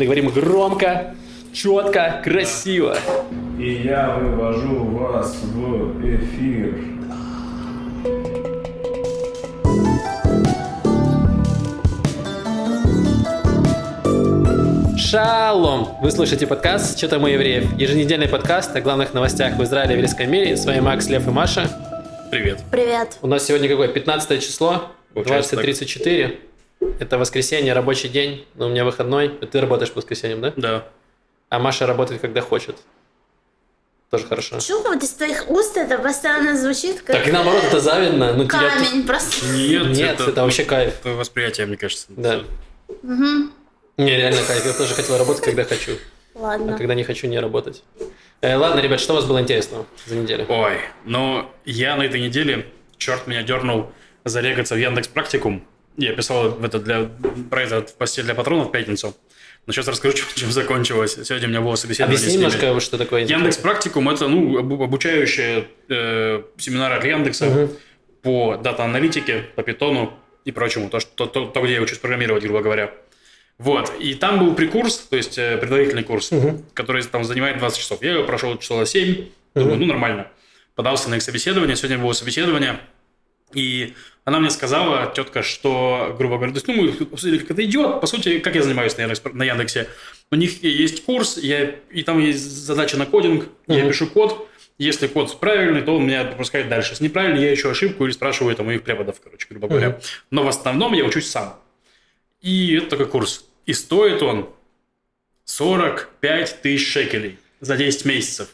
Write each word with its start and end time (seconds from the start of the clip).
Мы 0.00 0.06
говорим 0.06 0.30
громко, 0.30 1.14
четко, 1.52 2.22
красиво. 2.24 2.96
И 3.58 3.82
я 3.84 4.16
вывожу 4.16 4.86
вас 4.96 5.36
в 5.42 6.00
эфир. 6.02 6.74
Шалом! 14.96 15.88
Вы 16.00 16.10
слушаете 16.10 16.46
подкаст 16.46 16.96
«Что 16.96 17.08
там 17.08 17.24
у 17.24 17.26
евреев?» 17.26 17.70
Еженедельный 17.78 18.26
подкаст 18.26 18.74
о 18.74 18.80
главных 18.80 19.12
новостях 19.12 19.58
в 19.58 19.62
Израиле 19.64 19.92
и 19.92 19.96
еврейском 19.96 20.30
мире. 20.30 20.56
С 20.56 20.64
вами 20.64 20.80
Макс, 20.80 21.10
Лев 21.10 21.28
и 21.28 21.30
Маша. 21.30 21.68
Привет. 22.30 22.60
Привет. 22.70 23.18
У 23.20 23.26
нас 23.26 23.44
сегодня 23.44 23.68
какое? 23.68 23.88
15 23.88 24.42
число, 24.42 24.92
Получается 25.12 25.56
20.34. 25.56 26.49
Это 26.98 27.18
воскресенье, 27.18 27.72
рабочий 27.72 28.08
день, 28.08 28.46
но 28.54 28.66
у 28.66 28.70
меня 28.70 28.84
выходной. 28.84 29.28
Ты 29.28 29.60
работаешь 29.60 29.90
по 29.90 29.98
воскресеньям, 29.98 30.40
да? 30.40 30.52
Да. 30.56 30.88
А 31.48 31.58
Маша 31.58 31.86
работает, 31.86 32.20
когда 32.20 32.40
хочет. 32.40 32.76
Тоже 34.10 34.26
хорошо. 34.26 34.56
Почему 34.56 34.82
вот 34.82 35.02
из 35.02 35.10
твоих 35.10 35.48
уст 35.50 35.76
это 35.76 35.98
постоянно 35.98 36.56
звучит 36.56 37.00
как 37.02 37.16
Так 37.16 37.28
и 37.28 37.30
наоборот, 37.30 37.62
это 37.64 37.80
завидно. 37.80 38.32
Ну, 38.32 38.44
тебя 38.44 38.70
камень 38.70 39.06
просто? 39.06 39.46
Нет, 39.46 39.86
Нет, 39.96 40.20
это 40.20 40.42
вообще 40.42 40.64
кайф. 40.64 40.94
это 41.00 41.10
восприятие, 41.10 41.66
мне 41.66 41.76
кажется. 41.76 42.06
Да. 42.08 42.42
Мгм. 43.02 43.52
Не, 43.98 44.16
реально 44.16 44.42
кайф. 44.46 44.66
Я 44.66 44.72
тоже 44.72 44.94
хотел 44.94 45.16
работать, 45.16 45.44
когда 45.44 45.64
хочу. 45.64 45.92
А 46.34 46.38
Ладно. 46.40 46.76
когда 46.76 46.94
не 46.94 47.04
хочу, 47.04 47.28
не 47.28 47.38
работать. 47.38 47.84
Э, 48.40 48.56
ладно, 48.56 48.80
ребят, 48.80 49.00
что 49.00 49.12
у 49.12 49.16
вас 49.16 49.26
было 49.26 49.40
интересного 49.40 49.86
за 50.06 50.16
неделю? 50.16 50.46
Ой, 50.48 50.78
ну 51.04 51.48
я 51.64 51.96
на 51.96 52.02
этой 52.02 52.20
неделе, 52.20 52.66
черт 52.96 53.26
меня 53.26 53.42
дернул 53.42 53.90
зарегаться 54.24 54.74
в 54.74 54.78
Яндекс 54.78 55.08
Практикум. 55.08 55.64
Я 56.00 56.12
писал 56.14 56.50
в 56.50 56.64
это 56.64 56.78
для, 56.78 57.08
про 57.50 57.62
это 57.62 57.82
в 57.82 57.94
посте 57.94 58.22
для 58.22 58.34
патронов 58.34 58.68
в 58.68 58.70
пятницу. 58.72 59.16
Но 59.66 59.72
сейчас 59.72 59.86
расскажу, 59.88 60.14
чем, 60.16 60.26
чем 60.34 60.50
закончилось. 60.50 61.18
Сегодня 61.24 61.46
у 61.48 61.50
меня 61.50 61.60
было 61.60 61.74
собеседование 61.76 62.16
Объясни 62.18 62.36
немножко, 62.38 62.80
что 62.80 62.96
такое 62.98 63.24
Яндекс 63.24 63.58
Практикум 63.58 64.08
это 64.08 64.26
ну, 64.28 64.58
обу- 64.58 64.82
обучающие 64.84 65.66
э, 65.88 66.42
семинары 66.56 66.94
от 66.96 67.04
Яндекса 67.04 67.46
Мгм. 67.46 67.70
по 68.22 68.56
дата-аналитике, 68.56 69.44
по 69.56 69.62
питону 69.62 70.12
и 70.44 70.52
прочему. 70.52 70.88
То, 70.88 71.00
что, 71.00 71.26
то, 71.26 71.44
то, 71.46 71.60
где 71.62 71.74
я 71.74 71.82
учусь 71.82 71.98
программировать, 71.98 72.42
грубо 72.44 72.60
говоря. 72.62 72.92
Вот. 73.58 73.92
И 74.00 74.14
там 74.14 74.38
был 74.38 74.54
прикурс, 74.54 74.96
то 75.10 75.16
есть 75.16 75.36
э, 75.36 75.58
предварительный 75.58 76.02
курс, 76.04 76.30
Мгм. 76.30 76.64
который 76.72 77.02
там 77.04 77.24
занимает 77.24 77.58
20 77.58 77.78
часов. 77.78 78.02
Я 78.02 78.12
его 78.14 78.24
прошел 78.24 78.56
часов 78.56 78.88
7, 78.88 79.26
думаю, 79.54 79.76
ну 79.76 79.84
нормально. 79.86 80.28
Подался 80.74 81.10
на 81.10 81.16
их 81.16 81.22
собеседование, 81.22 81.76
сегодня 81.76 81.98
было 81.98 82.14
собеседование, 82.14 82.80
и 83.54 83.94
она 84.24 84.38
мне 84.40 84.50
сказала, 84.50 85.12
тетка, 85.14 85.42
что, 85.42 86.14
грубо 86.18 86.36
говоря, 86.36 86.52
то 86.52 86.56
есть, 86.58 86.68
ну, 86.68 86.74
мы 86.74 86.90
обсудили, 87.12 87.38
как 87.38 87.52
это 87.52 87.64
идет. 87.64 88.00
По 88.00 88.06
сути, 88.06 88.38
как 88.38 88.54
я 88.54 88.62
занимаюсь 88.62 88.96
на, 88.96 89.02
Яндекс- 89.02 89.32
на 89.32 89.42
Яндексе. 89.44 89.88
У 90.30 90.36
них 90.36 90.62
есть 90.62 91.04
курс, 91.04 91.36
я, 91.38 91.74
и 91.90 92.02
там 92.02 92.20
есть 92.20 92.40
задача 92.40 92.96
на 92.96 93.06
кодинг, 93.06 93.48
я 93.66 93.78
Мгм. 93.80 93.88
пишу 93.88 94.06
код. 94.06 94.46
Если 94.78 95.08
код 95.08 95.38
правильный, 95.40 95.82
то 95.82 95.96
он 95.96 96.06
меня 96.06 96.24
пропускает 96.24 96.68
дальше. 96.68 96.92
Если 96.92 97.04
неправильный, 97.04 97.42
я 97.42 97.52
ищу 97.52 97.68
ошибку 97.68 98.04
или 98.06 98.12
спрашиваю 98.12 98.52
это 98.54 98.62
у 98.62 98.66
моих 98.66 98.82
преподов, 98.82 99.20
короче, 99.22 99.46
грубо 99.50 99.68
говоря. 99.68 99.88
Мгм. 99.90 100.00
Но 100.30 100.44
в 100.44 100.48
основном 100.48 100.92
я 100.94 101.04
учусь 101.04 101.28
сам. 101.28 101.58
И 102.40 102.76
это 102.76 102.90
такой 102.90 103.06
курс. 103.06 103.44
И 103.66 103.74
стоит 103.74 104.22
он 104.22 104.48
45 105.44 106.62
тысяч 106.62 106.86
шекелей 106.92 107.38
за 107.60 107.76
10 107.76 108.04
месяцев. 108.04 108.48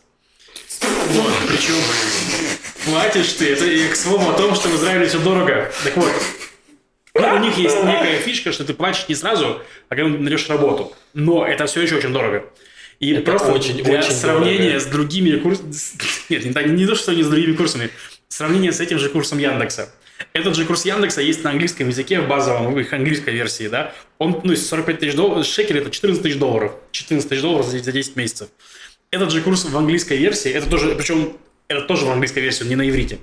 Вот, 0.80 1.32
причем 1.48 1.74
платишь 2.86 3.32
ты, 3.34 3.52
это 3.52 3.64
и 3.66 3.88
к 3.88 3.96
слову 3.96 4.30
о 4.30 4.34
том, 4.34 4.54
что 4.54 4.68
в 4.68 4.76
Израиле 4.76 5.06
все 5.06 5.18
дорого. 5.18 5.70
Так 5.84 5.96
вот, 5.96 6.10
ну, 7.14 7.34
у 7.34 7.38
них 7.38 7.56
есть 7.58 7.76
некая 7.82 8.18
фишка, 8.18 8.52
что 8.52 8.64
ты 8.64 8.74
платишь 8.74 9.06
не 9.08 9.14
сразу, 9.14 9.60
а 9.88 9.94
когда 9.96 10.08
найдешь 10.10 10.48
работу. 10.48 10.92
Но 11.14 11.46
это 11.46 11.66
все 11.66 11.82
еще 11.82 11.96
очень 11.96 12.12
дорого. 12.12 12.44
И 13.00 13.12
Это 13.12 13.30
просто 13.30 13.52
очень, 13.52 13.82
для 13.82 13.98
очень 14.00 14.12
сравнения 14.12 14.70
дорого. 14.70 14.80
с 14.80 14.86
другими 14.86 15.36
курсами... 15.38 15.74
Нет, 16.30 16.44
не, 16.46 16.52
так- 16.52 16.66
не 16.66 16.86
то, 16.86 16.94
что 16.94 17.12
не 17.12 17.22
с 17.22 17.28
другими 17.28 17.54
курсами. 17.54 17.90
Сравнение 18.28 18.72
с 18.72 18.80
этим 18.80 18.98
же 18.98 19.08
курсом 19.10 19.38
Яндекса. 19.38 19.90
Этот 20.32 20.56
же 20.56 20.64
курс 20.64 20.86
Яндекса 20.86 21.20
есть 21.20 21.44
на 21.44 21.50
английском 21.50 21.88
языке 21.88 22.20
в 22.20 22.26
базовом, 22.28 22.72
в 22.72 22.78
их 22.78 22.92
английской 22.94 23.30
версии, 23.34 23.68
да. 23.68 23.92
Он, 24.18 24.40
ну, 24.44 24.56
45 24.56 24.98
тысяч 24.98 25.14
долларов, 25.14 25.44
шекель 25.44 25.78
это 25.78 25.90
14 25.90 26.22
тысяч 26.22 26.36
долларов. 26.36 26.72
14 26.92 27.28
тысяч 27.28 27.42
долларов 27.42 27.66
за 27.66 27.78
за 27.78 27.92
10 27.92 28.16
месяцев. 28.16 28.48
Этот 29.10 29.30
же 29.30 29.42
курс 29.42 29.64
в 29.64 29.76
английской 29.76 30.16
версии, 30.16 30.50
это 30.50 30.68
тоже, 30.68 30.94
причем 30.96 31.36
это 31.68 31.82
тоже 31.82 32.06
в 32.06 32.10
английской 32.10 32.40
версии, 32.40 32.64
не 32.64 32.76
на 32.76 32.88
иврите. 32.88 33.18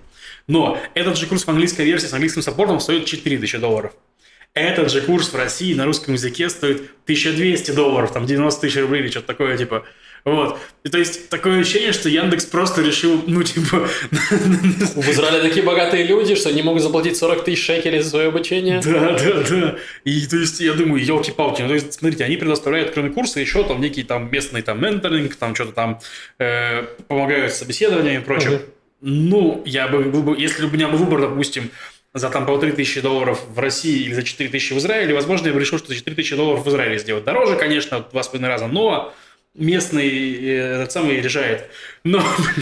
Но 0.47 0.77
этот 0.93 1.17
же 1.17 1.27
курс 1.27 1.43
в 1.45 1.49
английской 1.49 1.85
версии 1.85 2.07
с 2.07 2.13
английским 2.13 2.41
саппортом 2.41 2.79
стоит 2.79 3.05
4 3.05 3.37
тысячи 3.37 3.57
долларов. 3.57 3.93
Этот 4.53 4.91
же 4.91 5.01
курс 5.01 5.33
в 5.33 5.35
России 5.35 5.73
на 5.73 5.85
русском 5.85 6.13
языке 6.13 6.49
стоит 6.49 6.91
1200 7.05 7.71
долларов, 7.71 8.11
там 8.11 8.25
90 8.25 8.61
тысяч 8.61 8.77
рублей 8.77 9.01
или 9.01 9.09
что-то 9.09 9.27
такое, 9.27 9.57
типа. 9.57 9.85
Вот. 10.25 10.57
И 10.83 10.89
то 10.89 10.97
есть 10.97 11.29
такое 11.29 11.59
ощущение, 11.59 11.91
что 11.91 12.07
Яндекс 12.07 12.45
просто 12.45 12.81
решил, 12.81 13.23
ну, 13.27 13.43
типа... 13.43 13.87
В 14.11 15.09
Израиле 15.09 15.41
такие 15.41 15.65
богатые 15.65 16.05
люди, 16.05 16.35
что 16.35 16.51
не 16.51 16.61
могут 16.61 16.81
заплатить 16.81 17.17
40 17.17 17.43
тысяч 17.43 17.65
шекелей 17.65 17.99
за 17.99 18.09
свое 18.09 18.27
обучение. 18.29 18.81
Да, 18.83 19.17
да, 19.17 19.43
да. 19.49 19.75
И 20.05 20.25
то 20.27 20.37
есть 20.37 20.61
я 20.61 20.73
думаю, 20.73 21.03
елки-палки, 21.03 21.61
ну, 21.61 21.67
то 21.67 21.73
есть, 21.73 21.93
смотрите, 21.93 22.23
они 22.23 22.37
предоставляют, 22.37 22.91
кроме 22.91 23.09
курса, 23.09 23.41
еще 23.41 23.63
там 23.63 23.81
некий 23.81 24.03
там 24.03 24.31
местный 24.31 24.61
там 24.61 24.81
менторинг, 24.81 25.35
там 25.35 25.55
что-то 25.55 25.73
там 25.73 25.99
э, 26.39 26.83
помогают 27.07 27.51
с 27.51 27.57
собеседованием 27.57 28.21
и 28.21 28.23
прочим. 28.23 28.51
Мгм. 28.51 28.61
Ну, 29.01 29.61
я 29.65 29.89
бы, 29.89 30.35
если 30.37 30.63
бы 30.65 30.69
у 30.69 30.73
меня 30.73 30.87
был 30.87 30.99
выбор, 30.99 31.19
допустим, 31.19 31.69
за 32.13 32.29
там 32.29 32.45
полторы 32.45 32.71
тысячи 32.71 33.01
долларов 33.01 33.41
в 33.49 33.59
России 33.59 34.03
или 34.03 34.13
за 34.13 34.23
4 34.23 34.49
тысячи 34.49 34.71
в 34.71 34.77
Израиле, 34.77 35.13
возможно, 35.13 35.47
я 35.47 35.53
бы 35.53 35.59
решил, 35.59 35.77
что 35.79 35.89
за 35.89 35.95
4 35.95 36.15
тысячи 36.15 36.35
долларов 36.35 36.65
в 36.65 36.69
Израиле 36.69 36.99
сделать. 36.99 37.25
Дороже, 37.25 37.57
конечно, 37.57 37.99
в 37.99 38.11
два 38.11 38.23
с 38.23 38.27
половиной 38.29 38.49
раза, 38.49 38.67
но 38.67 39.13
местный 39.55 40.09
э, 40.09 40.75
этот 40.75 40.91
самый 40.91 41.19
решает. 41.21 41.65
Но, 42.03 42.21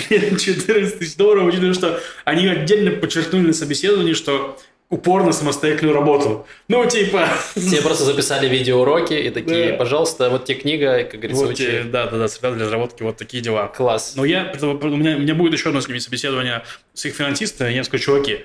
блин, 0.09 0.37
14 0.39 0.99
тысяч 0.99 1.15
долларов, 1.15 1.45
учитывая, 1.47 1.73
что 1.73 1.99
они 2.25 2.47
отдельно 2.47 2.91
подчеркнули 2.91 3.47
на 3.47 3.53
собеседовании, 3.53 4.13
что 4.13 4.59
упор 4.89 5.23
на 5.23 5.31
самостоятельную 5.31 5.95
работу. 5.95 6.45
Ну, 6.67 6.85
типа... 6.85 7.29
Все 7.55 7.81
просто 7.81 8.03
записали 8.03 8.49
видеоуроки 8.49 9.13
и 9.13 9.29
такие, 9.29 9.71
Да. 9.71 9.77
пожалуйста, 9.77 10.29
вот 10.29 10.43
тебе 10.43 10.57
книга, 10.57 11.03
как 11.05 11.17
говорится, 11.21 11.43
Вот, 11.45 11.53
учи. 11.53 11.63
э, 11.65 11.83
да, 11.85 12.07
да, 12.07 12.17
да, 12.17 12.27
среда 12.27 12.51
для 12.51 12.65
разработки, 12.65 13.01
вот 13.01 13.15
такие 13.15 13.41
дела. 13.41 13.67
Класс. 13.67 14.13
Но 14.17 14.25
я, 14.25 14.53
у 14.61 14.65
меня, 14.97 15.15
у 15.15 15.19
меня 15.19 15.33
будет 15.33 15.53
еще 15.53 15.69
одно 15.69 15.79
с 15.79 15.87
ними 15.87 15.99
собеседование 15.99 16.63
с 16.93 17.05
их 17.05 17.15
финансистами, 17.15 17.71
я 17.73 17.85
скажу, 17.85 18.03
чуваки, 18.03 18.39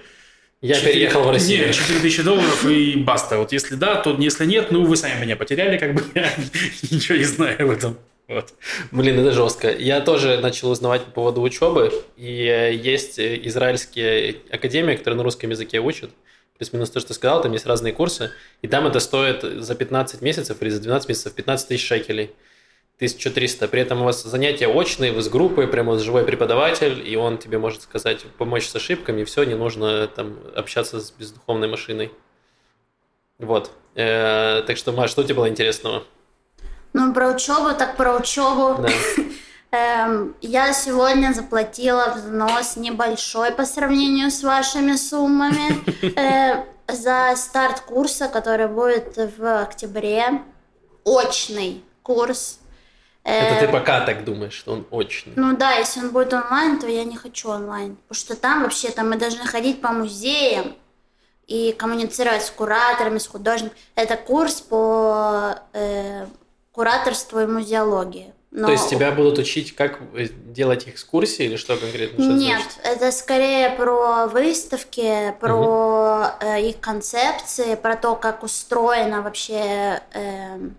Я 0.62 0.76
четыре- 0.76 0.92
переехал 0.92 1.24
в 1.24 1.30
Россию. 1.32 1.66
Нет, 1.66 1.74
4 1.74 1.98
тысячи 1.98 2.22
долларов 2.22 2.64
и 2.64 2.94
баста. 2.94 3.38
Вот 3.38 3.50
если 3.50 3.74
да, 3.74 3.96
то 3.96 4.14
если 4.16 4.44
нет, 4.46 4.70
ну 4.70 4.84
вы 4.84 4.96
сами 4.96 5.20
меня 5.20 5.34
потеряли, 5.34 5.78
как 5.78 5.94
бы 5.94 6.04
я 6.14 6.30
ничего 6.92 7.18
не 7.18 7.24
знаю 7.24 7.60
об 7.60 7.70
этом. 7.70 7.98
Вот. 8.28 8.54
Блин, 8.90 9.20
это 9.20 9.32
жестко. 9.32 9.70
Я 9.70 10.00
тоже 10.00 10.38
начал 10.38 10.70
узнавать 10.70 11.04
по 11.04 11.10
поводу 11.12 11.42
учебы, 11.42 11.92
и 12.16 12.44
э, 12.46 12.74
есть 12.74 13.20
э, 13.20 13.40
израильские 13.46 14.36
академии, 14.50 14.96
которые 14.96 15.18
на 15.18 15.22
русском 15.22 15.50
языке 15.50 15.78
учат. 15.78 16.10
Плюс-минус 16.58 16.90
то, 16.90 17.00
что 17.00 17.14
сказал, 17.14 17.42
там 17.42 17.52
есть 17.52 17.66
разные 17.66 17.92
курсы, 17.92 18.32
и 18.62 18.68
там 18.68 18.86
это 18.86 18.98
стоит 18.98 19.42
за 19.42 19.74
15 19.74 20.22
месяцев 20.22 20.60
или 20.60 20.70
за 20.70 20.80
12 20.80 21.08
месяцев 21.08 21.34
15 21.34 21.68
тысяч 21.68 21.86
шекелей. 21.86 22.32
1300. 22.96 23.68
При 23.68 23.82
этом 23.82 24.00
у 24.00 24.04
вас 24.04 24.22
занятия 24.22 24.68
очные, 24.68 25.12
вы 25.12 25.20
с 25.20 25.28
группой, 25.28 25.68
прямо 25.68 25.98
живой 25.98 26.24
преподаватель, 26.24 27.06
и 27.06 27.14
он 27.14 27.36
тебе 27.36 27.58
может 27.58 27.82
сказать, 27.82 28.24
помочь 28.38 28.66
с 28.66 28.74
ошибками, 28.74 29.24
все, 29.24 29.44
не 29.44 29.54
нужно 29.54 30.06
там 30.08 30.38
общаться 30.54 30.98
с 31.00 31.10
бездуховной 31.10 31.68
машиной. 31.68 32.10
Вот. 33.38 33.70
Э, 33.94 34.62
так 34.66 34.78
что, 34.78 34.92
Маш, 34.92 35.10
что 35.10 35.22
тебе 35.22 35.34
было 35.34 35.48
интересного? 35.50 36.04
Ну, 36.96 37.12
про 37.12 37.28
учебу, 37.28 37.74
так 37.74 37.96
про 37.96 38.16
учебу. 38.16 38.82
Да. 38.82 38.88
Эм, 39.70 40.34
я 40.40 40.72
сегодня 40.72 41.34
заплатила 41.34 42.14
взнос 42.16 42.76
небольшой 42.76 43.52
по 43.52 43.66
сравнению 43.66 44.30
с 44.30 44.42
вашими 44.42 44.96
суммами 44.96 45.84
э, 46.18 46.64
за 46.90 47.34
старт 47.36 47.80
курса, 47.80 48.28
который 48.28 48.68
будет 48.68 49.18
в 49.36 49.62
октябре. 49.62 50.42
Очный 51.04 51.84
курс. 52.02 52.60
Это 53.24 53.66
ты 53.66 53.70
пока 53.70 54.00
так 54.00 54.24
думаешь, 54.24 54.54
что 54.54 54.72
он 54.72 54.86
очный. 54.90 55.34
Ну 55.36 55.54
да, 55.54 55.72
если 55.72 56.00
он 56.00 56.12
будет 56.12 56.32
онлайн, 56.32 56.78
то 56.78 56.86
я 56.86 57.04
не 57.04 57.16
хочу 57.16 57.50
онлайн. 57.50 57.96
Потому 58.08 58.18
что 58.18 58.36
там 58.36 58.62
вообще 58.62 58.88
там 58.88 59.10
мы 59.10 59.18
должны 59.18 59.44
ходить 59.44 59.82
по 59.82 59.90
музеям 59.90 60.74
и 61.46 61.72
коммуницировать 61.72 62.42
с 62.42 62.50
кураторами, 62.50 63.18
с 63.18 63.26
художниками. 63.26 63.78
Это 63.96 64.16
курс 64.16 64.62
по 64.62 65.58
э, 65.74 66.26
кураторству 66.76 67.40
и 67.40 67.46
музеологии. 67.46 68.34
Но- 68.50 68.66
То 68.66 68.72
есть 68.72 68.90
тебя 68.90 69.10
будут 69.10 69.38
учить, 69.38 69.74
как 69.74 69.98
э, 70.14 70.26
делать 70.28 70.86
экскурсии 70.86 71.46
или 71.46 71.56
что 71.56 71.76
конкретно? 71.76 72.22
Что 72.22 72.32
Нет, 72.34 72.60
значит? 72.60 72.80
это 72.84 73.12
скорее 73.12 73.70
про 73.70 74.26
выставки, 74.26 75.34
про 75.40 76.36
э, 76.40 76.60
их 76.68 76.78
концепции, 76.80 77.76
про 77.76 77.96
то, 77.96 78.14
как 78.14 78.42
устроена 78.42 79.22
вообще 79.22 80.02
эм, 80.12 80.76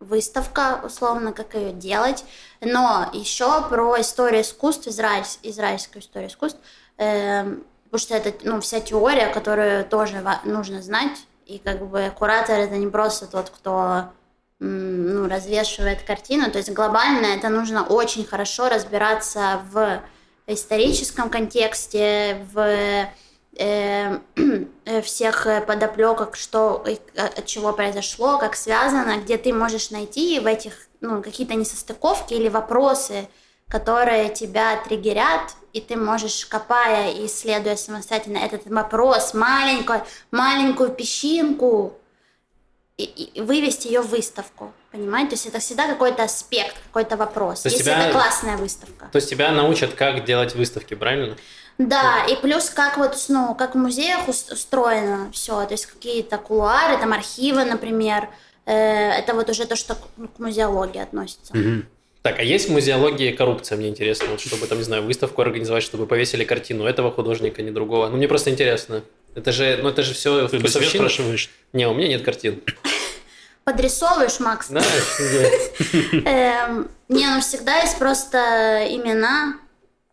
выставка, 0.00 0.80
условно, 0.82 1.32
как 1.32 1.54
ее 1.54 1.72
делать. 1.72 2.24
Но 2.62 3.10
еще 3.12 3.62
про 3.68 4.00
историю 4.00 4.40
искусств, 4.40 4.88
израиль, 4.88 5.24
израильскую 5.42 6.02
историю 6.02 6.30
искусств, 6.30 6.58
эм, 6.96 7.64
потому 7.84 8.00
что 8.00 8.14
это 8.16 8.32
ну, 8.44 8.60
вся 8.62 8.80
теория, 8.80 9.26
которую 9.26 9.84
тоже 9.84 10.24
нужно 10.44 10.80
знать. 10.80 11.18
И 11.44 11.58
как 11.58 11.86
бы 11.86 12.12
куратор 12.18 12.58
это 12.58 12.76
не 12.76 12.88
просто 12.88 13.26
тот, 13.26 13.50
кто 13.50 14.04
ну, 14.60 15.28
развешивает 15.28 16.02
картину. 16.02 16.50
То 16.50 16.58
есть 16.58 16.70
глобально 16.72 17.26
это 17.26 17.48
нужно 17.48 17.84
очень 17.84 18.24
хорошо 18.24 18.68
разбираться 18.68 19.62
в 19.70 20.00
историческом 20.46 21.30
контексте, 21.30 22.44
в 22.52 22.58
э, 22.58 23.08
э, 24.84 25.02
всех 25.02 25.46
э, 25.46 25.60
подоплеках, 25.60 26.34
что 26.34 26.84
и 26.86 26.98
от 27.16 27.46
чего 27.46 27.72
произошло, 27.72 28.38
как 28.38 28.56
связано, 28.56 29.18
где 29.18 29.36
ты 29.36 29.52
можешь 29.52 29.90
найти 29.90 30.40
в 30.40 30.46
этих 30.46 30.88
ну, 31.00 31.22
какие-то 31.22 31.54
несостыковки 31.54 32.34
или 32.34 32.48
вопросы, 32.48 33.28
которые 33.68 34.30
тебя 34.30 34.76
триггерят, 34.82 35.54
и 35.74 35.80
ты 35.80 35.96
можешь, 35.96 36.46
копая 36.46 37.12
и 37.12 37.26
исследуя 37.26 37.76
самостоятельно 37.76 38.38
этот 38.38 38.66
вопрос, 38.66 39.34
маленькую, 39.34 40.02
маленькую 40.30 40.88
песчинку, 40.88 41.92
и, 42.98 43.04
и 43.04 43.40
вывести 43.40 43.86
ее 43.86 44.00
в 44.02 44.08
выставку. 44.08 44.72
Понимаете? 44.92 45.30
То 45.30 45.34
есть 45.34 45.46
это 45.46 45.58
всегда 45.60 45.86
какой-то 45.88 46.24
аспект, 46.24 46.74
какой-то 46.88 47.16
вопрос. 47.16 47.62
То 47.62 47.68
есть 47.68 47.78
если 47.78 47.90
тебя- 47.90 48.02
это 48.04 48.12
классная 48.12 48.56
выставка. 48.56 49.08
То 49.10 49.16
есть 49.16 49.30
тебя 49.30 49.52
научат, 49.52 49.94
как 49.94 50.24
делать 50.24 50.54
выставки, 50.54 50.94
правильно? 50.94 51.36
Да, 51.78 52.24
и 52.28 52.34
плюс 52.36 52.70
как 52.70 52.98
вот, 52.98 53.16
ну, 53.28 53.54
как 53.54 53.74
в 53.74 53.78
музеях 53.78 54.28
ус- 54.28 54.50
устроено 54.50 55.30
все, 55.32 55.64
то 55.64 55.72
есть 55.72 55.86
какие-то 55.86 56.36
кулуары, 56.38 56.98
там 56.98 57.12
архивы, 57.12 57.64
например, 57.64 58.28
Э, 58.70 59.12
это 59.12 59.32
вот 59.32 59.48
уже 59.48 59.64
то, 59.64 59.76
что 59.76 59.94
к 59.94 59.98
ну, 60.18 60.28
музеологии 60.36 61.00
относится. 61.00 61.54
Так, 62.20 62.38
а 62.38 62.42
есть 62.42 62.68
в 62.68 62.72
музеологии 62.72 63.32
коррупция, 63.32 63.78
мне 63.78 63.88
интересно, 63.88 64.26
вот 64.28 64.40
чтобы 64.42 64.66
там, 64.66 64.76
не 64.76 64.84
знаю, 64.84 65.04
выставку 65.04 65.40
организовать, 65.40 65.82
чтобы 65.82 66.06
повесили 66.06 66.44
картину 66.44 66.84
этого 66.84 67.10
художника, 67.10 67.62
не 67.62 67.70
другого. 67.70 68.08
Ну, 68.08 68.18
мне 68.18 68.28
просто 68.28 68.50
интересно. 68.50 69.02
Это 69.34 69.52
же, 69.52 69.78
ну, 69.82 69.88
это 69.90 70.02
же 70.02 70.14
все 70.14 70.48
Ты 70.48 70.58
для 70.58 70.68
себя 70.68 70.88
спрашиваешь? 70.88 71.50
Не, 71.72 71.86
у 71.86 71.94
меня 71.94 72.08
нет 72.08 72.24
картин. 72.24 72.62
Подрисовываешь, 73.64 74.40
Макс? 74.40 74.68
Да, 74.68 74.80
Эм, 76.24 76.88
Не, 77.08 77.26
ну 77.28 77.40
всегда 77.40 77.76
есть 77.80 77.98
просто 77.98 78.86
имена, 78.88 79.58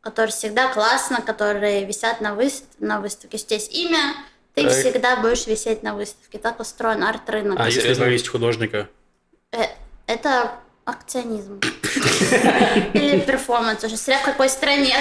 которые 0.02 0.32
всегда 0.34 0.68
классно, 0.74 1.22
которые 1.22 1.86
висят 1.86 2.20
на, 2.22 2.38
на 2.80 3.00
выставке. 3.00 3.38
Есть 3.50 3.74
имя, 3.74 4.14
ты 4.54 4.64
Так. 4.64 4.74
всегда 4.74 5.16
будешь 5.18 5.48
висеть 5.48 5.84
на 5.84 5.96
выставке. 5.96 6.38
Так 6.38 6.60
устроен 6.60 7.04
арт-рынок. 7.04 7.58
А 7.60 7.68
если 7.70 7.94
повесить 7.94 8.28
художника? 8.28 8.90
Э, 9.52 9.64
Это 10.08 10.52
акционизм. 10.86 11.60
Или 12.94 13.20
перформанс 13.20 13.84
уже, 13.84 13.98
смотря 13.98 14.22
в 14.22 14.26
какой 14.26 14.50
стране. 14.50 14.96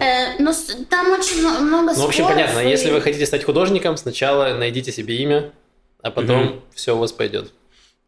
Э, 0.00 0.36
Ну, 0.38 0.52
там 0.88 1.12
очень 1.12 1.42
мно- 1.42 1.60
много 1.60 1.92
Ну, 1.94 2.02
в 2.02 2.06
общем, 2.06 2.26
понятно. 2.26 2.60
Если 2.60 2.90
вы 2.90 3.00
хотите 3.00 3.26
стать 3.26 3.44
художником, 3.44 3.96
сначала 3.96 4.54
найдите 4.54 4.92
себе 4.92 5.16
имя, 5.16 5.52
а 6.02 6.10
потом 6.10 6.62
все 6.74 6.94
у 6.96 6.98
вас 6.98 7.12
пойдет. 7.12 7.52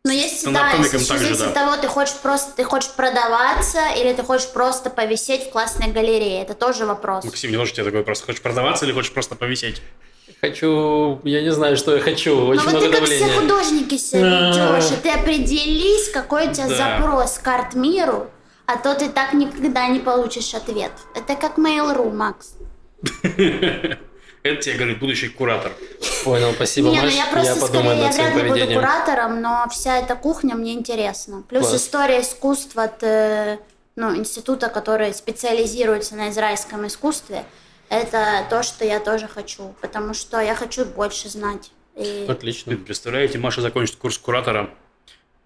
Но 0.04 0.10
да, 0.10 0.16
если 0.16 0.98
также, 0.98 1.32
от 1.32 1.38
да. 1.38 1.50
того, 1.52 1.76
ты 1.76 1.86
хочешь 1.86 2.16
просто, 2.16 2.50
ты 2.56 2.64
хочешь 2.64 2.90
продаваться 2.90 3.80
или 3.96 4.12
ты 4.12 4.24
хочешь 4.24 4.48
просто 4.48 4.90
повисеть 4.90 5.46
в 5.46 5.50
классной 5.50 5.92
галерее. 5.92 6.42
Это 6.42 6.54
тоже 6.54 6.86
вопрос. 6.86 7.24
Максим, 7.24 7.50
не 7.50 7.56
должен 7.56 7.72
тебе 7.74 7.84
такой 7.84 8.00
вопрос. 8.00 8.20
Хочешь 8.20 8.42
продаваться 8.42 8.84
или 8.84 8.92
хочешь 8.92 9.12
просто 9.12 9.36
повисеть? 9.36 9.80
Хочу, 10.44 11.20
я 11.22 11.40
не 11.40 11.52
знаю, 11.52 11.76
что 11.76 11.94
я 11.94 12.00
хочу. 12.02 12.34
Но 12.34 12.46
Очень 12.48 12.64
Ну, 12.64 12.70
вот 12.72 12.80
много 12.80 12.86
ты 12.88 12.92
как 12.98 13.04
все 13.08 13.18
давления. 13.20 13.40
художники 13.40 13.96
себя 13.96 14.48
ведешь, 14.50 14.90
и 14.90 14.96
ты 15.00 15.10
определись, 15.10 16.10
какой 16.10 16.48
у 16.48 16.52
тебя 16.52 16.66
Да. 16.68 16.98
запрос 16.98 17.38
к 17.38 17.46
арт-миру, 17.46 18.28
а 18.66 18.76
то 18.76 18.92
ты 18.96 19.08
так 19.08 19.34
никогда 19.34 19.86
не 19.86 20.00
получишь 20.00 20.52
ответ. 20.54 20.90
Это 21.14 21.36
как 21.36 21.58
Mail.ru, 21.58 22.12
Макс. 22.12 22.54
Это 24.42 24.60
тебе 24.60 24.74
говорит 24.74 24.98
будущий 24.98 25.28
куратор. 25.28 25.70
Понял, 26.24 26.52
спасибо, 26.54 26.88
не, 26.88 27.00
ну 27.00 27.06
я 27.06 27.26
просто 27.26 27.60
подумаю 27.60 28.12
скорее, 28.12 28.28
я 28.28 28.34
вряд 28.34 28.56
ли 28.56 28.64
буду 28.64 28.74
куратором, 28.74 29.40
но 29.40 29.66
вся 29.70 29.98
эта 30.00 30.16
кухня 30.16 30.56
мне 30.56 30.72
интересна. 30.72 31.44
Плюс 31.48 31.68
Класс. 31.68 31.80
история 31.80 32.20
искусства 32.20 32.82
от 32.84 33.00
э, 33.04 33.58
ну, 33.94 34.16
института, 34.16 34.68
который 34.68 35.14
специализируется 35.14 36.16
на 36.16 36.30
израильском 36.30 36.84
искусстве, 36.88 37.44
это 37.92 38.46
то, 38.48 38.62
что 38.62 38.84
я 38.84 38.98
тоже 39.00 39.28
хочу, 39.28 39.74
потому 39.82 40.14
что 40.14 40.40
я 40.40 40.54
хочу 40.54 40.84
больше 40.86 41.28
знать. 41.28 41.70
И- 41.94 42.24
Отлично. 42.28 42.76
Представляете, 42.76 43.38
Маша 43.38 43.60
закончит 43.60 43.96
курс 43.96 44.16
куратора, 44.16 44.70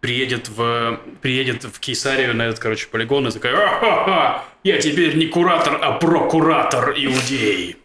приедет 0.01 0.49
в, 0.49 1.01
приедет 1.21 1.65
в 1.65 1.81
Кейсарию 1.81 2.37
на 2.37 2.43
этот, 2.43 2.61
короче, 2.61 2.87
полигон 2.87 3.27
и 3.27 3.33
такая, 3.33 3.57
«А-ха-ха, 3.57 4.45
я 4.63 4.79
теперь 4.81 5.17
не 5.17 5.27
куратор, 5.27 5.79
а 5.83 5.93
прокуратор 5.93 6.93
иудей. 6.93 7.77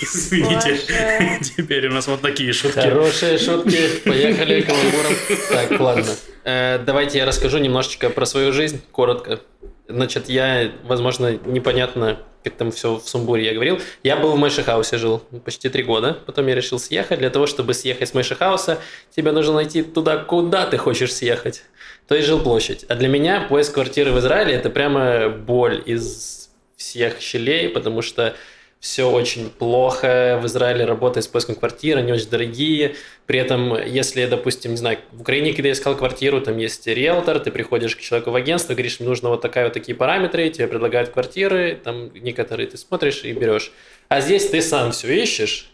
Извините, 0.00 0.70
Боже. 0.70 1.40
теперь 1.42 1.88
у 1.88 1.92
нас 1.92 2.06
вот 2.06 2.20
такие 2.22 2.52
шутки. 2.52 2.78
Хорошие 2.78 3.38
шутки. 3.38 3.88
Поехали 4.04 4.62
каламбуром. 4.62 5.12
Так, 5.50 5.80
ладно. 5.80 6.14
Э, 6.44 6.78
давайте 6.78 7.18
я 7.18 7.26
расскажу 7.26 7.58
немножечко 7.58 8.08
про 8.08 8.24
свою 8.24 8.52
жизнь, 8.52 8.80
коротко. 8.92 9.40
Значит, 9.88 10.28
я, 10.28 10.72
возможно, 10.84 11.38
непонятно, 11.44 12.20
как 12.46 12.54
там 12.54 12.70
все 12.70 12.94
в 12.96 13.08
сумбуре 13.08 13.44
я 13.44 13.54
говорил. 13.54 13.80
Я 14.04 14.16
был 14.16 14.30
в 14.32 14.38
Мэйшехаусе, 14.38 14.98
жил 14.98 15.20
почти 15.44 15.68
три 15.68 15.82
года. 15.82 16.16
Потом 16.26 16.46
я 16.46 16.54
решил 16.54 16.78
съехать. 16.78 17.18
Для 17.18 17.30
того, 17.30 17.46
чтобы 17.46 17.74
съехать 17.74 18.08
с 18.08 18.14
Мэйшехауса, 18.14 18.78
тебе 19.14 19.32
нужно 19.32 19.54
найти 19.54 19.82
туда, 19.82 20.18
куда 20.18 20.64
ты 20.66 20.76
хочешь 20.78 21.12
съехать. 21.12 21.64
То 22.06 22.14
есть 22.14 22.28
жилплощадь. 22.28 22.84
А 22.88 22.94
для 22.94 23.08
меня 23.08 23.46
поиск 23.48 23.74
квартиры 23.74 24.12
в 24.12 24.18
Израиле– 24.20 24.52
это 24.54 24.70
прямо 24.70 25.28
боль 25.28 25.82
из 25.86 26.50
всех 26.76 27.20
щелей, 27.20 27.68
потому 27.68 28.00
что 28.00 28.36
все 28.86 29.10
очень 29.10 29.50
плохо. 29.50 30.38
В 30.40 30.46
Израиле 30.46 30.84
работает 30.84 31.24
с 31.24 31.26
поиском 31.26 31.56
квартир, 31.56 31.98
они 31.98 32.12
очень 32.12 32.30
дорогие. 32.30 32.94
При 33.26 33.36
этом, 33.40 33.76
если, 33.84 34.24
допустим, 34.26 34.70
не 34.70 34.76
знаю, 34.76 34.98
в 35.10 35.22
Украине, 35.22 35.52
когда 35.54 35.70
я 35.70 35.72
искал 35.72 35.96
квартиру, 35.96 36.40
там 36.40 36.56
есть 36.56 36.86
риэлтор, 36.86 37.40
ты 37.40 37.50
приходишь 37.50 37.96
к 37.96 38.00
человеку 38.00 38.30
в 38.30 38.36
агентство, 38.36 38.74
говоришь, 38.74 39.00
мне 39.00 39.08
нужно 39.08 39.28
вот 39.28 39.40
такая 39.40 39.64
вот 39.64 39.72
такие 39.72 39.96
параметры, 39.96 40.48
тебе 40.50 40.68
предлагают 40.68 41.08
квартиры, 41.08 41.76
там 41.82 42.12
некоторые 42.14 42.68
ты 42.68 42.78
смотришь 42.78 43.24
и 43.24 43.32
берешь. 43.32 43.72
А 44.08 44.20
здесь 44.20 44.46
ты 44.46 44.62
сам 44.62 44.92
все 44.92 45.20
ищешь, 45.20 45.68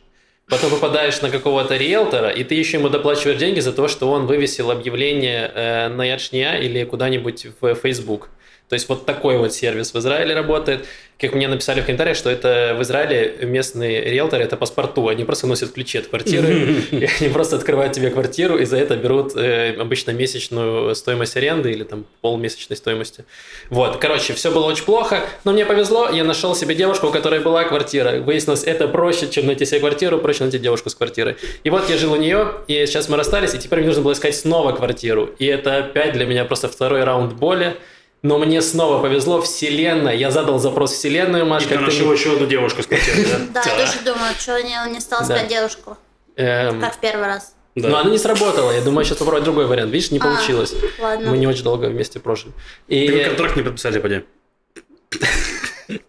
потом 0.49 0.71
попадаешь 0.71 1.21
на 1.21 1.29
какого-то 1.29 1.77
риэлтора, 1.77 2.31
и 2.31 2.45
ты 2.45 2.55
еще 2.55 2.79
ему 2.79 2.89
доплачиваешь 2.89 3.39
деньги 3.39 3.61
за 3.61 3.75
то, 3.75 3.89
что 3.89 4.11
он 4.11 4.27
вывесил 4.27 4.71
объявление 4.71 5.53
э, 5.55 5.89
на 5.89 6.07
Ячния 6.07 6.55
или 6.55 6.85
куда-нибудь 6.85 7.47
в 7.61 7.75
Facebook. 7.75 8.31
То 8.73 8.75
есть 8.75 8.89
вот 8.89 9.05
такой 9.05 9.37
вот 9.37 9.53
сервис 9.53 9.93
в 9.93 9.99
Израиле 9.99 10.35
работает. 10.35 10.87
Как 11.19 11.35
мне 11.35 11.47
написали 11.47 11.83
в 11.83 11.85
комментариях, 11.85 12.17
что 12.17 12.31
это 12.31 12.75
в 12.75 12.81
Израиле 12.81 13.37
местные 13.43 14.03
риэлторы 14.03 14.45
это 14.45 14.57
паспорту, 14.57 15.09
они 15.09 15.25
просто 15.25 15.47
носят 15.47 15.73
ключи 15.73 15.99
от 15.99 16.07
квартиры, 16.07 16.83
и 16.91 17.07
они 17.21 17.29
просто 17.29 17.57
открывают 17.57 17.93
тебе 17.93 18.09
квартиру 18.09 18.57
и 18.57 18.65
за 18.65 18.79
это 18.79 18.97
берут 18.97 19.37
э, 19.37 19.77
обычно 19.79 20.13
месячную 20.13 20.95
стоимость 20.95 21.37
аренды 21.37 21.71
или 21.71 21.85
там 21.85 22.07
полмесячной 22.23 22.79
стоимости. 22.79 23.27
Вот, 23.69 23.99
короче, 23.99 24.33
все 24.33 24.51
было 24.51 24.65
очень 24.65 24.85
плохо, 24.85 25.21
но 25.45 25.53
мне 25.53 25.67
повезло, 25.67 26.09
я 26.09 26.25
нашел 26.25 26.55
себе 26.55 26.75
девушку, 26.75 27.09
у 27.09 27.11
которой 27.11 27.41
была 27.41 27.65
квартира. 27.65 28.23
Выяснилось, 28.23 28.65
это 28.65 28.89
проще, 28.89 29.29
чем 29.29 29.45
найти 29.45 29.67
себе 29.67 29.81
квартиру, 29.81 30.19
проще 30.19 30.45
найти 30.45 30.59
девушку 30.59 30.89
с 30.89 30.95
квартиры. 30.95 31.37
И 31.63 31.69
вот 31.69 31.91
я 31.91 31.99
жил 31.99 32.15
у 32.15 32.17
нее, 32.17 32.55
и 32.69 32.87
сейчас 32.87 33.11
мы 33.11 33.19
расстались, 33.19 33.53
и 33.53 33.59
теперь 33.59 33.81
мне 33.81 33.89
нужно 33.89 34.03
было 34.03 34.13
искать 34.13 34.35
снова 34.35 34.73
квартиру. 34.73 35.29
И 35.39 35.45
это 35.45 35.77
опять 35.77 36.15
для 36.15 36.25
меня 36.25 36.47
просто 36.47 36.69
второй 36.69 37.05
раунд 37.05 37.35
боли. 37.35 37.77
Но 38.23 38.39
мне 38.39 38.63
снова 38.63 39.03
повезло, 39.03 39.43
вселенная. 39.43 40.15
Я 40.15 40.31
задал 40.31 40.59
запрос 40.61 40.93
вселенную, 40.93 41.45
Маш, 41.45 41.65
И 41.65 41.67
ты 41.67 41.75
как 41.75 41.81
ты 41.81 41.87
нашел 41.87 42.07
не- 42.07 42.13
еще 42.19 42.33
одну 42.35 42.47
девушку 42.47 42.83
с 42.83 42.87
да? 42.87 42.97
Да, 43.55 43.63
я 43.67 43.87
тоже 43.87 43.99
думаю, 44.05 44.33
что 44.39 44.63
не, 44.63 44.77
не 44.93 45.01
стал 45.01 45.23
искать 45.25 45.49
девушку, 45.49 45.99
Эм, 46.37 46.81
как 46.81 46.95
в 46.95 47.01
первый 47.01 47.27
раз. 47.27 47.55
Да. 47.75 47.89
Но 47.89 47.99
она 47.99 48.11
не 48.11 48.19
сработала. 48.19 48.71
Я 48.71 48.83
думаю, 48.83 49.05
сейчас 49.05 49.17
попробовать 49.19 49.45
другой 49.45 49.67
вариант. 49.67 49.91
Видишь, 49.93 50.11
не 50.13 50.19
А, 50.19 50.23
получилось. 50.23 50.75
ладно. 51.01 51.31
Мы 51.31 51.39
не 51.39 51.47
очень 51.47 51.65
долго 51.65 51.87
вместе 51.87 52.21
прожили. 52.21 52.53
И... 52.87 53.11
Вы 53.11 53.25
контракт 53.25 53.57
не 53.57 53.63
подписали, 53.63 53.99
поди. 53.99 54.23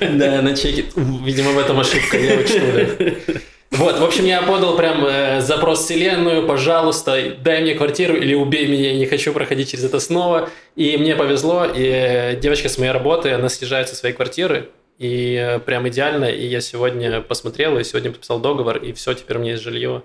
Да, 0.00 0.42
на 0.42 0.56
чеке. 0.56 0.84
Видимо, 0.96 1.50
в 1.52 1.58
этом 1.58 1.78
ошибка, 1.80 2.16
я 2.18 2.38
учту. 2.38 2.58
Вот, 3.76 3.98
в 3.98 4.04
общем, 4.04 4.24
я 4.24 4.42
подал 4.42 4.76
прям 4.76 5.04
э, 5.04 5.40
запрос 5.40 5.80
в 5.80 5.84
вселенную, 5.84 6.46
пожалуйста, 6.46 7.34
дай 7.40 7.60
мне 7.60 7.74
квартиру 7.74 8.16
или 8.16 8.32
убей 8.34 8.68
меня, 8.68 8.92
я 8.92 8.98
не 8.98 9.06
хочу 9.06 9.32
проходить 9.32 9.70
через 9.70 9.84
это 9.84 9.98
снова. 9.98 10.48
И 10.76 10.96
мне 10.96 11.16
повезло, 11.16 11.64
и 11.64 11.82
э, 11.84 12.36
девочка 12.36 12.68
с 12.68 12.78
моей 12.78 12.92
работы, 12.92 13.32
она 13.32 13.48
съезжает 13.48 13.88
со 13.88 13.96
своей 13.96 14.14
квартиры, 14.14 14.70
и 14.98 15.34
э, 15.34 15.58
прям 15.58 15.88
идеально, 15.88 16.26
и 16.26 16.46
я 16.46 16.60
сегодня 16.60 17.20
посмотрел, 17.20 17.76
и 17.78 17.84
сегодня 17.84 18.12
подписал 18.12 18.38
договор, 18.38 18.76
и 18.76 18.92
все, 18.92 19.12
теперь 19.14 19.38
у 19.38 19.40
меня 19.40 19.52
есть 19.52 19.64
жилье. 19.64 20.02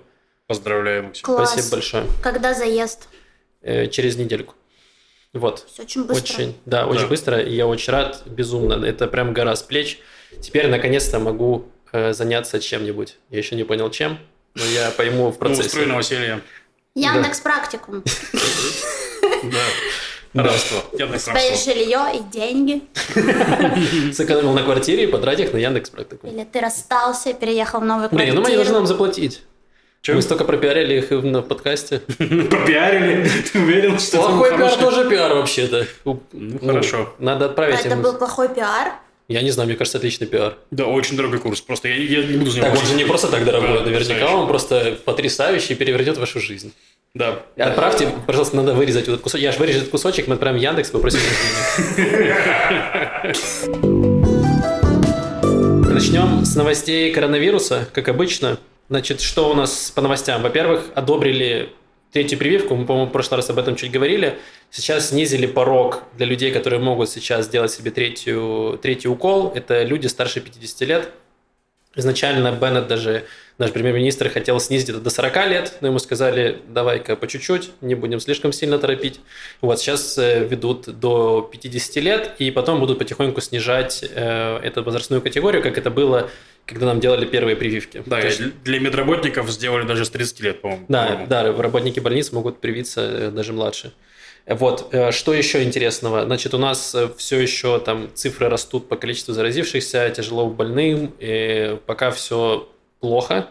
Поздравляю, 0.48 1.04
Максим. 1.04 1.22
Класс. 1.22 1.52
Спасибо 1.52 1.70
большое. 1.76 2.04
Когда 2.22 2.54
заезд? 2.54 3.08
Э, 3.62 3.86
через 3.86 4.16
недельку. 4.16 4.54
Вот. 5.32 5.64
Все 5.72 5.82
очень 5.84 6.04
быстро. 6.06 6.34
Очень, 6.34 6.56
да, 6.66 6.86
очень 6.86 7.02
Да. 7.02 7.06
быстро, 7.06 7.38
и 7.40 7.54
я 7.54 7.68
очень 7.68 7.92
рад, 7.92 8.22
безумно. 8.26 8.84
Это 8.84 9.06
прям 9.06 9.32
гора 9.32 9.54
с 9.54 9.62
плеч. 9.62 10.00
Теперь, 10.40 10.66
наконец-то, 10.66 11.20
могу 11.20 11.66
заняться 11.92 12.60
чем-нибудь. 12.60 13.16
Я 13.30 13.38
еще 13.38 13.56
не 13.56 13.64
понял, 13.64 13.90
чем, 13.90 14.18
но 14.54 14.64
я 14.64 14.90
пойму 14.90 15.30
в 15.30 15.34
Ну, 15.34 15.38
процессе. 15.38 15.66
устрой 15.68 15.86
новоселье. 15.86 16.40
Яндекс 16.94 17.40
практикум. 17.40 18.02
Да. 19.42 20.42
Рабство. 20.44 20.82
Яндекс 20.96 21.26
рабство. 21.28 21.72
жилье 21.74 22.00
и 22.14 22.20
деньги. 22.32 22.82
Сэкономил 24.12 24.52
на 24.52 24.62
квартире 24.62 25.04
и 25.04 25.06
потратил 25.06 25.44
их 25.46 25.52
на 25.52 25.58
Яндекс 25.58 25.90
практику. 25.90 26.26
Или 26.26 26.44
ты 26.44 26.60
расстался 26.60 27.30
и 27.30 27.34
переехал 27.34 27.80
в 27.80 27.84
новую 27.84 28.08
Блин, 28.10 28.34
ну 28.34 28.40
мы 28.42 28.50
не 28.50 28.54
квартиру. 28.56 28.56
должны 28.58 28.74
нам 28.74 28.86
заплатить. 28.86 29.42
Чё? 30.02 30.14
Мы 30.14 30.22
столько 30.22 30.44
пропиарили 30.44 30.94
их 30.98 31.10
на 31.10 31.42
подкасте. 31.42 31.98
Попиарили? 32.18 33.28
Ты 33.52 33.58
уверен, 33.58 33.98
что 33.98 34.16
это 34.18 34.26
Плохой 34.28 34.56
пиар 34.56 34.76
тоже 34.76 35.10
пиар 35.10 35.34
вообще-то. 35.34 35.86
Ну, 36.04 36.22
хорошо. 36.64 37.12
Надо 37.18 37.46
А 37.46 37.48
отправить 37.50 37.80
это 37.80 37.90
им. 37.96 38.02
был 38.02 38.14
плохой 38.14 38.48
пиар? 38.48 38.92
Я 39.30 39.42
не 39.42 39.52
знаю, 39.52 39.68
мне 39.68 39.76
кажется, 39.76 39.98
отличный 39.98 40.26
пиар. 40.26 40.56
Да, 40.72 40.86
очень 40.86 41.16
дорогой 41.16 41.38
курс. 41.38 41.60
Просто 41.60 41.86
я, 41.86 41.94
я 41.94 42.26
не 42.26 42.36
буду 42.36 42.50
за 42.50 42.58
него 42.58 42.66
Так 42.70 42.80
он 42.80 42.84
же 42.84 42.94
не 42.96 43.04
просто 43.04 43.28
так 43.28 43.44
дорогой, 43.44 43.78
Да, 43.78 43.84
наверняка 43.84 44.34
он 44.34 44.48
просто 44.48 44.98
потрясающий 45.04 45.74
и 45.74 45.76
перевернет 45.76 46.18
вашу 46.18 46.40
жизнь. 46.40 46.72
Да. 47.14 47.40
Отправьте, 47.56 48.12
пожалуйста, 48.26 48.56
надо 48.56 48.74
вырезать 48.74 49.06
вот 49.06 49.12
этот 49.12 49.22
кусочек. 49.22 49.44
Я 49.44 49.52
же 49.52 49.58
вырежу 49.60 49.78
этот 49.78 49.90
кусочек, 49.90 50.26
мы 50.26 50.34
отправим 50.34 50.58
Яндекс, 50.58 50.90
попросим. 50.90 51.20
Начнем 55.94 56.44
с 56.44 56.56
новостей 56.56 57.12
коронавируса, 57.12 57.88
как 57.92 58.08
обычно. 58.08 58.58
Значит, 58.88 59.20
что 59.20 59.48
у 59.48 59.54
нас 59.54 59.92
по 59.94 60.02
новостям? 60.02 60.42
Во-первых, 60.42 60.86
одобрили 60.96 61.68
третью 62.12 62.38
прививку, 62.38 62.74
мы, 62.74 62.86
по-моему, 62.86 63.08
в 63.08 63.12
прошлый 63.12 63.36
раз 63.36 63.50
об 63.50 63.58
этом 63.58 63.76
чуть 63.76 63.90
говорили. 63.90 64.38
Сейчас 64.70 65.10
снизили 65.10 65.46
порог 65.46 66.02
для 66.16 66.26
людей, 66.26 66.52
которые 66.52 66.80
могут 66.80 67.08
сейчас 67.08 67.46
сделать 67.46 67.70
себе 67.70 67.90
третью, 67.90 68.78
третий 68.82 69.08
укол. 69.08 69.52
Это 69.54 69.82
люди 69.82 70.06
старше 70.06 70.40
50 70.40 70.80
лет. 70.88 71.10
Изначально 71.96 72.52
Беннет 72.52 72.86
даже, 72.86 73.24
наш 73.58 73.72
премьер-министр, 73.72 74.28
хотел 74.28 74.60
снизить 74.60 74.90
это 74.90 75.00
до 75.00 75.10
40 75.10 75.48
лет, 75.48 75.78
но 75.80 75.88
ему 75.88 75.98
сказали, 75.98 76.62
давай-ка 76.68 77.16
по 77.16 77.26
чуть-чуть, 77.26 77.72
не 77.80 77.96
будем 77.96 78.20
слишком 78.20 78.52
сильно 78.52 78.78
торопить. 78.78 79.20
Вот 79.60 79.80
сейчас 79.80 80.16
э, 80.16 80.46
ведут 80.46 81.00
до 81.00 81.42
50 81.50 81.96
лет, 81.96 82.36
и 82.38 82.52
потом 82.52 82.78
будут 82.78 83.00
потихоньку 83.00 83.40
снижать 83.40 84.04
э, 84.08 84.58
эту 84.62 84.84
возрастную 84.84 85.20
категорию, 85.20 85.64
как 85.64 85.78
это 85.78 85.90
было, 85.90 86.30
когда 86.70 86.86
нам 86.86 87.00
делали 87.00 87.26
первые 87.26 87.56
прививки. 87.56 88.02
Да, 88.06 88.20
То 88.20 88.26
есть- 88.26 88.62
для- 88.64 88.78
медработников 88.80 89.50
сделали 89.50 89.84
даже 89.86 90.04
с 90.04 90.10
30 90.10 90.40
лет, 90.40 90.62
по-моему. 90.62 90.86
да, 90.88 91.04
по-моему. 91.06 91.26
да, 91.28 91.52
работники 91.62 92.00
больниц 92.00 92.32
могут 92.32 92.60
привиться 92.60 93.00
э, 93.02 93.30
даже 93.30 93.52
младше. 93.52 93.92
Вот, 94.46 94.88
э, 94.94 95.10
что 95.12 95.34
еще 95.34 95.62
интересного? 95.62 96.24
Значит, 96.24 96.54
у 96.54 96.58
нас 96.58 96.96
все 97.18 97.38
еще 97.38 97.78
там 97.80 98.08
цифры 98.14 98.48
растут 98.48 98.88
по 98.88 98.96
количеству 98.96 99.34
заразившихся, 99.34 100.10
тяжело 100.10 100.46
больным, 100.48 101.12
и 101.18 101.78
пока 101.86 102.10
все 102.10 102.68
плохо. 103.00 103.48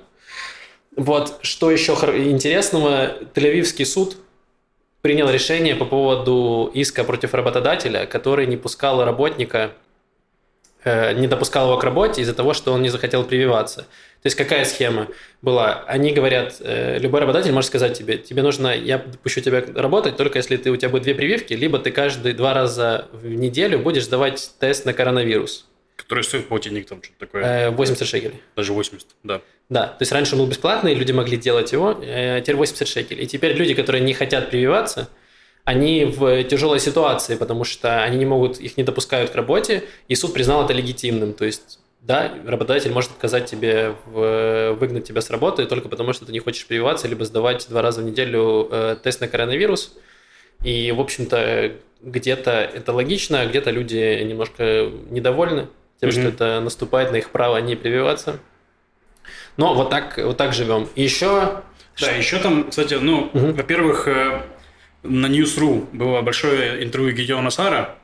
Вот, 0.96 1.40
что 1.44 1.72
еще 1.72 1.94
интересного? 2.18 3.20
Тель-Авивский 3.36 3.86
суд 3.86 4.18
принял 5.02 5.30
решение 5.30 5.76
по 5.76 5.86
поводу 5.86 6.70
иска 6.74 7.04
против 7.04 7.34
работодателя, 7.34 8.06
который 8.06 8.48
не 8.48 8.58
пускал 8.58 9.06
работника, 9.06 9.58
э, 9.58 9.70
не 10.86 11.28
допускал 11.28 11.68
его 11.68 11.78
к 11.78 11.84
работе 11.84 12.22
из-за 12.22 12.34
того, 12.34 12.54
что 12.54 12.72
он 12.72 12.82
не 12.82 12.90
захотел 12.90 13.24
прививаться. 13.24 13.86
То 14.22 14.28
есть 14.28 14.36
какая 14.36 14.66
схема 14.66 15.08
была? 15.42 15.86
Они 15.88 16.12
говорят, 16.12 16.58
э, 16.60 17.00
любой 17.00 17.22
работодатель 17.22 17.54
может 17.54 17.70
сказать 17.70 17.98
тебе, 17.98 18.18
тебе 18.18 18.44
нужно, 18.44 18.76
я 18.76 19.00
пущу 19.00 19.40
тебя 19.40 19.64
работать 19.76 20.18
только 20.18 20.40
если 20.40 20.58
ты, 20.58 20.72
у 20.72 20.76
тебя 20.76 20.90
будет 20.90 21.04
две 21.04 21.16
прививки, 21.16 21.54
либо 21.54 21.80
ты 21.80 21.92
каждые 21.92 22.36
два 22.36 22.54
раза 22.54 23.08
в 23.14 23.26
неделю 23.26 23.80
будешь 23.80 24.04
сдавать 24.04 24.52
тест 24.60 24.86
на 24.86 24.92
коронавирус. 24.92 25.68
Который 25.96 26.26
стоит 26.26 26.50
полтинник, 26.50 26.88
там 26.88 27.02
что-то 27.02 27.20
такое. 27.20 27.68
Э, 27.68 27.70
80 27.70 28.06
шекелей. 28.06 28.42
Даже 28.58 28.74
80, 28.74 29.08
да. 29.24 29.42
Да, 29.70 29.88
то 29.88 30.02
есть 30.02 30.12
раньше 30.12 30.34
он 30.34 30.40
был 30.40 30.48
бесплатный, 30.48 30.94
люди 30.96 31.14
могли 31.14 31.38
делать 31.38 31.72
его, 31.72 31.98
э, 32.02 32.42
теперь 32.42 32.58
80 32.58 32.90
шекелей. 32.90 33.24
И 33.24 33.28
теперь 33.28 33.54
люди, 33.54 33.74
которые 33.74 34.04
не 34.04 34.14
хотят 34.14 34.50
прививаться, 34.50 35.08
они 35.70 36.06
в 36.06 36.44
тяжелой 36.46 36.80
ситуации, 36.80 37.36
потому 37.36 37.64
что 37.64 38.02
они 38.02 38.18
не 38.18 38.26
могут, 38.26 38.60
их 38.60 38.76
не 38.76 38.84
допускают 38.84 39.30
к 39.30 39.36
работе, 39.36 39.84
и 40.08 40.16
суд 40.16 40.34
признал 40.34 40.66
это 40.66 40.74
легитимным. 40.74 41.34
То 41.34 41.46
есть, 41.46 41.80
да, 42.02 42.34
работодатель 42.48 42.92
может 42.92 43.12
отказать 43.12 43.46
тебе, 43.46 43.94
в, 44.08 44.74
выгнать 44.80 45.04
тебя 45.04 45.22
с 45.22 45.30
работы 45.30 45.68
только 45.68 45.88
потому, 45.88 46.12
что 46.12 46.26
ты 46.26 46.32
не 46.32 46.40
хочешь 46.40 46.66
прививаться, 46.66 47.08
либо 47.08 47.24
сдавать 47.24 47.68
два 47.70 47.84
раза 47.84 48.02
в 48.02 48.04
неделю 48.06 48.68
э, 48.72 48.96
тест 49.04 49.22
на 49.22 49.28
коронавирус. 49.28 49.96
И, 50.64 50.92
в 50.92 51.00
общем-то, 51.00 51.74
где-то 52.02 52.50
это 52.52 52.92
логично, 52.92 53.42
а 53.42 53.46
где-то 53.46 53.70
люди 53.70 54.24
немножко 54.24 54.90
недовольны 55.12 55.68
тем, 56.02 56.10
что 56.12 56.22
Мгм. 56.22 56.30
это 56.30 56.62
наступает 56.62 57.12
на 57.12 57.18
их 57.18 57.30
право 57.30 57.58
не 57.58 57.76
прививаться. 57.76 58.40
Но 59.58 59.76
вот 59.76 59.92
так, 59.92 60.18
вот 60.18 60.36
так 60.36 60.54
живем. 60.54 60.90
И 60.96 61.04
еще... 61.04 61.62
Да, 62.02 62.10
еще 62.10 62.40
там, 62.40 62.70
кстати, 62.72 62.96
ну, 62.96 63.30
Мгм. 63.34 63.54
во-первых, 63.54 64.08
э, 64.08 64.42
на 65.04 65.28
News.ru 65.28 65.88
было 65.94 66.22
большое 66.22 66.84
интервью 66.84 67.14
Гидеона 67.16 67.50
Сара 67.50 67.96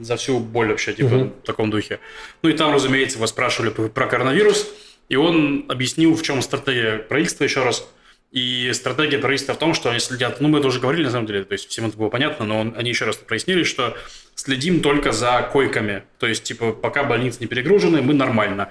за 0.00 0.16
всю 0.16 0.38
боль 0.38 0.68
вообще, 0.68 0.92
типа, 0.92 1.08
Мгм. 1.08 1.28
в 1.42 1.46
таком 1.46 1.70
духе. 1.70 2.00
Ну 2.42 2.48
и 2.50 2.52
там, 2.52 2.72
разумеется, 2.74 3.16
его 3.18 3.26
спрашивали 3.26 3.70
про 3.70 4.06
коронавирус, 4.06 4.68
и 5.08 5.16
он 5.16 5.64
объяснил, 5.68 6.14
в 6.14 6.22
чем 6.22 6.42
стратегия 6.42 6.98
правительства 6.98 7.44
еще 7.44 7.62
раз. 7.64 7.86
И 8.30 8.70
стратегия 8.74 9.18
правительства 9.18 9.54
в 9.54 9.58
том, 9.58 9.72
что 9.72 9.88
они 9.90 10.00
следят, 10.00 10.40
ну, 10.40 10.48
мы 10.48 10.58
это 10.58 10.68
уже 10.68 10.80
говорили, 10.80 11.04
на 11.04 11.10
самом 11.10 11.26
деле, 11.26 11.44
то 11.44 11.54
есть 11.54 11.68
всем 11.70 11.86
это 11.86 11.96
было 11.96 12.08
понятно, 12.10 12.44
но 12.44 12.60
он- 12.60 12.74
они 12.76 12.90
еще 12.90 13.06
раз 13.06 13.16
прояснили, 13.16 13.62
что 13.62 13.96
следим 14.34 14.80
только 14.80 15.12
за 15.12 15.48
койками. 15.50 16.02
То 16.18 16.26
есть, 16.26 16.44
типа, 16.44 16.72
пока 16.72 17.04
больницы 17.04 17.38
не 17.40 17.46
перегружены, 17.46 18.02
мы 18.02 18.12
нормально. 18.14 18.70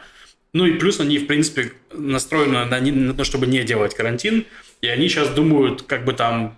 Ну 0.54 0.66
и 0.66 0.74
плюс 0.74 1.00
они, 1.00 1.18
в 1.18 1.26
принципе, 1.28 1.72
настроены 1.92 2.66
на, 2.66 2.80
на 2.80 3.14
то, 3.16 3.24
чтобы 3.24 3.48
не 3.48 3.64
делать 3.64 3.96
карантин, 3.96 4.46
и 4.82 4.88
они 4.88 5.10
сейчас 5.10 5.30
думают, 5.30 5.82
как 5.82 6.06
бы 6.06 6.14
там 6.14 6.56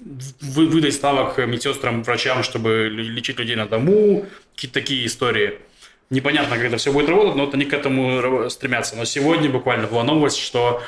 вы- 0.00 0.66
выдать 0.66 0.94
ставок 0.94 1.38
медсестрам, 1.38 2.02
врачам, 2.02 2.42
чтобы 2.42 2.88
лечить 2.90 3.38
людей 3.38 3.56
на 3.56 3.66
дому, 3.66 4.26
какие-то 4.54 4.74
такие 4.74 5.06
истории. 5.06 5.58
Непонятно, 6.10 6.56
как 6.56 6.64
это 6.66 6.76
все 6.76 6.92
будет 6.92 7.08
работать, 7.08 7.34
но 7.34 7.46
вот 7.46 7.54
они 7.54 7.64
к 7.64 7.72
этому 7.72 8.48
стремятся. 8.50 8.94
Но 8.96 9.04
сегодня 9.04 9.48
буквально 9.50 9.86
была 9.88 10.04
новость, 10.04 10.38
что 10.38 10.82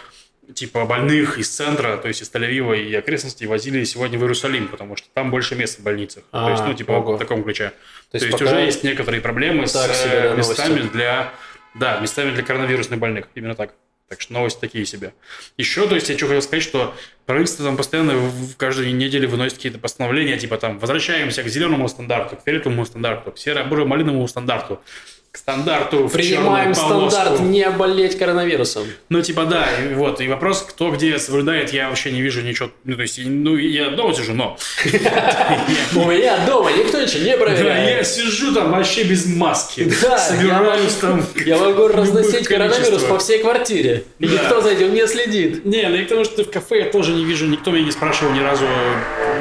типа 0.55 0.87
больных 0.87 1.38
из 1.38 1.49
центра, 1.50 1.97
то 1.99 2.09
есть 2.09 2.23
из 2.23 2.31
Тель-Авива 2.31 2.75
и 2.79 2.95
окрестностей 2.95 3.47
возили 3.47 3.85
сегодня 3.85 4.19
в 4.19 4.23
Иерусалим, 4.23 4.69
потому 4.69 4.97
что 4.97 5.07
там 5.12 5.31
больше 5.31 5.57
мест 5.57 5.79
в 5.79 5.83
больницах. 5.83 6.23
то 6.31 6.47
А, 6.47 6.50
есть, 6.53 6.62
ну, 6.65 6.73
типа, 6.73 6.93
ого. 6.93 7.17
в 7.17 7.19
таком 7.19 7.43
ключе. 7.43 7.73
То 8.11 8.17
есть 8.17 8.31
То 8.31 8.33
есть, 8.33 8.43
уже 8.43 8.61
есть 8.65 8.85
некоторые 8.85 9.21
проблемы 9.21 9.67
с 9.67 9.73
Так 9.73 9.93
себе, 9.95 10.12
э, 10.33 10.37
местами 10.37 10.69
новости. 10.77 10.93
для, 10.93 11.35
да, 11.75 11.99
местами 12.00 12.31
для 12.31 12.43
коронавирусных 12.43 12.99
больных. 12.99 13.27
Именно 13.35 13.57
так. 13.57 13.75
Так 14.09 14.23
что 14.23 14.33
новости 14.33 14.59
такие 14.59 14.87
себе. 14.87 15.12
Еще, 15.59 15.87
то 15.87 15.95
есть, 15.95 16.09
я 16.09 16.17
что 16.17 16.27
хотел 16.27 16.41
сказать, 16.41 16.62
что 16.62 16.95
правительство 17.27 17.67
там 17.67 17.77
постоянно 17.77 18.15
в 18.15 18.57
каждой 18.57 18.91
неделе 18.93 19.29
выносит 19.29 19.57
какие-то 19.57 19.79
постановления, 19.79 20.38
типа 20.38 20.57
там, 20.57 20.79
возвращаемся 20.79 21.43
к 21.43 21.49
зеленому 21.49 21.88
стандарту, 21.88 22.37
к 22.37 22.43
фиолетовому 22.43 22.87
стандарту, 22.87 23.33
к 23.33 23.38
серо-буро-малиновому 23.38 24.27
стандарту, 24.27 24.81
к 25.30 25.37
стандарту 25.37 26.08
Принимаем 26.08 26.75
стандарт 26.75 27.40
не 27.40 27.68
болеть 27.70 28.16
коронавирусом. 28.18 28.87
Ну, 29.11 29.20
типа, 29.20 29.44
да, 29.44 29.66
и 29.78 29.94
вот, 29.94 30.20
и 30.20 30.28
вопрос, 30.28 30.66
кто 30.68 30.90
где 30.90 31.18
соблюдает, 31.18 31.73
я 31.73 31.88
вообще 31.90 32.11
не 32.11 32.23
вижу 32.23 32.40
ничего, 32.40 32.70
ну, 32.85 32.97
то 32.97 33.02
есть, 33.02 33.20
ну, 33.23 33.56
я 33.56 33.90
дома 33.90 34.14
сижу, 34.14 34.32
но... 34.32 34.56
У 35.94 36.04
меня 36.04 36.47
дома 36.47 36.70
никто 36.73 37.00
ничего 37.00 37.20
не 37.20 37.25
Да, 37.25 37.30
я 37.30 37.37
проверяет. 37.37 38.06
сижу 38.06 38.54
там 38.54 38.73
вообще 38.73 39.04
без 39.04 39.26
маски, 39.26 39.92
Да, 40.02 40.18
собираюсь 40.18 40.94
там... 40.94 41.25
Я 41.44 41.58
могу 41.58 41.88
разносить 41.88 42.49
коронавирус 42.49 43.02
по 43.04 43.18
всей 43.18 43.40
квартире. 43.40 44.04
И 44.18 44.26
никто 44.26 44.61
за 44.61 44.70
этим 44.70 44.94
не 44.94 45.06
следит. 45.06 45.64
Не, 45.64 45.88
ну 45.88 45.97
и 45.97 46.04
к 46.04 46.08
тому, 46.08 46.25
что 46.25 46.44
в 46.44 46.50
кафе 46.50 46.85
я 46.85 46.90
тоже 46.90 47.12
не 47.12 47.25
вижу, 47.25 47.47
никто 47.47 47.70
меня 47.70 47.85
не 47.85 47.92
спрашивал 47.92 48.32
ни 48.32 48.40
разу 48.40 48.66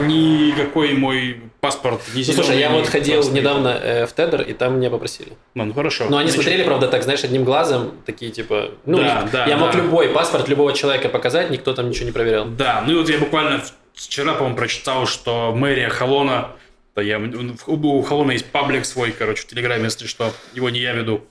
никакой 0.06 0.94
мой 0.94 1.38
паспорт, 1.60 2.02
Ну, 2.14 2.24
слушай, 2.24 2.60
я 2.60 2.70
вот 2.70 2.88
ходил 2.88 3.16
красный. 3.22 3.40
недавно 3.40 3.68
э, 3.70 4.06
в 4.06 4.14
Тедер, 4.14 4.42
и 4.42 4.54
там 4.54 4.78
меня 4.78 4.90
попросили. 4.90 5.34
Ну, 5.56 5.66
ну, 5.66 5.74
хорошо. 5.74 6.06
Но 6.10 6.18
они 6.18 6.30
Значит, 6.30 6.44
смотрели, 6.44 6.64
правда, 6.64 6.88
так, 6.88 7.04
знаешь, 7.04 7.24
одним 7.24 7.44
глазом, 7.44 7.94
такие 8.06 8.32
типа... 8.32 8.72
Ну, 8.86 8.98
Да, 8.98 9.28
да, 9.32 9.46
я 9.48 9.58
мог 9.58 9.72
да. 9.72 9.78
любой 9.80 10.10
паспорт 10.10 10.48
любого 10.48 10.74
человека 10.74 11.10
показать, 11.10 11.50
никто 11.50 11.74
там 11.74 11.90
ничего 11.90 12.06
не 12.06 12.12
проверял. 12.12 12.46
Да, 12.46 12.84
ну 12.86 12.94
и 12.94 12.96
вот 12.96 13.10
я 13.10 13.18
буквально 13.18 13.64
вчера, 13.94 14.34
по-моему, 14.34 14.56
прочитал, 14.58 15.08
что 15.08 15.54
мэрия 15.56 15.90
Холона, 15.90 16.52
да 16.96 17.02
я, 17.02 17.20
у 17.20 17.74
у 17.74 18.02
Холона 18.02 18.32
есть 18.32 18.46
паблик 18.48 18.86
свой, 18.86 19.12
короче, 19.12 19.44
в 19.44 19.48
Телеграме, 19.48 19.86
если 19.86 20.08
что, 20.08 20.32
его 20.54 20.70
не 20.70 20.80
я 20.80 20.94
веду. 20.94 21.24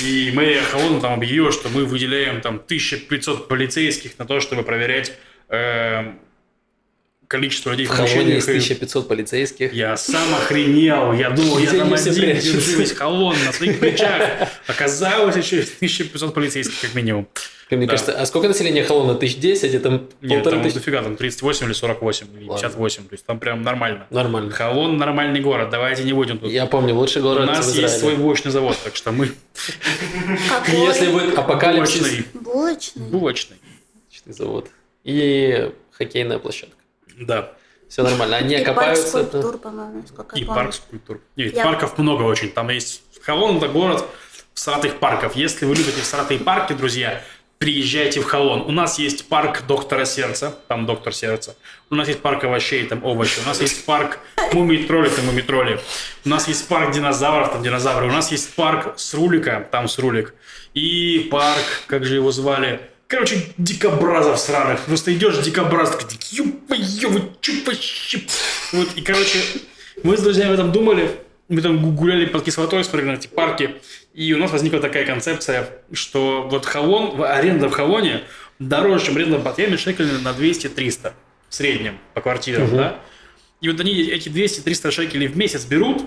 И 0.00 0.30
мэрия 0.34 0.62
Холона 0.62 1.00
там 1.00 1.14
объявила, 1.14 1.52
что 1.52 1.68
мы 1.68 1.84
выделяем 1.84 2.40
там 2.40 2.56
1500 2.56 3.48
полицейских 3.48 4.18
на 4.18 4.26
то, 4.26 4.40
чтобы 4.40 4.62
проверять 4.64 5.12
э, 5.48 6.12
количество 7.28 7.70
людей 7.70 7.86
В 7.86 7.90
Холоне 7.90 8.06
помещениях 8.06 8.34
есть 8.36 8.48
и- 8.48 8.74
1500 8.74 9.08
полицейских. 9.08 9.72
Я 9.72 9.96
сам 9.96 10.34
охренел, 10.34 11.12
я 11.12 11.30
думал, 11.30 11.58
я 11.58 11.70
там 11.72 11.92
один 11.92 12.14
держу 12.14 12.78
весь 12.78 12.92
колонн 12.92 13.36
на 13.44 13.52
своих 13.52 13.78
плечах. 13.80 14.48
Оказалось, 14.66 15.36
еще 15.36 15.56
есть 15.56 15.76
1500 15.78 16.34
полицейских 16.34 16.80
как 16.80 16.94
минимум. 16.94 17.26
Мне 17.70 17.86
Да. 17.86 17.92
кажется, 17.92 18.12
а 18.12 18.26
сколько 18.26 18.46
населения 18.46 18.84
Холона? 18.84 19.14
Тысяч 19.14 19.38
десять? 19.38 19.74
Это 19.74 20.02
Нет, 20.20 20.44
там 20.44 20.62
тысячи? 20.62 20.74
дофига, 20.78 21.02
там 21.02 21.16
38 21.16 21.66
или 21.66 21.72
48, 21.72 22.26
или 22.36 22.44
Ладно. 22.46 22.60
58, 22.68 23.04
то 23.08 23.14
есть 23.14 23.24
там 23.26 23.40
прям 23.40 23.62
нормально. 23.62 24.06
Нормально. 24.10 24.52
Холон 24.52 24.96
нормальный 24.98 25.40
город, 25.40 25.70
давайте 25.70 26.04
не 26.04 26.12
будем 26.12 26.38
тут. 26.38 26.52
Я 26.52 26.66
помню, 26.66 26.94
лучший 26.94 27.22
У 27.22 27.24
город 27.24 27.46
нас 27.46 27.66
в 27.66 27.74
есть 27.74 27.98
свой 27.98 28.16
булочный 28.16 28.50
завод, 28.52 28.76
так 28.84 28.94
что 28.94 29.12
мы? 29.12 29.30
Если 30.68 31.08
будет 31.10 31.36
апокалипсис... 31.38 32.00
Булочный? 32.34 33.02
Булочный. 33.10 33.56
Булочный 34.10 34.32
завод. 34.34 34.68
И 35.04 35.70
хоккейная 35.92 36.38
площадка. 36.38 36.76
Да. 37.18 37.52
Все 37.88 38.02
нормально. 38.02 38.36
Они 38.36 38.54
И 38.54 38.58
парк 38.58 38.68
окопаются... 38.68 39.08
скульптур, 39.08 39.58
по-моему, 39.58 40.02
насколько 40.02 40.36
И 40.36 40.44
парк 40.44 40.74
скульптур. 40.74 41.20
Нет, 41.36 41.54
Я- 41.54 41.64
парков 41.64 41.98
много 41.98 42.22
очень. 42.22 42.50
Там 42.50 42.68
есть... 42.70 43.02
Холон– 43.22 43.56
это 43.58 43.68
город 43.68 44.04
всратых 44.52 44.98
парков. 44.98 45.36
Если 45.36 45.64
вы 45.64 45.74
любите 45.74 46.00
всратые 46.00 46.40
парки, 46.40 46.72
друзья, 46.72 47.22
приезжайте 47.58 48.20
в 48.20 48.24
Холон. 48.24 48.62
У 48.62 48.72
нас 48.72 48.98
есть 48.98 49.28
парк 49.28 49.62
доктора 49.66 50.04
сердца, 50.04 50.54
там 50.68 50.86
доктор 50.86 51.14
сердца. 51.14 51.56
У 51.90 51.94
нас 51.94 52.08
есть 52.08 52.20
парк 52.20 52.44
овощей, 52.44 52.84
там 52.86 53.04
овощи. 53.04 53.40
У 53.42 53.46
нас 53.46 53.60
есть 53.60 53.84
парк 53.86 54.18
мумий-тролли, 54.52 55.08
там 55.08 55.26
мумий-тролли. 55.26 55.80
У 56.24 56.28
нас 56.28 56.48
есть 56.48 56.68
парк 56.68 56.92
динозавров, 56.92 57.52
там 57.52 57.62
динозавры. 57.62 58.06
У 58.06 58.12
нас 58.12 58.30
есть 58.32 58.54
парк 58.54 58.98
Срулика, 58.98 59.66
там 59.70 59.88
Срулик. 59.88 60.34
И 60.74 61.28
парк, 61.30 61.64
как 61.86 62.04
же 62.04 62.16
его 62.16 62.32
звали, 62.32 62.80
Короче, 63.06 63.42
дикобразов 63.58 64.38
сраных. 64.38 64.80
Просто 64.80 65.14
идешь, 65.14 65.38
дикобраз, 65.38 65.90
такой, 65.90 66.18
ё 66.30 66.44
вы 67.10 67.22
чё 67.40 67.52
вообще? 67.66 68.22
Вот, 68.72 68.88
и, 68.96 69.02
короче, 69.02 69.38
мы 70.02 70.16
с 70.16 70.22
друзьями 70.22 70.56
там 70.56 70.72
думали, 70.72 71.10
мы 71.48 71.60
там 71.60 71.94
гуляли 71.94 72.26
под 72.26 72.44
кислотой, 72.44 72.82
смотрели 72.84 73.10
на 73.10 73.14
эти 73.14 73.26
парки, 73.26 73.76
и 74.14 74.32
у 74.32 74.38
нас 74.38 74.50
возникла 74.50 74.80
такая 74.80 75.04
концепция, 75.04 75.68
что 75.92 76.48
вот 76.50 76.64
Холон, 76.64 77.22
аренда 77.22 77.68
в 77.68 77.72
Холоне 77.72 78.22
дороже, 78.58 79.06
чем 79.06 79.16
аренда 79.16 79.38
в 79.38 79.42
Батьяме, 79.42 79.76
шекелей 79.76 80.20
на 80.22 80.28
200-300 80.28 81.12
в 81.48 81.54
среднем 81.54 81.98
по 82.14 82.20
квартирам, 82.20 82.64
угу. 82.64 82.76
да? 82.76 82.98
И 83.60 83.68
вот 83.68 83.80
они 83.80 83.92
эти 83.92 84.28
200-300 84.28 84.90
шекелей 84.90 85.26
в 85.26 85.36
месяц 85.36 85.64
берут 85.64 86.06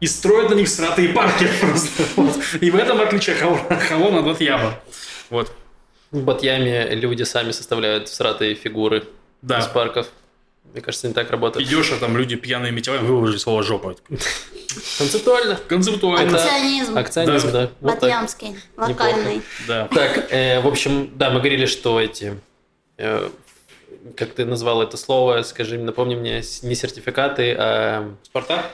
и 0.00 0.06
строят 0.06 0.50
на 0.50 0.54
них 0.54 0.68
сратые 0.68 1.10
парки 1.10 1.48
просто. 1.60 2.02
Вот. 2.16 2.38
И 2.60 2.70
в 2.70 2.76
этом 2.76 3.00
отличие 3.00 3.36
Холона 3.36 4.18
от 4.18 4.24
Батьяма. 4.24 4.78
Вот. 5.30 5.52
В 6.10 6.22
Батьяме 6.22 6.94
люди 6.94 7.22
сами 7.24 7.50
составляют 7.50 8.08
всратые 8.08 8.54
фигуры 8.54 9.04
да. 9.42 9.58
из 9.58 9.66
парков. 9.66 10.08
Мне 10.72 10.82
кажется, 10.82 11.08
не 11.08 11.14
так 11.14 11.30
работает. 11.30 11.66
Идешь, 11.66 11.90
а 11.92 11.98
там 11.98 12.16
люди 12.16 12.36
пьяные 12.36 12.72
метеоры, 12.72 13.00
выложили 13.00 13.38
слово 13.38 13.62
жопа. 13.62 13.96
Концептуально. 14.98 15.58
Концептуально. 15.68 16.36
Акционизм. 16.36 16.98
Акционизм, 16.98 17.52
да. 17.52 17.66
да. 17.66 17.70
Вот 17.80 18.00
Батьямский, 18.00 18.56
локальный. 18.76 19.42
Да. 19.66 19.88
Так, 19.88 20.30
э, 20.30 20.60
в 20.60 20.66
общем, 20.66 21.10
да, 21.14 21.30
мы 21.30 21.38
говорили, 21.38 21.66
что 21.66 22.00
эти, 22.00 22.38
э, 22.98 23.30
как 24.16 24.34
ты 24.34 24.44
назвал 24.44 24.82
это 24.82 24.96
слово, 24.96 25.42
скажи, 25.42 25.78
напомни 25.78 26.14
мне, 26.14 26.42
не 26.62 26.74
сертификаты, 26.74 27.54
а... 27.58 28.14
Спарта? 28.22 28.66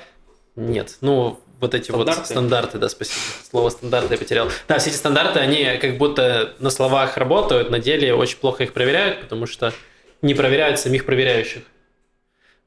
Нет, 0.57 0.99
ну, 1.01 1.41
вот 1.63 1.75
эти 1.75 1.85
стандарты? 1.85 2.21
вот 2.21 2.27
стандарты, 2.27 2.79
да, 2.79 2.89
спасибо. 2.89 3.21
Слово 3.49 3.71
стандарты 3.71 4.15
я 4.15 4.19
потерял. 4.19 4.51
Да, 4.69 4.79
все 4.79 4.91
эти 4.91 4.97
стандарты, 4.97 5.39
они 5.39 5.79
как 5.81 5.97
будто 5.97 6.55
на 6.59 6.71
словах 6.71 7.17
работают, 7.17 7.71
на 7.71 7.79
деле 7.79 8.15
очень 8.15 8.37
плохо 8.37 8.65
их 8.65 8.73
проверяют, 8.73 9.21
потому 9.21 9.47
что 9.47 9.73
не 10.21 10.35
проверяют 10.35 10.79
самих 10.79 11.07
проверяющих. 11.07 11.63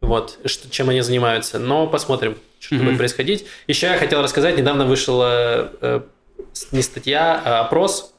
Вот, 0.02 0.40
что, 0.46 0.70
чем 0.70 0.90
они 0.90 1.02
занимаются. 1.02 1.60
Но 1.60 1.88
посмотрим, 1.88 2.38
что 2.60 2.76
mm-hmm. 2.76 2.84
будет 2.84 2.98
происходить. 2.98 3.46
Еще 3.68 3.88
я 3.88 3.98
хотел 3.98 4.22
рассказать, 4.22 4.58
недавно 4.58 4.86
вышла 4.86 5.72
э, 5.82 6.02
не 6.72 6.82
статья, 6.82 7.42
а 7.44 7.62
опрос 7.62 8.14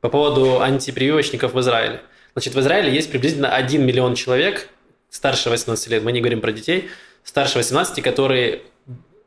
по 0.00 0.08
поводу 0.08 0.60
антипрививочников 0.60 1.54
в 1.54 1.60
Израиле. 1.60 2.02
Значит, 2.34 2.54
в 2.54 2.60
Израиле 2.60 2.92
есть 2.92 3.10
приблизительно 3.10 3.54
1 3.54 3.84
миллион 3.84 4.14
человек 4.14 4.68
старше 5.10 5.50
18 5.50 5.88
лет, 5.88 6.02
мы 6.02 6.12
не 6.12 6.20
говорим 6.20 6.40
про 6.40 6.52
детей, 6.52 6.88
старше 7.22 7.58
18, 7.58 8.02
которые 8.02 8.62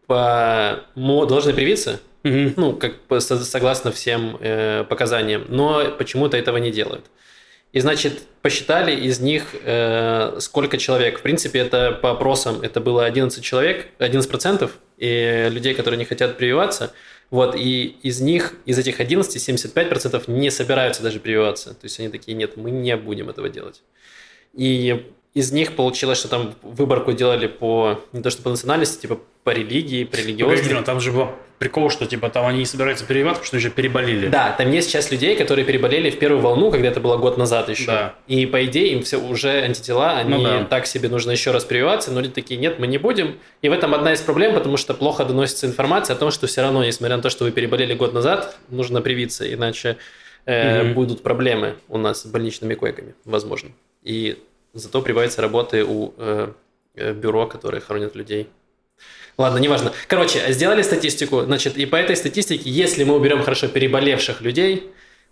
по, 0.08 0.86
должны 0.96 1.54
привиться, 1.54 2.00
угу. 2.24 2.54
ну, 2.56 2.74
как 2.74 2.96
согласно 3.22 3.92
всем 3.92 4.38
э, 4.40 4.86
показаниям, 4.90 5.46
но 5.50 5.92
почему-то 5.98 6.38
этого 6.38 6.58
не 6.58 6.72
делают. 6.72 7.06
И, 7.74 7.80
значит, 7.80 8.24
посчитали 8.42 8.96
из 8.96 9.20
них, 9.20 9.54
э, 9.64 10.38
сколько 10.40 10.78
человек. 10.78 11.20
В 11.20 11.22
принципе, 11.22 11.60
это 11.60 11.92
по 11.92 12.12
опросам, 12.12 12.62
это 12.62 12.80
было 12.80 13.06
11 13.06 13.44
человек, 13.44 13.88
11% 14.00 14.72
и 14.98 15.48
людей, 15.52 15.74
которые 15.74 15.98
не 15.98 16.06
хотят 16.06 16.38
прививаться. 16.38 16.94
Вот, 17.30 17.56
и 17.58 17.98
из 18.04 18.22
них, 18.22 18.54
из 18.66 18.80
этих 18.80 19.02
11, 19.02 19.50
75% 19.50 20.32
не 20.32 20.50
собираются 20.50 21.04
даже 21.04 21.20
прививаться. 21.20 21.72
То 21.72 21.84
есть 21.84 22.00
они 22.00 22.08
такие, 22.08 22.38
нет, 22.38 22.56
мы 22.56 22.72
не 22.72 22.96
будем 22.96 23.30
этого 23.30 23.50
делать. 23.50 23.82
И 24.54 25.06
из 25.34 25.52
них 25.52 25.76
получилось, 25.76 26.18
что 26.18 26.30
там 26.30 26.56
выборку 26.64 27.12
делали 27.12 27.48
по, 27.48 28.02
не 28.14 28.22
то 28.22 28.30
что 28.30 28.42
по 28.42 28.50
национальности, 28.50 29.02
типа 29.02 29.20
по 29.48 29.52
религии, 29.52 30.04
по 30.04 30.74
но 30.74 30.82
там 30.82 31.00
же 31.00 31.14
был 31.14 31.30
прикол, 31.58 31.90
что 31.90 32.06
типа 32.06 32.30
там 32.30 32.46
они 32.46 32.60
не 32.60 32.66
собираются 32.66 33.06
прививаться, 33.06 33.42
потому 33.42 33.48
что 33.48 33.58
уже 33.58 33.70
переболели. 33.70 34.28
Да, 34.28 34.52
там 34.52 34.70
есть 34.72 34.92
часть 34.92 35.12
людей, 35.12 35.36
которые 35.36 35.66
переболели 35.66 36.10
в 36.10 36.20
первую 36.20 36.42
волну, 36.42 36.70
когда 36.70 36.90
это 36.90 37.00
было 37.00 37.18
год 37.18 37.38
назад 37.38 37.70
еще. 37.70 37.88
Да. 37.88 38.16
И 38.28 38.46
по 38.46 38.66
идее 38.66 38.94
им 38.94 39.04
все 39.04 39.18
уже 39.18 39.62
антитела, 39.62 40.18
они 40.18 40.36
ну, 40.36 40.44
да. 40.44 40.66
так 40.66 40.86
себе 40.86 41.10
нужно 41.10 41.32
еще 41.32 41.52
раз 41.52 41.64
прививаться, 41.64 42.12
но 42.12 42.20
люди 42.20 42.34
такие, 42.34 42.60
нет, 42.60 42.78
мы 42.78 42.88
не 42.88 42.98
будем. 42.98 43.40
И 43.62 43.70
в 43.70 43.72
этом 43.72 43.94
одна 43.94 44.14
из 44.14 44.22
проблем, 44.22 44.54
потому 44.54 44.78
что 44.78 44.94
плохо 44.94 45.24
доносится 45.24 45.66
информация 45.66 46.16
о 46.16 46.20
том, 46.20 46.30
что 46.30 46.46
все 46.46 46.62
равно, 46.62 46.84
несмотря 46.84 47.16
на 47.16 47.24
то, 47.24 47.30
что 47.30 47.46
вы 47.46 47.52
переболели 47.52 47.94
год 47.94 48.14
назад, 48.14 48.58
нужно 48.70 49.02
привиться, 49.02 49.52
иначе 49.52 49.98
э, 50.46 50.84
угу. 50.84 50.94
будут 50.94 51.24
проблемы 51.24 51.76
у 51.88 51.98
нас 51.98 52.22
с 52.22 52.26
больничными 52.26 52.76
койками, 52.76 53.16
возможно. 53.26 53.70
И 54.04 54.38
Зато 54.78 55.02
прибавится 55.02 55.42
работы 55.42 55.84
у 55.84 56.14
э, 56.18 56.52
э, 56.96 57.14
бюро, 57.14 57.48
которые 57.48 57.82
хоронят 57.82 58.16
людей. 58.16 58.48
Ладно, 59.38 59.60
неважно. 59.60 59.94
Короче, 60.08 60.52
сделали 60.52 60.82
статистику, 60.82 61.44
значит, 61.44 61.78
и 61.78 61.86
по 61.86 61.96
этой 61.96 62.16
статистике, 62.16 62.70
если 62.70 63.04
мы 63.04 63.16
уберем 63.16 63.44
хорошо 63.44 63.68
переболевших 63.68 64.42
людей, 64.42 64.90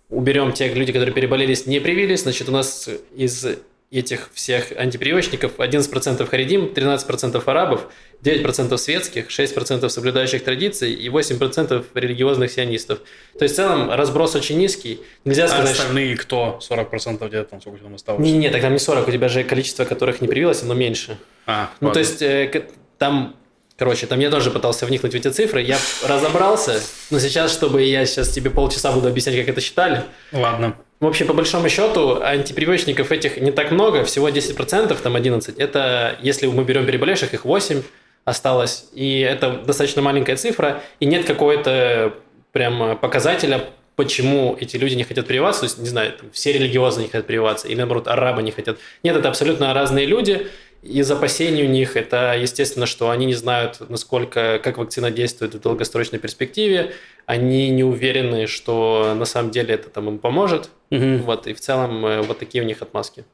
уберем 0.08 0.52
тех 0.52 0.74
людей, 0.76 0.92
которые 0.92 1.14
переболелись, 1.14 1.66
не 1.66 1.80
привились, 1.80 2.22
значит, 2.22 2.48
у 2.48 2.52
нас 2.52 2.88
из 3.16 3.46
этих 3.90 4.30
всех 4.34 4.72
антипрививочников 4.76 5.58
11% 5.58 6.26
харидим, 6.26 6.66
13% 6.66 7.42
арабов, 7.46 7.86
9% 8.22 8.76
светских, 8.78 9.28
6% 9.28 9.88
соблюдающих 9.88 10.42
традиции 10.42 10.92
и 10.92 11.08
8% 11.08 11.84
религиозных 11.94 12.50
сионистов. 12.50 13.00
То 13.38 13.44
есть 13.44 13.54
в 13.54 13.56
целом 13.56 13.90
разброс 13.90 14.34
очень 14.34 14.58
низкий. 14.58 15.00
Нельзя 15.24 15.44
а 15.44 15.48
сказать, 15.48 15.78
остальные 15.78 16.16
кто? 16.16 16.58
40% 16.68 17.28
где-то 17.28 17.50
там 17.50 17.60
сколько 17.60 17.78
там 17.78 17.94
осталось? 17.94 18.22
Не, 18.22 18.32
не, 18.32 18.50
так 18.50 18.60
там 18.60 18.72
не 18.72 18.78
40, 18.78 19.06
у 19.06 19.10
тебя 19.10 19.28
же 19.28 19.44
количество 19.44 19.84
которых 19.84 20.20
не 20.20 20.28
привилось, 20.28 20.62
оно 20.62 20.74
меньше. 20.74 21.16
А, 21.46 21.70
ну, 21.80 21.92
то 21.92 22.00
есть 22.00 22.22
э, 22.22 22.66
там 22.98 23.36
Короче, 23.78 24.06
там 24.06 24.20
я 24.20 24.30
тоже 24.30 24.50
пытался 24.50 24.86
вникнуть 24.86 25.12
в 25.12 25.16
эти 25.16 25.28
цифры, 25.28 25.60
я 25.60 25.76
разобрался, 26.06 26.80
но 27.10 27.18
сейчас, 27.18 27.52
чтобы 27.52 27.82
я 27.82 28.06
сейчас 28.06 28.30
тебе 28.30 28.50
полчаса 28.50 28.90
буду 28.90 29.08
объяснять, 29.08 29.36
как 29.36 29.48
это 29.48 29.60
считали. 29.60 30.02
Ладно. 30.32 30.76
В 30.98 31.06
общем, 31.06 31.26
по 31.26 31.34
большому 31.34 31.68
счету, 31.68 32.22
антипрививочников 32.22 33.12
этих 33.12 33.36
не 33.36 33.50
так 33.50 33.70
много, 33.70 34.02
всего 34.04 34.30
10%, 34.30 34.96
там 35.02 35.14
11. 35.14 35.58
Это, 35.58 36.16
если 36.22 36.46
мы 36.46 36.64
берем 36.64 36.86
переболевших, 36.86 37.34
их 37.34 37.44
8 37.44 37.82
осталось. 38.24 38.86
И 38.94 39.20
это 39.20 39.50
достаточно 39.50 40.00
маленькая 40.00 40.36
цифра, 40.36 40.82
и 40.98 41.04
нет 41.04 41.26
какой-то 41.26 42.14
прям 42.52 42.96
показателя, 42.96 43.64
почему 43.94 44.56
эти 44.58 44.76
люди 44.76 44.94
не 44.94 45.04
хотят 45.04 45.26
прививаться. 45.26 45.60
То 45.60 45.66
есть, 45.66 45.78
не 45.78 45.88
знаю, 45.88 46.12
там, 46.12 46.30
все 46.32 46.52
религиозные 46.52 47.04
не 47.04 47.10
хотят 47.10 47.26
прививаться, 47.26 47.68
или 47.68 47.76
наоборот, 47.76 48.08
арабы 48.08 48.42
не 48.42 48.50
хотят. 48.50 48.78
Нет, 49.02 49.16
это 49.16 49.28
абсолютно 49.28 49.74
разные 49.74 50.06
люди, 50.06 50.48
из 50.82 51.10
опасений 51.10 51.64
у 51.64 51.68
них 51.68 51.96
это, 51.96 52.36
естественно, 52.36 52.86
что 52.86 53.10
они 53.10 53.26
не 53.26 53.34
знают, 53.34 53.78
насколько, 53.88 54.60
как 54.62 54.78
вакцина 54.78 55.10
действует 55.10 55.54
в 55.54 55.60
долгосрочной 55.60 56.18
перспективе. 56.18 56.92
Они 57.26 57.70
не 57.70 57.84
уверены, 57.84 58.46
что 58.46 59.14
на 59.16 59.24
самом 59.24 59.50
деле 59.50 59.74
это 59.74 59.90
там 59.90 60.08
им 60.08 60.18
поможет. 60.18 60.70
Угу. 60.90 61.18
Вот, 61.24 61.46
и 61.46 61.54
в 61.54 61.60
целом 61.60 62.06
э, 62.06 62.22
вот 62.22 62.38
такие 62.38 62.62
у 62.62 62.66
них 62.66 62.82
отмазки. 62.82 63.24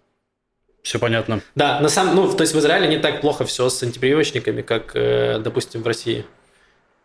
Все 0.83 0.99
понятно. 0.99 1.41
Да, 1.55 1.79
на 1.81 1.89
самом, 1.89 2.17
ну, 2.17 2.33
то 2.33 2.43
есть 2.43 2.55
в 2.55 2.59
Израиле 2.59 2.89
не 2.89 2.99
так 2.99 3.21
плохо 3.21 3.45
все 3.45 3.69
с 3.69 3.83
антипрививочниками, 3.83 4.63
как, 4.63 4.93
э, 4.95 5.39
допустим, 5.39 5.83
в 5.83 5.87
России. 5.87 6.25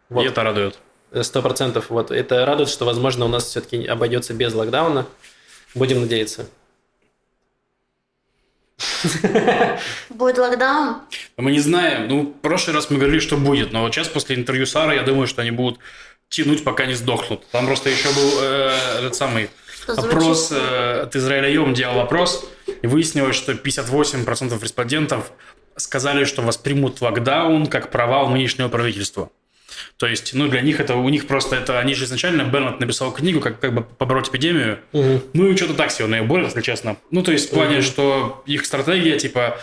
Вот. 0.10 0.23
И 0.23 0.28
это 0.28 0.43
радует. 0.43 0.80
Э, 1.12 1.23
сто 1.23 1.41
процентов. 1.41 1.89
Вот. 1.89 2.12
Это 2.12 2.45
радует, 2.45 2.69
что, 2.69 2.86
возможно, 2.86 3.26
у 3.26 3.28
нас 3.28 3.45
все-таки 3.45 3.86
обойдется 3.86 4.34
без 4.34 4.54
локдауна. 4.54 5.06
Будем 5.76 6.02
надеяться. 6.02 6.47
Будет 10.10 10.38
локдаун? 10.38 10.98
Мы 11.38 11.52
не 11.52 11.60
знаем. 11.60 12.08
Ну, 12.08 12.22
в 12.24 12.42
прошлый 12.42 12.76
раз 12.76 12.90
мы 12.90 12.98
говорили, 12.98 13.20
что 13.20 13.38
будет. 13.38 13.72
Но 13.72 13.82
вот 13.82 13.94
сейчас 13.94 14.08
после 14.08 14.36
интервью 14.36 14.66
Сары, 14.66 14.96
я 14.96 15.04
думаю, 15.04 15.28
что 15.28 15.42
они 15.42 15.52
будут 15.52 15.80
тянуть, 16.30 16.63
пока 16.63 16.86
не 16.86 16.94
сдохнут. 16.94 17.48
Там 17.52 17.66
просто 17.66 17.90
еще 17.90 18.10
был 18.10 18.32
э, 18.42 18.78
этот 19.00 19.16
самый 19.16 19.50
что 19.84 19.94
опрос. 19.94 20.52
Э, 20.52 21.02
от 21.04 21.16
Израиля 21.16 21.50
Йом 21.50 21.74
делал 21.74 22.00
опрос. 22.00 22.48
И 22.82 22.88
выяснилось, 22.88 23.36
что 23.36 23.54
58% 23.54 24.62
респондентов 24.62 25.32
сказали, 25.76 26.26
что 26.26 26.42
воспримут 26.42 27.02
локдаун 27.02 27.68
как 27.68 27.92
провал 27.92 28.30
нынешнего 28.30 28.68
правительства. 28.68 29.32
То 29.98 30.08
есть, 30.08 30.34
ну, 30.34 30.48
для 30.48 30.62
них 30.62 30.80
это, 30.80 30.96
у 30.96 31.10
них 31.10 31.28
просто 31.28 31.56
это, 31.56 31.80
они 31.80 31.94
же 31.94 32.06
изначально, 32.06 32.44
Бернет 32.44 32.80
написал 32.80 33.12
книгу, 33.12 33.40
как, 33.40 33.60
как 33.60 33.74
бы 33.74 33.84
побороть 33.84 34.30
эпидемию, 34.30 34.80
угу. 34.92 35.22
ну, 35.34 35.48
и 35.48 35.56
что-то 35.56 35.74
так 35.74 35.92
себе 35.92 36.08
наиболее, 36.08 36.46
если 36.46 36.62
честно. 36.62 36.98
Ну, 37.12 37.24
то 37.24 37.32
есть, 37.32 37.50
в 37.50 37.54
плане, 37.54 37.78
угу. 37.78 37.84
что 37.84 38.44
их 38.46 38.66
стратегия, 38.66 39.18
типа, 39.18 39.60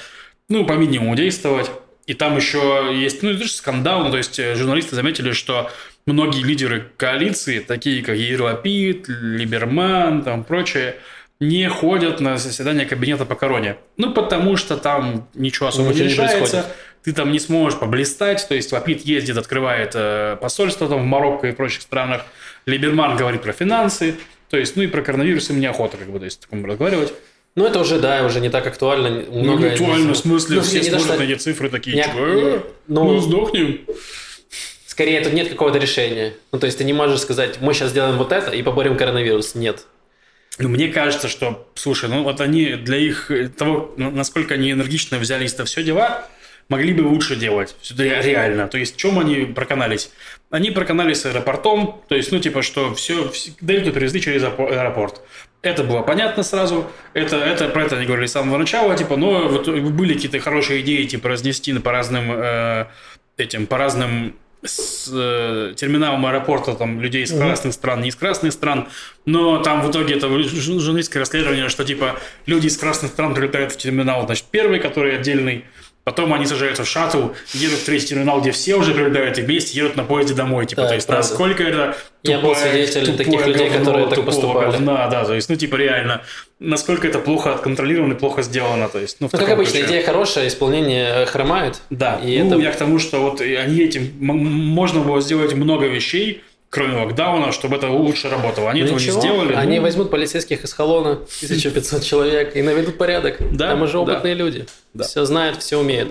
ну, 0.49 0.67
по 0.67 0.73
минимуму 0.73 1.17
действовать, 1.17 1.71
и 2.07 2.15
там 2.15 2.37
еще 2.37 2.91
есть, 2.93 3.23
ну, 3.23 3.31
это 3.31 3.45
же 3.45 3.51
скандал, 3.51 4.05
ну, 4.05 4.11
то 4.11 4.19
есть, 4.19 4.39
э, 4.39 4.55
журналисты 4.55 4.95
заметили, 4.95 5.33
что 5.33 5.71
многие 6.07 6.43
лидеры 6.43 6.91
коалиции, 6.97 7.61
такие 7.61 8.03
как 8.03 8.17
Ерлапид, 8.17 9.07
Либерман, 9.09 10.23
там 10.23 10.45
прочее, 10.45 10.97
не 11.41 11.69
ходят 11.69 12.21
на 12.21 12.37
заседание 12.37 12.87
кабинета 12.87 13.25
по 13.25 13.35
короне. 13.35 13.77
Ну, 13.97 14.13
потому 14.13 14.57
что 14.57 14.77
там 14.77 15.29
ничего 15.35 15.69
особо 15.69 15.91
ничего 15.91 16.05
не 16.05 16.11
решается. 16.11 16.57
Не 16.57 16.63
ты 17.05 17.13
там 17.13 17.31
не 17.33 17.39
сможешь 17.39 17.79
поблистать. 17.79 18.47
То 18.49 18.55
есть 18.55 18.73
Лапид 18.73 19.03
ездит, 19.03 19.37
открывает 19.37 19.93
э, 19.95 20.37
посольство 20.41 20.89
там 20.89 21.03
в 21.03 21.05
Марокко 21.05 21.47
и 21.49 21.53
прочих 21.53 21.83
странах. 21.83 22.23
Либерман 22.67 23.17
говорит 23.17 23.43
про 23.43 23.53
финансы. 23.53 24.17
То 24.49 24.57
есть, 24.57 24.77
ну 24.77 24.83
и 24.83 24.87
про 24.87 25.03
коронавирус 25.03 25.51
им 25.51 25.61
неохота, 25.61 25.97
как 25.97 26.09
бы, 26.11 26.19
то 26.19 26.25
есть, 26.25 26.41
такому 26.41 26.67
разговаривать. 26.67 27.13
Ну, 27.57 27.67
это 27.67 27.79
уже, 27.79 27.99
да, 28.01 28.25
уже 28.25 28.41
не 28.41 28.49
так 28.51 28.67
актуально. 28.67 29.25
Ну, 29.29 29.43
Много 29.43 29.69
не 29.69 29.75
актуально, 29.75 30.15
в 30.15 30.17
смысле, 30.17 30.57
Ну, 30.57 30.63
все 30.63 30.81
не 30.81 30.91
смотрят 30.91 31.19
на 31.19 31.23
эти 31.23 31.39
цифры 31.39 31.69
такие, 31.69 31.97
Не- 31.97 32.03
типа, 32.05 32.17
«Э, 32.17 32.61
ну- 32.89 33.05
ну, 33.05 33.21
сдохнем. 33.21 33.81
Скорее, 34.87 35.21
тут 35.23 35.33
нет 35.33 35.49
какого-то 35.49 35.79
решения. 35.79 36.35
Ну, 36.53 36.59
то 36.59 36.67
есть 36.67 36.79
ты 36.79 36.85
не 36.85 36.93
можешь 36.93 37.21
сказать, 37.21 37.61
мы 37.61 37.75
сейчас 37.75 37.91
сделаем 37.91 38.17
вот 38.17 38.33
это 38.33 38.51
и 38.53 38.63
поборем 38.63 38.97
коронавирус. 38.97 39.55
Нет. 39.55 39.87
Ну, 40.59 40.69
мне 40.69 40.89
кажется, 40.89 41.29
что, 41.29 41.69
слушай, 41.75 42.09
ну 42.09 42.23
вот 42.23 42.41
они 42.41 42.75
для 42.75 42.97
их 42.97 43.31
э, 43.31 43.49
того, 43.49 43.93
ну, 43.97 44.13
насколько 44.13 44.55
они 44.55 44.71
энергично 44.71 45.19
взялись 45.19 45.53
это 45.53 45.65
все 45.65 45.83
дела, 45.83 46.29
могли 46.69 46.93
бы 46.93 47.03
лучше 47.03 47.37
делать. 47.37 47.75
Реально. 47.97 48.69
То 48.69 48.79
есть, 48.79 48.97
чем 48.97 49.19
они 49.19 49.45
проканались? 49.47 50.11
Они 50.51 50.71
проканались 50.71 51.21
с 51.21 51.27
аэропортом, 51.27 52.01
то 52.09 52.15
есть, 52.15 52.33
ну, 52.33 52.39
типа, 52.39 52.63
что 52.63 52.95
все, 52.95 53.31
Дельту 53.61 53.93
привезли 53.93 54.21
через 54.21 54.43
аэропорт. 54.43 55.21
Это 55.63 55.83
было 55.83 56.03
понятно 56.03 56.43
сразу. 56.43 56.87
Это, 57.15 57.37
это, 57.37 57.69
про 57.69 57.85
это 57.85 57.97
они 57.97 58.07
говорили 58.07 58.27
с 58.27 58.33
самого 58.33 58.59
начала, 58.59 58.97
типа, 58.97 59.17
но 59.17 59.49
вот 59.49 59.69
были 59.69 60.15
какие-то 60.15 60.39
хорошие 60.39 60.83
идеи, 60.83 61.05
типа, 61.07 61.29
разнести 61.31 61.73
по 61.79 61.91
разным 61.91 62.31
э, 62.31 62.87
этим, 63.37 63.67
по 63.67 63.79
разным 63.79 64.37
с 64.67 65.11
э, 65.13 65.75
терминалом 65.77 66.25
аэропорта 66.27 66.75
там 66.75 67.01
людей 67.01 67.25
из 67.25 67.33
красных 67.33 67.75
стран, 67.75 68.01
не 68.01 68.09
из 68.09 68.17
красных 68.17 68.53
стран, 68.53 68.89
но 69.27 69.59
там 69.59 69.83
в 69.83 69.91
итоге 69.91 70.17
это 70.17 70.27
жу- 70.27 70.81
журналистское 70.81 71.21
расследование, 71.21 71.69
что 71.69 71.85
типа 71.85 72.19
люди 72.47 72.67
из 72.67 72.77
красных 72.77 73.13
стран 73.13 73.35
прилетают 73.35 73.73
в 73.73 73.77
терминал, 73.77 74.25
значит, 74.27 74.47
первый, 74.51 74.81
который 74.81 75.17
отдельный, 75.17 75.65
потом 76.05 76.33
они 76.35 76.47
сажаются 76.47 76.85
в 76.85 76.89
шаттл, 76.89 77.29
едут 77.55 77.79
в 77.81 77.85
третий 77.85 78.09
терминал, 78.09 78.41
где 78.41 78.51
все 78.53 78.77
уже 78.77 78.93
прилетают 78.95 79.39
и 79.39 79.43
вместе 79.43 79.77
едут 79.79 79.97
на 79.97 80.05
поезде 80.05 80.35
домой, 80.35 80.67
типа, 80.67 80.83
Да, 80.83 80.89
то 80.89 80.95
есть 80.95 81.07
правда. 81.07 81.27
насколько 81.29 81.63
это 81.63 81.97
Я 82.23 82.39
был 82.41 82.55
свидетелем 82.55 83.17
таких 83.17 83.47
людей, 83.47 83.71
которые 83.71 84.07
так 84.09 84.25
поступали. 84.25 84.71
говна, 84.71 85.09
да, 85.09 85.25
то 85.25 85.35
есть, 85.35 85.49
ну, 85.49 85.57
типа, 85.57 85.77
реально, 85.77 86.23
насколько 86.61 87.09
это 87.09 87.19
плохо 87.19 87.55
отконтролировано 87.55 88.13
и 88.13 88.17
плохо 88.17 88.43
сделано, 88.43 88.89
то 88.89 88.99
есть, 89.01 89.17
ну, 89.21 89.29
Ну, 89.33 89.39
как 89.39 89.49
обычно, 89.49 89.73
ключе. 89.79 89.87
идея 89.87 90.03
хорошая, 90.05 90.47
исполнение 90.49 91.09
э, 91.23 91.27
хромает. 91.27 91.81
Да, 91.91 92.21
И 92.23 92.39
ну, 92.43 92.49
это- 92.57 92.63
я 92.63 92.71
к 92.73 92.77
тому, 92.77 92.99
что 92.99 93.21
вот 93.21 93.41
и 93.41 93.55
они 93.55 93.81
этим 93.81 94.13
можно 94.21 95.01
было 95.01 95.21
сделать 95.23 95.55
много 95.55 95.87
вещей, 95.87 96.43
кроме 96.75 96.97
локдауна, 96.97 97.53
чтобы 97.53 97.77
это 97.77 97.89
лучше 97.89 98.29
работало. 98.29 98.71
Они 98.71 98.81
Ну, 98.81 98.87
этого 98.87 98.99
ничего, 98.99 99.15
не 99.15 99.21
сделали. 99.21 99.55
Они 99.55 99.77
ну, 99.77 99.83
возьмут 99.83 100.11
полицейских 100.11 100.65
из 100.65 100.73
Холона, 100.73 101.13
1500 101.13 102.03
человек, 102.11 102.57
и 102.57 102.63
наведут 102.63 102.99
порядок. 102.99 103.37
Да, 103.53 103.71
Там 103.71 103.83
уже 103.83 103.93
да. 103.93 104.01
опытные 104.01 104.35
люди. 104.35 104.67
Да. 104.93 105.05
Все 105.05 105.25
знают, 105.25 105.63
все 105.63 105.79
умеют. 105.79 106.09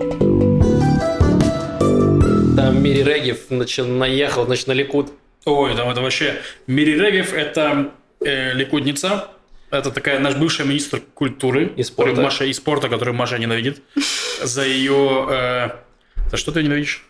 Там 2.56 2.82
Мири 2.82 3.02
Регев 3.02 3.50
начал, 3.50 3.86
наехал, 3.86 4.46
значит, 4.46 4.66
на 4.66 4.72
Ликут. 4.72 5.12
Ой, 5.44 5.76
там 5.76 5.90
это 5.90 6.00
вообще... 6.00 6.36
Мири 6.66 6.98
Регев– 6.98 7.34
это 7.34 7.90
э, 8.24 8.54
ликудница. 8.54 9.28
Это 9.70 9.90
такая 9.90 10.18
наш 10.18 10.34
бывший 10.36 10.64
министр 10.64 11.02
культуры. 11.12 11.72
И 11.76 11.82
спорта. 11.82 12.12
который 12.12 12.24
Маша, 12.24 12.44
и 12.46 12.52
спорта, 12.54 12.88
которую 12.88 13.14
Маша 13.14 13.36
ненавидит. 13.36 13.82
За 14.42 14.64
ее... 14.64 15.26
э, 15.30 15.70
за 16.30 16.36
что 16.38 16.52
ты 16.52 16.62
ненавидишь? 16.62 17.04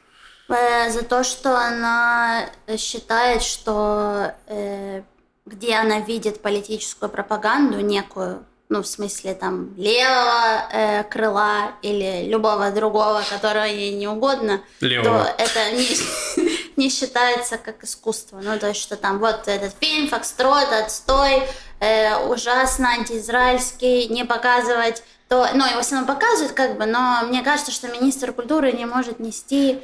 Э, 0.48 0.90
За 0.90 1.02
то, 1.02 1.24
что 1.24 1.56
она 1.56 2.46
считает, 2.76 3.42
что 3.42 4.32
э, 4.46 5.02
где 5.46 5.74
она 5.76 6.00
видит 6.00 6.42
политическую 6.42 7.08
пропаганду 7.10 7.80
некую, 7.80 8.44
ну, 8.68 8.82
в 8.82 8.86
смысле, 8.86 9.34
там, 9.34 9.74
левого 9.76 10.68
э, 10.72 11.04
крыла 11.04 11.72
или 11.82 12.24
любого 12.28 12.70
другого, 12.70 13.22
которого 13.28 13.64
ей 13.64 13.94
не 13.94 14.08
угодно, 14.08 14.62
Левого. 14.80 15.24
то 15.24 15.34
это 15.38 15.70
не, 15.72 15.88
не 16.76 16.88
считается 16.90 17.58
как 17.58 17.84
искусство. 17.84 18.40
Ну, 18.42 18.58
то 18.58 18.68
есть, 18.68 18.80
что 18.80 18.96
там 18.96 19.18
вот 19.18 19.48
этот 19.48 19.74
фильм, 19.80 20.08
Фокстрот, 20.08 20.72
отстой, 20.72 21.42
э, 21.80 22.16
ужасно 22.26 22.88
антиизраильский, 22.90 24.08
не 24.08 24.24
показывать 24.24 25.02
то, 25.28 25.48
ну, 25.54 25.64
его 25.66 25.80
все 25.80 25.96
равно 25.96 26.12
показывают, 26.14 26.52
как 26.52 26.76
бы, 26.76 26.84
но 26.86 27.20
мне 27.24 27.42
кажется, 27.42 27.72
что 27.72 27.88
министр 27.88 28.32
культуры 28.32 28.72
не 28.72 28.84
может 28.84 29.20
нести 29.20 29.80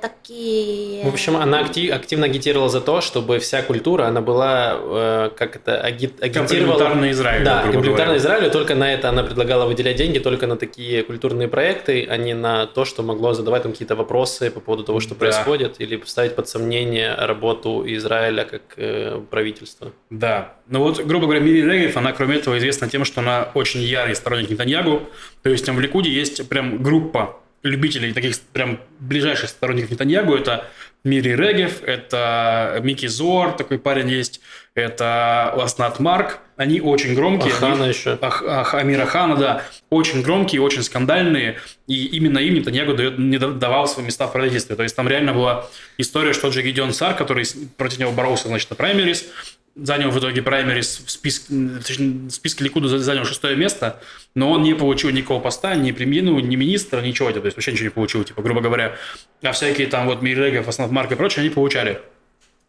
такие... 0.00 1.04
В 1.04 1.08
общем, 1.08 1.36
она 1.36 1.60
актив- 1.60 1.92
активно 1.92 2.26
агитировала 2.26 2.68
за 2.68 2.80
то, 2.80 3.00
чтобы 3.00 3.38
вся 3.38 3.62
культура, 3.62 4.04
она 4.04 4.20
была, 4.20 4.74
э, 4.78 5.30
как 5.36 5.56
это, 5.56 5.72
аги- 5.86 6.12
агитировала... 6.20 6.78
Комплементарно 6.78 7.10
Израилю, 7.10 7.44
Да, 7.44 7.62
комплементарно. 7.62 8.16
Израилю, 8.16 8.50
только 8.50 8.74
на 8.74 8.92
это 8.92 9.08
она 9.08 9.22
предлагала 9.22 9.66
выделять 9.66 9.96
деньги, 9.96 10.18
только 10.18 10.46
на 10.46 10.56
такие 10.56 11.02
культурные 11.02 11.48
проекты, 11.48 12.06
а 12.08 12.16
не 12.18 12.34
на 12.34 12.66
то, 12.66 12.84
что 12.84 13.02
могло 13.02 13.32
задавать 13.32 13.62
там 13.62 13.72
какие-то 13.72 13.96
вопросы 13.96 14.50
по 14.50 14.60
поводу 14.60 14.84
того, 14.84 15.00
что 15.00 15.14
Да. 15.14 15.20
происходит, 15.20 15.76
или 15.80 16.00
ставить 16.04 16.36
под 16.36 16.48
сомнение 16.48 17.14
работу 17.14 17.82
Израиля 17.86 18.44
как 18.44 18.62
э, 18.76 19.20
правительства. 19.30 19.92
Да. 20.10 20.54
Ну 20.68 20.80
вот, 20.80 21.00
грубо 21.04 21.24
говоря, 21.26 21.40
Мири 21.40 21.62
Регев, 21.62 21.96
она, 21.96 22.12
кроме 22.12 22.36
этого, 22.36 22.58
известна 22.58 22.88
тем, 22.88 23.04
что 23.04 23.20
она 23.20 23.48
очень 23.54 23.80
ярый 23.80 24.14
сторонник 24.14 24.50
Нетаньягу. 24.50 25.02
То 25.42 25.50
есть 25.50 25.64
там 25.64 25.76
в 25.76 25.80
Ликуде 25.80 26.10
есть 26.10 26.48
прям 26.48 26.82
группа 26.82 27.38
любителей, 27.62 28.12
таких 28.12 28.38
прям 28.52 28.80
ближайших 29.00 29.48
сторонников 29.50 29.90
Нетаньягу. 29.90 30.34
Это 30.34 30.66
Мири 31.04 31.30
Регев, 31.30 31.82
это 31.82 32.78
Микки 32.82 33.06
Зор, 33.06 33.52
такой 33.52 33.78
парень 33.78 34.08
есть, 34.08 34.40
это 34.74 35.52
Ласнат 35.56 35.98
Марк. 36.00 36.38
Они 36.56 36.80
очень 36.80 37.14
громкие. 37.14 37.52
Ахана 37.52 37.84
они- 37.84 37.92
еще. 37.92 38.16
Ах, 38.20 38.42
ах, 38.46 38.74
Амира 38.74 39.04
Хана, 39.06 39.34
да, 39.36 39.64
очень 39.90 40.22
громкие, 40.22 40.60
очень 40.60 40.82
скандальные, 40.84 41.58
и 41.88 42.06
именно 42.06 42.38
им 42.38 42.54
Нетаньягу 42.54 42.94
дает, 42.94 43.18
не 43.18 43.38
да- 43.38 43.50
давал 43.50 43.88
свои 43.88 44.04
места 44.06 44.28
в 44.28 44.32
правительстве. 44.32 44.76
То 44.76 44.84
есть 44.84 44.94
там 44.94 45.08
реально 45.08 45.32
была 45.34 45.66
история, 45.98 46.32
что 46.32 46.50
Гедеон 46.50 46.92
Сар, 46.92 47.14
который 47.14 47.44
против 47.76 47.98
него 47.98 48.12
боролся, 48.12 48.46
значит, 48.48 48.70
на 48.70 48.76
праймерис, 48.76 49.26
занял 49.74 50.10
в 50.10 50.18
итоге 50.18 50.42
праймерис 50.42 51.02
в 51.06 51.10
списке, 51.10 51.46
в 51.54 52.30
списке 52.30 52.64
Ликуда 52.64 52.88
за- 52.88 52.98
занял 52.98 53.24
шестое 53.24 53.56
место, 53.56 54.00
но 54.34 54.50
он 54.50 54.62
не 54.62 54.74
получил 54.74 55.10
никакого 55.10 55.40
поста, 55.40 55.74
ни 55.74 55.92
премьера, 55.92 56.24
ну, 56.26 56.40
ни 56.40 56.56
министра, 56.56 57.00
ничего, 57.00 57.30
то 57.32 57.40
есть 57.40 57.56
вообще 57.56 57.72
ничего 57.72 57.84
не 57.84 57.90
получил, 57.90 58.24
типа, 58.24 58.42
грубо 58.42 58.60
говоря. 58.60 58.96
А 59.42 59.52
всякие 59.52 59.86
там 59.86 60.06
вот 60.06 60.22
Миррегев, 60.22 60.66
Марк 60.90 61.12
и 61.12 61.14
прочее, 61.14 61.40
они 61.40 61.50
получали. 61.50 62.00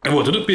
Вот, 0.03 0.27
и 0.27 0.31
тут 0.31 0.47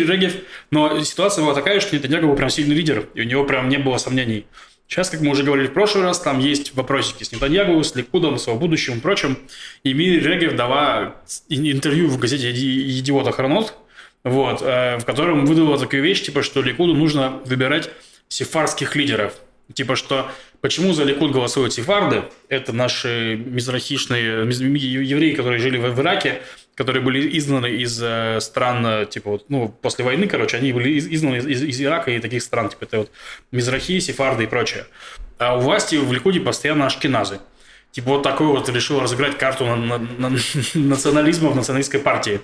но 0.70 1.00
ситуация 1.02 1.42
была 1.42 1.54
такая, 1.54 1.80
что 1.80 1.96
Нетаньяго 1.96 2.26
был 2.26 2.36
прям 2.36 2.50
сильный 2.50 2.74
лидер, 2.76 3.08
и 3.14 3.22
у 3.22 3.24
него 3.24 3.44
прям 3.44 3.68
не 3.68 3.78
было 3.78 3.96
сомнений. 3.98 4.46
Сейчас, 4.86 5.10
как 5.10 5.20
мы 5.20 5.30
уже 5.32 5.42
говорили 5.42 5.66
в 5.68 5.72
прошлый 5.74 6.04
раз, 6.04 6.18
там 6.20 6.38
есть 6.38 6.74
вопросики 6.74 7.22
с 7.22 7.30
Нетаньягу, 7.32 7.82
с 7.84 7.94
Ликудом, 7.94 8.38
с 8.38 8.46
его 8.46 8.56
будущим 8.58 8.98
и 8.98 9.00
прочим. 9.00 9.38
И 9.84 9.92
Мири 9.92 10.18
Регев 10.18 10.56
дала 10.56 11.16
ин- 11.50 11.70
интервью 11.70 12.08
в 12.08 12.18
газете 12.18 12.50
«Иди- 12.50 12.98
«Идиот 13.00 13.26
Охранот», 13.26 13.74
вот, 14.24 14.62
э, 14.62 14.98
в 14.98 15.04
котором 15.04 15.46
выдала 15.46 15.78
такую 15.78 16.02
вещь, 16.02 16.22
типа, 16.22 16.42
что 16.42 16.62
Ликуду 16.62 16.94
нужно 16.94 17.40
выбирать 17.44 17.90
сефарских 18.28 18.96
лидеров. 18.96 19.34
Типа, 19.74 19.96
что 19.96 20.30
почему 20.60 20.92
за 20.92 21.04
Ликуд 21.04 21.30
голосуют 21.32 21.72
сефарды? 21.74 22.24
Это 22.48 22.72
наши 22.72 23.36
мизрахишные 23.44 24.44
миз- 24.44 24.60
евреи, 24.60 25.34
которые 25.34 25.58
жили 25.60 25.76
в 25.78 26.00
Ираке, 26.00 26.40
которые 26.74 27.02
были 27.02 27.36
изгнаны 27.38 27.66
из 27.66 28.00
э, 28.02 28.38
стран, 28.40 28.86
э, 28.86 29.06
типа, 29.06 29.30
вот, 29.30 29.44
ну, 29.50 29.68
после 29.68 30.04
войны, 30.04 30.26
короче, 30.26 30.56
они 30.56 30.72
были 30.72 30.90
из- 30.90 31.06
изгнаны 31.06 31.36
из, 31.36 31.46
из- 31.46 31.62
из 31.64 31.80
Ирака 31.82 32.10
и 32.12 32.18
таких 32.18 32.42
стран, 32.42 32.68
типа, 32.70 32.84
это 32.84 32.98
вот 33.00 33.10
мизрахи, 33.52 33.98
сефарды 34.00 34.44
и 34.44 34.46
прочее. 34.46 34.86
А 35.38 35.56
у 35.56 35.60
власти 35.60 35.96
в 35.96 36.12
Ликуде 36.12 36.40
постоянно 36.40 36.86
ашкеназы. 36.86 37.40
Типа 37.90 38.10
вот 38.12 38.22
такой 38.22 38.46
вот 38.48 38.68
решил 38.68 39.00
разыграть 39.00 39.38
карту 39.38 39.64
на, 39.64 39.76
на- 39.76 39.98
на- 39.98 40.38
национализма 40.74 41.50
в 41.50 41.56
националистской 41.56 42.00
партии. 42.00 42.40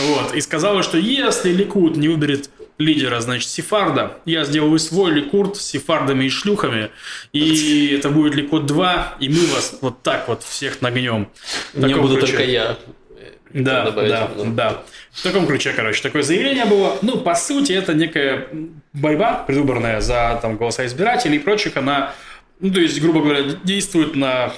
Вот. 0.00 0.34
И 0.34 0.40
сказала, 0.40 0.82
что 0.82 0.96
если 0.98 1.52
Ликуд 1.52 1.96
не 1.96 2.08
выберет 2.08 2.50
лидера, 2.78 3.20
значит, 3.20 3.48
Сефарда, 3.50 4.18
я 4.24 4.44
сделаю 4.44 4.78
свой 4.78 5.10
Ликурд 5.12 5.56
с 5.56 5.62
Сефардами 5.62 6.24
и 6.24 6.28
шлюхами, 6.30 6.90
и 7.32 7.94
это 7.98 8.08
будет 8.08 8.34
Ликуд 8.34 8.66
2, 8.66 9.16
и 9.20 9.28
мы 9.28 9.46
вас 9.46 9.76
вот 9.80 10.02
так 10.02 10.26
вот 10.28 10.42
всех 10.42 10.80
нагнем. 10.80 11.28
Не 11.74 11.94
буду 11.94 12.16
ключе. 12.16 12.26
только 12.32 12.44
я. 12.44 12.76
э, 13.18 13.32
Да, 13.52 13.84
добавить, 13.84 14.10
да, 14.10 14.30
ну. 14.36 14.54
да. 14.54 14.82
В 15.12 15.22
таком 15.22 15.46
ключе, 15.46 15.72
короче, 15.74 16.00
такое 16.02 16.22
заявление 16.22 16.64
было. 16.64 16.96
Ну, 17.02 17.18
по 17.18 17.34
сути, 17.34 17.72
это 17.72 17.92
некая 17.94 18.46
борьба 18.92 19.44
предвыборная 19.46 20.00
за 20.00 20.38
там, 20.40 20.56
голоса 20.56 20.86
избирателей 20.86 21.36
и 21.36 21.40
прочих. 21.40 21.76
Она, 21.76 22.14
ну, 22.60 22.70
то 22.72 22.80
есть, 22.80 23.00
грубо 23.00 23.20
говоря, 23.20 23.42
действует 23.64 24.14
на 24.14 24.52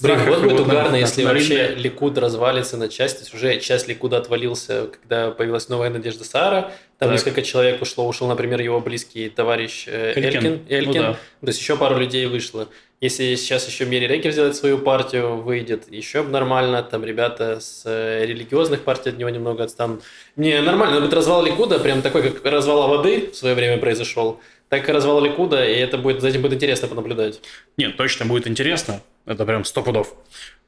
Блин, 0.00 0.18
вот 0.26 0.42
будет 0.42 0.60
угарно, 0.60 0.96
если 0.96 1.24
вообще 1.24 1.74
Ликуд 1.76 2.16
развалится 2.18 2.76
на 2.76 2.88
части. 2.88 3.18
То 3.18 3.22
есть 3.24 3.34
уже 3.34 3.60
часть 3.60 3.86
Ликуда 3.86 4.16
отвалился, 4.16 4.88
когда 4.88 5.30
появилась 5.30 5.68
новая 5.68 5.90
Надежда 5.90 6.24
Сара. 6.24 6.72
Там 6.98 7.08
Так. 7.08 7.12
несколько 7.12 7.42
человек 7.42 7.82
ушло. 7.82 8.06
Ушел, 8.06 8.26
например, 8.26 8.60
его 8.60 8.80
близкий 8.80 9.28
товарищ 9.28 9.86
Элькин. 9.86 10.24
Элькин. 10.24 10.60
Элькин. 10.68 10.86
Ну 10.86 10.92
да. 10.92 11.12
То 11.12 11.46
есть 11.48 11.60
еще 11.60 11.76
пару 11.76 11.98
людей 11.98 12.24
вышло. 12.26 12.68
Если 13.00 13.34
сейчас 13.34 13.68
еще 13.68 13.84
Мери 13.84 14.06
Рекер 14.06 14.32
сделает 14.32 14.56
свою 14.56 14.78
партию, 14.78 15.36
выйдет, 15.36 15.92
еще 15.92 16.22
нормально. 16.22 16.82
Там 16.82 17.04
ребята 17.04 17.60
с 17.60 17.82
э, 17.84 18.24
религиозных 18.24 18.80
партий 18.82 19.10
от 19.10 19.18
него 19.18 19.28
немного 19.28 19.64
отстанут. 19.64 20.02
Не, 20.36 20.62
нормально. 20.62 21.00
Будет 21.00 21.12
развал 21.12 21.44
Ликуда, 21.44 21.78
прям 21.78 22.00
такой, 22.00 22.22
как 22.22 22.42
развал 22.46 22.88
воды 22.88 23.30
в 23.30 23.36
свое 23.36 23.54
время 23.54 23.76
произошел. 23.76 24.40
Так 24.70 24.88
и 24.88 24.92
развал 24.92 25.20
Ликуда, 25.20 25.62
и 25.68 25.74
это 25.74 25.98
будет, 25.98 26.22
за 26.22 26.28
этим 26.28 26.40
будет 26.40 26.54
интересно 26.54 26.88
понаблюдать. 26.88 27.40
Нет, 27.76 27.98
точно 27.98 28.24
будет 28.24 28.46
интересно. 28.46 29.02
Это 29.26 29.44
прям 29.46 29.64
сто 29.64 29.82
пудов. 29.82 30.14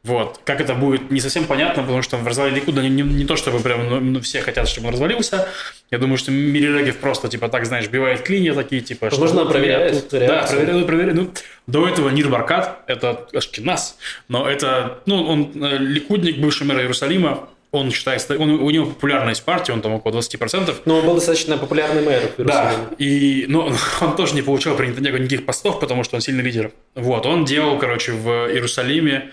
Вот. 0.02 0.40
Как 0.44 0.60
это 0.60 0.74
будет, 0.74 1.10
не 1.10 1.20
совсем 1.20 1.46
понятно, 1.46 1.82
потому 1.82 2.00
что 2.00 2.16
в 2.16 2.26
развале 2.26 2.54
Ликуда 2.54 2.80
не, 2.80 2.88
не, 2.88 3.02
не 3.02 3.24
то, 3.24 3.34
чтобы 3.34 3.58
прям 3.58 3.88
ну, 3.90 4.00
ну, 4.00 4.20
все 4.20 4.40
хотят, 4.40 4.68
чтобы 4.68 4.86
он 4.86 4.92
развалился. 4.92 5.48
Я 5.90 5.98
думаю, 5.98 6.16
что 6.16 6.30
Мирирегев 6.30 6.98
просто, 6.98 7.28
типа, 7.28 7.48
так, 7.48 7.66
знаешь, 7.66 7.88
бивает 7.88 8.22
клинья 8.22 8.54
такие, 8.54 8.82
типа... 8.82 9.10
что 9.10 9.20
Возможно, 9.20 9.42
вот 9.42 9.52
проверяет 9.52 10.08
Да, 10.10 10.18
реакцию. 10.18 10.58
проверяют, 10.58 10.86
проверяют. 10.86 11.16
Ну, 11.16 11.30
до 11.66 11.88
этого 11.88 12.08
Нир 12.10 12.28
Баркат, 12.28 12.84
это 12.86 13.26
Ашкинас, 13.34 13.98
но 14.28 14.48
это, 14.48 15.00
ну, 15.06 15.24
он 15.24 15.50
э, 15.64 15.78
ликудник, 15.78 16.38
бывший 16.38 16.68
мэр 16.68 16.78
Иерусалима, 16.78 17.48
он 17.72 17.90
считается, 17.90 18.38
он, 18.38 18.50
у 18.50 18.70
него 18.70 18.87
популярность 18.87 19.44
партии, 19.44 19.72
он 19.72 19.83
там 19.83 19.92
около 19.92 20.12
20%. 20.12 20.74
Но 20.85 20.98
он 20.98 21.07
был 21.07 21.14
достаточно 21.14 21.59
популярный 21.59 22.02
мэр 22.02 22.31
в 22.37 22.44
Да, 22.44 22.74
и, 22.98 23.44
но 23.48 23.72
он 24.00 24.16
тоже 24.16 24.35
не 24.35 24.42
получал 24.42 24.76
при 24.76 24.87
Нетаньяху 24.87 25.18
никаких 25.18 25.46
постов, 25.46 25.81
потому 25.81 26.05
что 26.05 26.16
он 26.16 26.22
сильный 26.22 26.42
лидер. 26.42 26.72
Вот, 26.94 27.26
он 27.26 27.44
делал, 27.44 27.79
короче, 27.79 28.12
в 28.12 28.29
Иерусалиме 28.50 29.31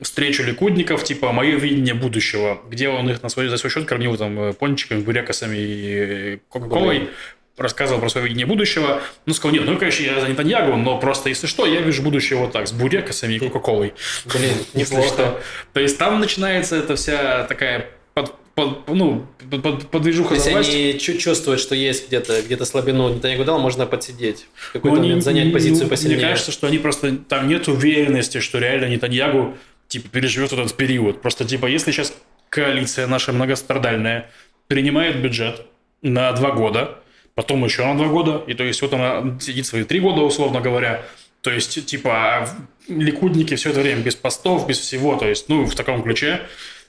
встречу 0.00 0.42
ликудников, 0.42 1.04
типа 1.04 1.32
«Мое 1.32 1.56
видение 1.56 1.94
будущего», 1.94 2.60
где 2.68 2.88
он 2.88 3.08
их 3.08 3.22
на 3.22 3.30
свой, 3.30 3.48
за 3.48 3.56
свой 3.56 3.70
счет 3.70 3.86
кормил 3.86 4.16
там 4.16 4.52
пончиками, 4.54 5.00
бурякосами 5.00 5.56
и 5.56 5.94
э, 5.94 6.38
кока-колой, 6.50 7.08
рассказывал 7.56 8.00
про 8.00 8.08
свое 8.08 8.26
видение 8.26 8.46
будущего. 8.46 9.00
Ну, 9.24 9.34
сказал, 9.34 9.54
нет, 9.54 9.64
ну, 9.66 9.76
конечно, 9.78 10.02
я 10.04 10.20
за 10.20 10.28
Нетаньягу, 10.28 10.76
но 10.76 10.98
просто, 10.98 11.28
если 11.28 11.46
что, 11.46 11.66
я 11.66 11.80
вижу 11.80 12.02
будущее 12.02 12.38
вот 12.38 12.52
так, 12.52 12.68
с 12.68 12.72
бурякосами 12.72 13.34
и 13.34 13.38
кока-колой. 13.38 13.94
Блин, 14.26 14.52
неплохо. 14.74 15.40
То 15.72 15.80
есть 15.80 15.98
там 15.98 16.20
начинается 16.20 16.76
эта 16.76 16.96
вся 16.96 17.44
такая 17.44 17.88
под, 18.14 18.34
под- 18.54 18.88
ну, 18.88 19.26
под, 19.50 19.62
под- 19.62 19.88
подвижуха 19.90 20.30
То 20.30 20.34
есть 20.36 20.46
они 20.48 20.98
чу- 20.98 21.18
чувствуют, 21.18 21.60
что 21.60 21.74
есть 21.74 22.08
где-то 22.08 22.42
где 22.42 22.62
слабину 22.64 23.08
Нетаньягу 23.14 23.44
дал, 23.44 23.58
можно 23.58 23.86
подсидеть. 23.86 24.46
В 24.54 24.72
какой-то 24.72 24.96
Ну, 24.96 25.00
они- 25.00 25.08
момент 25.10 25.24
занять 25.24 25.52
позицию 25.52 25.84
ну, 25.84 25.90
посильнее. 25.90 26.18
Мне 26.18 26.28
кажется, 26.28 26.52
что 26.52 26.66
они 26.66 26.78
просто... 26.78 27.16
Там 27.16 27.48
нет 27.48 27.68
уверенности, 27.68 28.40
что 28.40 28.58
реально 28.58 28.86
Нетаньягу 28.86 29.56
типа 29.88 30.08
переживет 30.08 30.52
этот 30.52 30.74
период. 30.74 31.22
Просто 31.22 31.44
типа 31.44 31.66
если 31.66 31.90
сейчас 31.92 32.12
коалиция 32.48 33.06
наша 33.06 33.32
многострадальная 33.32 34.30
принимает 34.68 35.20
бюджет 35.22 35.62
на 36.02 36.32
два 36.32 36.50
года, 36.52 36.98
потом 37.36 37.64
еще 37.64 37.84
на 37.84 37.96
два 37.96 38.08
года, 38.08 38.42
и 38.48 38.54
то 38.54 38.64
есть 38.64 38.82
вот 38.82 38.92
она 38.94 39.38
сидит 39.38 39.66
свои 39.66 39.84
три 39.84 40.00
года, 40.00 40.22
условно 40.22 40.60
говоря, 40.60 41.04
то 41.42 41.52
есть, 41.52 41.86
типа, 41.86 42.48
ликудники 42.88 43.54
все 43.54 43.70
это 43.70 43.80
время 43.80 44.00
без 44.00 44.16
постов, 44.16 44.66
без 44.66 44.78
всего, 44.80 45.14
то 45.16 45.28
есть, 45.28 45.48
ну, 45.48 45.64
в 45.64 45.74
таком 45.76 46.02
ключе, 46.02 46.40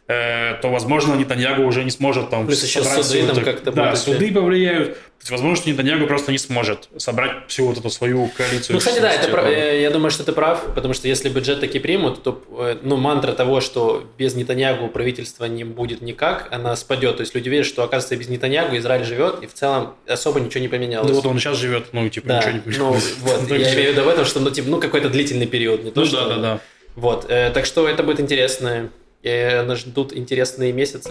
э, 0.08 0.56
то, 0.62 0.70
возможно, 0.70 1.16
Нетаньягу 1.16 1.64
уже 1.64 1.84
не 1.84 1.92
сможет 1.92 2.30
там... 2.30 2.46
Плюс 2.46 2.64
еще 2.64 2.84
суды 2.84 3.02
всю 3.04 3.28
там 3.28 3.44
как-то 3.44 3.72
Да, 3.72 3.86
будут, 3.86 4.00
суды 4.00 4.32
повлияют. 4.32 4.94
То 4.94 5.22
есть, 5.22 5.32
возможно, 5.32 5.56
что 5.58 5.70
Нетаньягу 5.70 6.08
просто 6.08 6.32
не 6.32 6.38
сможет 6.38 6.88
собрать 6.98 7.32
всю 7.48 7.66
вот 7.68 7.78
эту 7.78 7.90
свою 7.90 8.28
коалицию. 8.28 8.76
Ну, 8.76 8.80
кстати, 8.80 9.00
да, 9.00 9.12
это 9.12 9.30
прав- 9.30 9.46
э, 9.48 9.82
я 9.82 9.90
думаю, 9.90 10.12
что 10.12 10.24
ты 10.24 10.32
прав, 10.32 10.64
потому 10.76 10.94
что 10.94 11.08
если 11.08 11.28
бюджет 11.30 11.60
таки 11.60 11.80
примут, 11.80 12.24
то 12.24 12.42
э, 12.60 12.78
ну, 12.84 12.96
мантра 12.98 13.34
того, 13.34 13.60
что 13.60 14.04
без 14.18 14.36
Нетаньягу 14.36 14.88
правительство 14.88 15.46
не 15.46 15.64
будет 15.66 16.02
никак, 16.02 16.48
она 16.52 16.76
спадет. 16.76 17.18
То 17.18 17.22
есть 17.22 17.36
люди 17.36 17.50
верят, 17.50 17.66
что, 17.66 17.84
оказывается, 17.84 18.16
без 18.16 18.30
Нетаньягу 18.30 18.78
Израиль 18.78 19.04
живет, 19.04 19.44
и 19.44 19.48
в 19.48 19.54
целом 19.54 19.96
особо 20.08 20.40
ничего 20.40 20.62
не 20.62 20.68
поменялось. 20.70 21.10
Ну, 21.10 21.16
вот 21.16 21.26
он 21.26 21.40
сейчас 21.40 21.58
живет, 21.58 21.88
ну, 21.92 22.08
типа, 22.08 22.28
да, 22.28 22.38
ничего 22.52 22.52
не 22.54 22.78
ну, 22.78 23.00
вот, 23.22 23.50
Ну, 23.50 23.56
я 23.56 23.66
всё. 23.66 23.74
имею 23.76 23.90
в 23.90 23.96
виду 23.98 24.06
в 24.06 24.08
этом, 24.10 24.26
что, 24.26 24.40
ну, 24.40 24.52
типа, 24.52 24.70
ну, 24.70 24.80
какой-то 24.80 25.10
длительный 25.10 25.48
период, 25.48 25.84
не 25.84 25.92
то, 25.92 26.02
Ну, 26.02 26.06
что... 26.06 26.30
да, 26.30 26.36
да, 26.36 26.42
да. 26.42 26.60
Вот, 26.96 27.26
э, 27.30 27.52
так 27.54 27.66
что 27.66 27.88
это 27.88 28.04
будет 28.04 28.20
интересно. 28.20 28.90
Э, 29.24 29.64
нас 29.64 29.80
ждут 29.80 30.14
интересные 30.14 30.72
месяцы, 30.72 31.10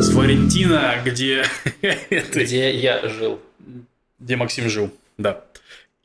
С 0.00 0.10
Флорентина, 0.12 0.96
где... 1.04 1.44
где 2.34 2.74
я 2.74 3.08
жил. 3.08 3.40
где 4.18 4.36
Максим 4.36 4.68
жил, 4.68 4.90
да. 5.18 5.40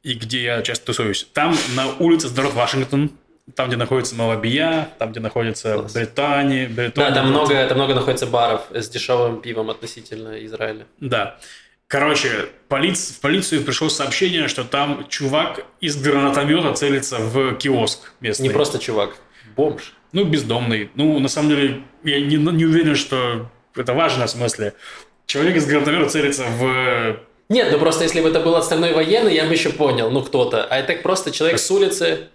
И 0.03 0.13
где 0.13 0.43
я 0.43 0.61
часто 0.61 0.85
тусуюсь. 0.87 1.27
Там 1.33 1.55
на 1.75 1.87
улице 1.99 2.27
Здоров 2.27 2.53
Вашингтон, 2.53 3.11
там, 3.55 3.67
где 3.67 3.77
находится 3.77 4.15
Малабия, 4.15 4.89
там, 4.99 5.11
где 5.11 5.19
находится 5.19 5.73
Класс. 5.73 5.93
Британия, 5.93 6.67
Да, 6.69 6.73
Британия. 6.83 7.13
там 7.15 7.29
много, 7.29 7.67
там 7.67 7.77
много 7.77 7.93
находится 7.95 8.25
баров 8.27 8.61
с 8.73 8.87
дешевым 8.89 9.41
пивом 9.41 9.69
относительно 9.69 10.43
Израиля. 10.45 10.85
Да. 10.99 11.37
Короче, 11.87 12.49
полиц- 12.69 13.13
в 13.13 13.19
полицию 13.21 13.63
пришло 13.63 13.87
сообщение, 13.89 14.49
что 14.49 14.63
там 14.65 15.05
чувак 15.09 15.65
из 15.79 15.95
гранатомета 16.01 16.73
целится 16.73 17.17
в 17.17 17.55
киоск 17.55 18.11
местный. 18.19 18.49
Не 18.49 18.53
просто 18.53 18.77
чувак, 18.77 19.15
бомж. 19.57 19.93
Ну, 20.13 20.23
бездомный. 20.23 20.89
Ну, 20.95 21.19
на 21.19 21.27
самом 21.27 21.49
деле, 21.49 21.81
я 22.03 22.21
не, 22.21 22.37
не 22.37 22.65
уверен, 22.65 22.95
что 22.95 23.49
это 23.75 23.93
важно 23.93 24.27
в 24.27 24.29
смысле. 24.29 24.73
Человек 25.25 25.57
из 25.57 25.65
гранатомета 25.65 26.09
целится 26.09 26.45
в... 26.45 27.19
Нет, 27.49 27.69
ну 27.71 27.79
просто 27.79 28.03
если 28.03 28.21
бы 28.21 28.29
это 28.29 28.39
был 28.39 28.55
отставной 28.55 28.93
военный, 28.93 29.33
я 29.33 29.45
бы 29.45 29.53
еще 29.53 29.69
понял, 29.69 30.09
ну 30.09 30.21
кто-то. 30.21 30.63
А 30.63 30.77
это 30.77 30.93
просто 31.01 31.31
человек 31.31 31.59
с 31.59 31.69
улицы. 31.71 32.29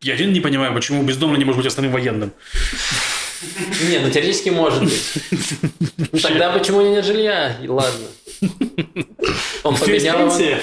Я 0.00 0.14
один 0.14 0.32
не 0.32 0.40
понимаю, 0.40 0.74
почему 0.74 1.02
бездомный 1.02 1.38
не 1.38 1.44
может 1.44 1.58
быть 1.58 1.66
основным 1.66 1.92
военным. 1.92 2.32
Не, 3.88 3.98
ну 3.98 4.10
теоретически 4.10 4.50
может 4.50 4.84
быть. 4.84 5.12
Ну 6.12 6.18
тогда 6.20 6.52
почему 6.52 6.80
нет 6.82 7.04
жилья? 7.04 7.56
И 7.62 7.68
ладно. 7.68 8.06
Он 9.62 9.76
поменял 9.76 10.20
его, 10.20 10.30
Пенсия. 10.30 10.60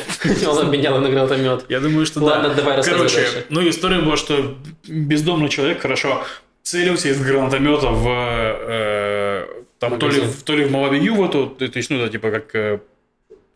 он 0.48 0.60
обменял 0.60 1.00
на 1.00 1.10
гранатомет. 1.10 1.66
Я 1.70 1.80
думаю, 1.80 2.06
что 2.06 2.20
Ладно, 2.22 2.50
да. 2.50 2.56
давай 2.56 2.78
рассказывай 2.78 3.08
Короче, 3.10 3.22
дальше. 3.32 3.46
ну 3.50 3.68
история 3.70 4.00
была, 4.00 4.18
что 4.18 4.58
бездомный 4.88 5.50
человек, 5.50 5.82
хорошо, 5.82 6.24
целился 6.64 7.10
из 7.10 7.20
гранатомета 7.20 7.88
в... 7.90 8.06
э, 8.08 9.46
там 9.80 9.98
то 10.00 10.08
ли, 10.10 10.22
в- 10.22 10.44
то 10.44 10.56
ли 10.56 10.66
в 10.66 10.72
Малавию, 10.72 11.16
в 11.16 11.24
эту, 11.26 11.48
то 11.48 11.66
есть, 11.78 11.90
ну, 11.90 11.98
это 12.00 12.10
типа 12.12 12.30
как 12.32 12.56
э, 12.56 12.80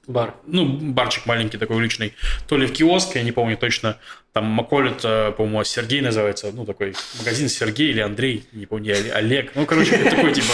Бар. 0.07 0.35
ну, 0.47 0.65
барчик 0.65 1.25
маленький 1.25 1.57
такой 1.57 1.77
уличный, 1.77 2.13
то 2.47 2.57
ли 2.57 2.65
в 2.67 2.73
киоск, 2.73 3.15
я 3.15 3.23
не 3.23 3.31
помню 3.31 3.57
точно, 3.57 3.97
там 4.35 4.47
Маколит, 4.47 4.99
э, 5.05 5.31
по-моему, 5.31 5.63
Сергей 5.63 6.01
называется, 6.01 6.51
ну, 6.53 6.65
такой 6.65 6.93
магазин 7.19 7.47
Сергей 7.47 7.91
или 7.91 8.01
Андрей, 8.01 8.43
не 8.51 8.65
помню, 8.65 8.99
или 8.99 9.07
Олег, 9.07 9.53
ну, 9.55 9.65
короче, 9.65 9.95
такой, 9.97 10.33
типа, 10.33 10.53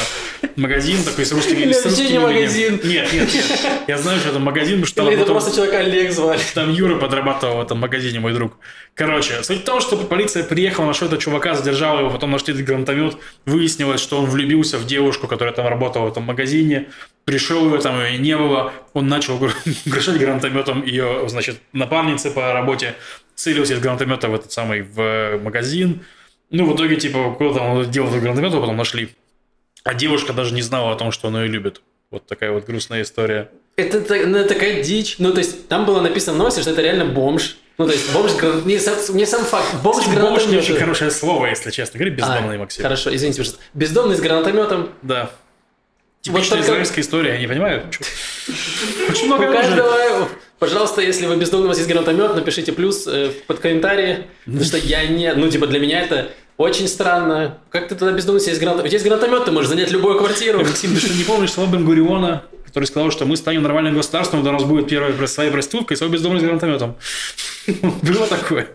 магазин 0.56 1.04
такой 1.04 1.26
с 1.26 1.32
русскими... 1.32 1.62
Или 1.62 1.74
вообще 1.74 1.90
русским 1.90 2.12
не 2.12 2.20
магазин. 2.20 2.80
Нет, 2.84 3.12
нет, 3.12 3.34
нет, 3.34 3.46
я 3.88 3.98
знаю, 3.98 4.20
что 4.20 4.30
это 4.30 4.40
магазин, 4.40 4.82
потому 4.82 4.86
что 4.86 4.96
там 4.98 5.08
Или 5.08 5.16
это 5.20 5.32
просто 5.32 5.56
человека 5.56 5.80
Олег 5.80 6.12
звали. 6.12 6.40
там 6.54 6.72
Юра 6.72 7.00
подрабатывал 7.00 7.58
в 7.58 7.62
этом 7.62 7.80
магазине, 7.80 8.20
мой 8.20 8.34
друг. 8.34 8.54
Короче, 8.94 9.42
суть 9.42 9.62
в 9.62 9.64
том, 9.64 9.82
что 9.82 9.98
полиция 9.98 10.44
приехала, 10.44 10.86
нашла 10.86 11.08
этого 11.08 11.20
чувака, 11.20 11.56
задержала 11.56 12.02
его, 12.02 12.12
потом 12.12 12.30
нашли 12.30 12.54
этот 12.54 12.66
гранатомет, 12.66 13.18
выяснилось, 13.48 14.00
что 14.00 14.20
он 14.20 14.30
влюбился 14.30 14.78
в 14.78 14.86
девушку, 14.86 15.28
которая 15.28 15.56
там 15.56 15.68
работала 15.68 16.06
в 16.06 16.12
этом 16.12 16.24
магазине, 16.24 16.90
пришел 17.26 17.74
ее, 17.74 17.82
там 17.82 18.00
ее 18.00 18.18
не 18.20 18.38
было, 18.38 18.74
он 18.94 19.08
начал 19.08 19.36
угрожать 19.36 20.18
гранатометом 20.20 20.84
ее, 20.84 21.24
значит, 21.28 21.60
напарнице 21.74 22.32
по 22.32 22.54
работе, 22.54 22.96
целился 23.42 23.74
из 23.74 23.80
гранатомета 23.80 24.28
в 24.30 24.36
этот 24.36 24.52
самый, 24.52 24.82
в 24.84 25.38
магазин. 25.44 26.06
Ну, 26.50 26.66
в 26.66 26.76
итоге, 26.76 26.96
типа, 26.98 27.34
куда 27.38 27.54
там 27.60 27.64
он 27.78 27.90
делал 27.92 28.10
этот 28.10 28.22
гранатомет, 28.22 28.54
а 28.54 28.60
потом 28.60 28.78
нашли. 28.78 29.10
А 29.84 29.94
девушка 29.94 30.34
даже 30.34 30.54
не 30.54 30.62
знала 30.62 30.92
о 30.94 30.96
том, 30.96 31.12
что 31.12 31.28
он 31.30 31.38
ее 31.38 31.48
любит. 31.48 31.82
Вот 32.12 32.28
такая 32.28 32.52
вот 32.52 32.66
грустная 32.66 33.02
история. 33.04 33.50
Это, 33.78 34.00
ну, 34.28 34.46
такая 34.46 34.84
дичь. 34.84 35.16
Ну, 35.18 35.32
то 35.32 35.40
есть, 35.40 35.68
там 35.70 35.86
было 35.86 36.02
написано 36.02 36.36
в 36.36 36.38
новости, 36.38 36.60
что 36.60 36.72
это 36.72 36.82
реально 36.82 37.06
бомж. 37.06 37.58
Ну, 37.78 37.86
то 37.88 37.94
есть, 37.94 38.14
бомж... 38.14 38.32
Не 38.66 38.78
сам, 38.80 38.96
не 39.16 39.26
сам 39.26 39.46
факт. 39.46 39.82
Бомж 39.82 40.06
Бомж 40.08 40.46
не 40.48 40.58
очень 40.58 40.76
хорошее 40.76 41.10
слово, 41.10 41.48
если 41.48 41.72
честно. 41.72 41.98
Говори 41.98 42.14
бездомный, 42.16 42.58
А, 42.58 42.60
Максим. 42.60 42.84
Хорошо, 42.84 43.16
извините, 43.16 43.40
пожалуйста. 43.40 43.64
Бездомный 43.74 44.16
с 44.18 44.20
гранатометом. 44.20 44.90
Да. 45.02 45.32
Вот 46.28 46.36
Типичная 46.42 46.58
только- 46.58 46.66
израильская 46.66 47.02
история, 47.02 47.34
я 47.34 47.40
не 47.40 47.48
понимаю. 47.48 47.84
Очень 49.10 49.26
много 49.28 49.50
У 49.50 49.54
каждого... 49.54 50.30
Пожалуйста, 50.62 51.02
если 51.02 51.26
вы 51.26 51.38
бездомный, 51.38 51.66
у 51.66 51.70
вас 51.70 51.80
есть 51.80 51.90
гранатомет, 51.90 52.36
напишите 52.36 52.72
плюс 52.72 53.08
э, 53.08 53.32
под 53.48 53.58
комментарии. 53.58 54.28
Потому 54.46 54.64
что 54.64 54.78
я 54.78 55.08
не... 55.08 55.34
Ну, 55.34 55.50
типа, 55.50 55.66
для 55.66 55.80
меня 55.80 56.02
это 56.02 56.30
очень 56.58 56.88
странно. 56.88 57.58
Как 57.72 57.88
ты 57.88 57.96
тогда 57.96 58.14
если 58.14 58.52
есть 58.52 58.62
гранатомет? 58.62 58.86
У 58.86 58.90
тебя 58.90 58.98
есть 58.98 59.06
гранатомет, 59.08 59.46
ты 59.46 59.52
можешь 59.52 59.72
занять 59.72 59.90
любую 59.90 60.20
квартиру. 60.20 60.60
Максим, 60.60 60.94
ты 60.94 61.00
что, 61.00 61.12
не 61.16 61.24
помнишь 61.24 61.54
слова 61.54 61.72
Бен-Гуриона, 61.72 62.44
который 62.72 62.86
сказал, 62.86 63.12
что 63.12 63.26
мы 63.26 63.36
станем 63.36 63.64
нормальным 63.64 63.96
государством, 63.96 64.40
когда 64.40 64.52
у 64.52 64.54
нас 64.54 64.64
будет 64.64 64.88
первая 64.88 65.28
своя 65.28 65.52
проститутка 65.52 65.94
и 65.94 65.98
свой 65.98 66.10
бездомный 66.10 66.40
с 66.40 66.44
гранатометом? 66.44 66.96
Было 68.02 68.28
такое. 68.28 68.70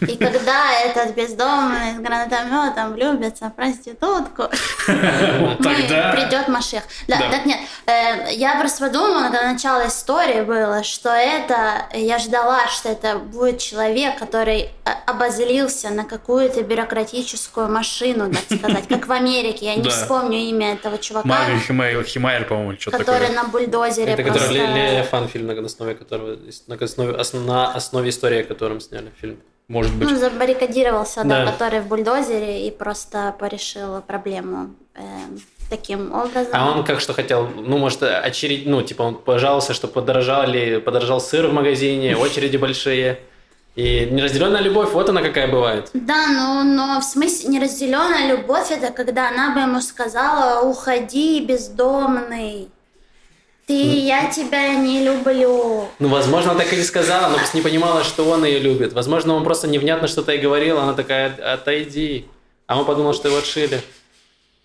И 0.00 0.16
когда 0.16 0.72
этот 0.84 1.14
бездомный 1.14 1.94
с 1.96 2.00
гранатометом 2.00 2.92
влюбится 2.92 3.46
в 3.46 3.54
проститутку, 3.54 4.48
тогда... 4.86 6.12
придет 6.12 6.48
Машех. 6.48 6.82
Да, 7.08 7.18
Да. 7.18 7.30
так 7.30 7.46
нет, 7.46 7.60
э, 7.86 8.34
я 8.34 8.58
просто 8.58 8.90
думала, 8.90 9.28
это 9.28 9.42
начало 9.44 9.86
истории 9.86 10.42
было, 10.42 10.82
что 10.82 11.10
это, 11.10 11.86
я 11.94 12.18
ждала, 12.18 12.66
что 12.68 12.90
это 12.90 13.16
будет 13.18 13.58
человек, 13.58 14.18
который 14.18 14.62
э, 14.84 14.90
обозлился 15.06 15.90
на 15.90 16.04
какую-то 16.04 16.62
бюрократическую 16.62 17.68
машину, 17.68 18.30
так 18.30 18.58
сказать, 18.58 18.88
как 18.88 19.06
в 19.06 19.12
Америке, 19.12 19.66
я 19.66 19.76
не 19.76 19.88
вспомню 19.88 20.38
имя 20.38 20.74
этого 20.74 20.98
чувака, 20.98 21.28
Химайер, 21.66 22.04
Химайер, 22.04 22.44
по-моему, 22.44 22.78
что-то 22.78 23.03
который 23.04 23.34
на 23.34 23.44
бульдозере 23.44 24.12
Это 24.12 24.22
который 24.22 24.38
просто... 24.38 24.54
Ле- 24.54 24.66
Левиафан 24.90 25.28
фильм, 25.28 25.46
на 25.46 25.66
основе 25.66 25.94
которого... 25.94 26.36
На 26.66 26.74
основе, 26.76 27.12
ос- 27.12 27.32
на 27.32 27.72
основе 27.72 28.08
истории, 28.10 28.40
о 28.40 28.44
котором 28.44 28.80
сняли 28.80 29.10
фильм. 29.20 29.36
Может 29.68 29.94
быть. 29.94 30.10
Ну, 30.10 30.16
забаррикадировался, 30.16 31.22
да, 31.24 31.44
Да. 31.44 31.52
который 31.52 31.80
в 31.80 31.86
бульдозере 31.86 32.66
и 32.66 32.70
просто 32.70 33.34
порешил 33.38 34.02
проблему 34.02 34.74
эм, 34.94 35.40
таким 35.70 36.12
образом. 36.12 36.50
А 36.52 36.70
он 36.70 36.84
как 36.84 37.00
что 37.00 37.14
хотел? 37.14 37.46
Ну, 37.46 37.78
может, 37.78 38.02
очередь... 38.02 38.66
Ну, 38.66 38.82
типа, 38.82 39.02
он 39.02 39.14
пожаловался, 39.14 39.72
что 39.72 39.88
подорожали, 39.88 40.78
подорожал 40.80 41.20
сыр 41.20 41.46
в 41.46 41.52
магазине, 41.54 42.14
очереди 42.24 42.58
большие. 42.58 43.18
И 43.74 44.06
неразделенная 44.12 44.60
любовь, 44.60 44.92
вот 44.92 45.08
она 45.08 45.20
какая 45.20 45.48
бывает. 45.48 45.90
Да, 45.94 46.28
но, 46.28 46.62
но 46.62 47.00
в 47.00 47.04
смысле 47.04 47.48
неразделенная 47.48 48.28
любовь 48.36 48.70
это 48.70 48.92
когда 48.92 49.30
она 49.30 49.52
бы 49.52 49.60
ему 49.62 49.80
сказала 49.80 50.60
уходи 50.62 51.40
бездомный. 51.44 52.68
Ты, 53.66 53.72
я 53.72 54.30
тебя 54.30 54.74
не 54.74 55.02
люблю. 55.02 55.88
Ну, 55.98 56.08
возможно, 56.08 56.50
она 56.50 56.60
так 56.60 56.72
и 56.72 56.76
не 56.76 56.82
сказала, 56.82 57.28
но 57.28 57.36
просто 57.36 57.56
не 57.56 57.62
понимала, 57.62 58.04
что 58.04 58.28
он 58.28 58.44
ее 58.44 58.58
любит. 58.58 58.92
Возможно, 58.92 59.34
он 59.34 59.42
просто 59.42 59.68
невнятно 59.68 60.06
что-то 60.06 60.32
и 60.32 60.38
говорил, 60.38 60.78
она 60.78 60.92
такая, 60.92 61.34
отойди. 61.54 62.26
А 62.66 62.78
он 62.78 62.84
подумал, 62.84 63.14
что 63.14 63.28
его 63.28 63.38
отшили. 63.38 63.80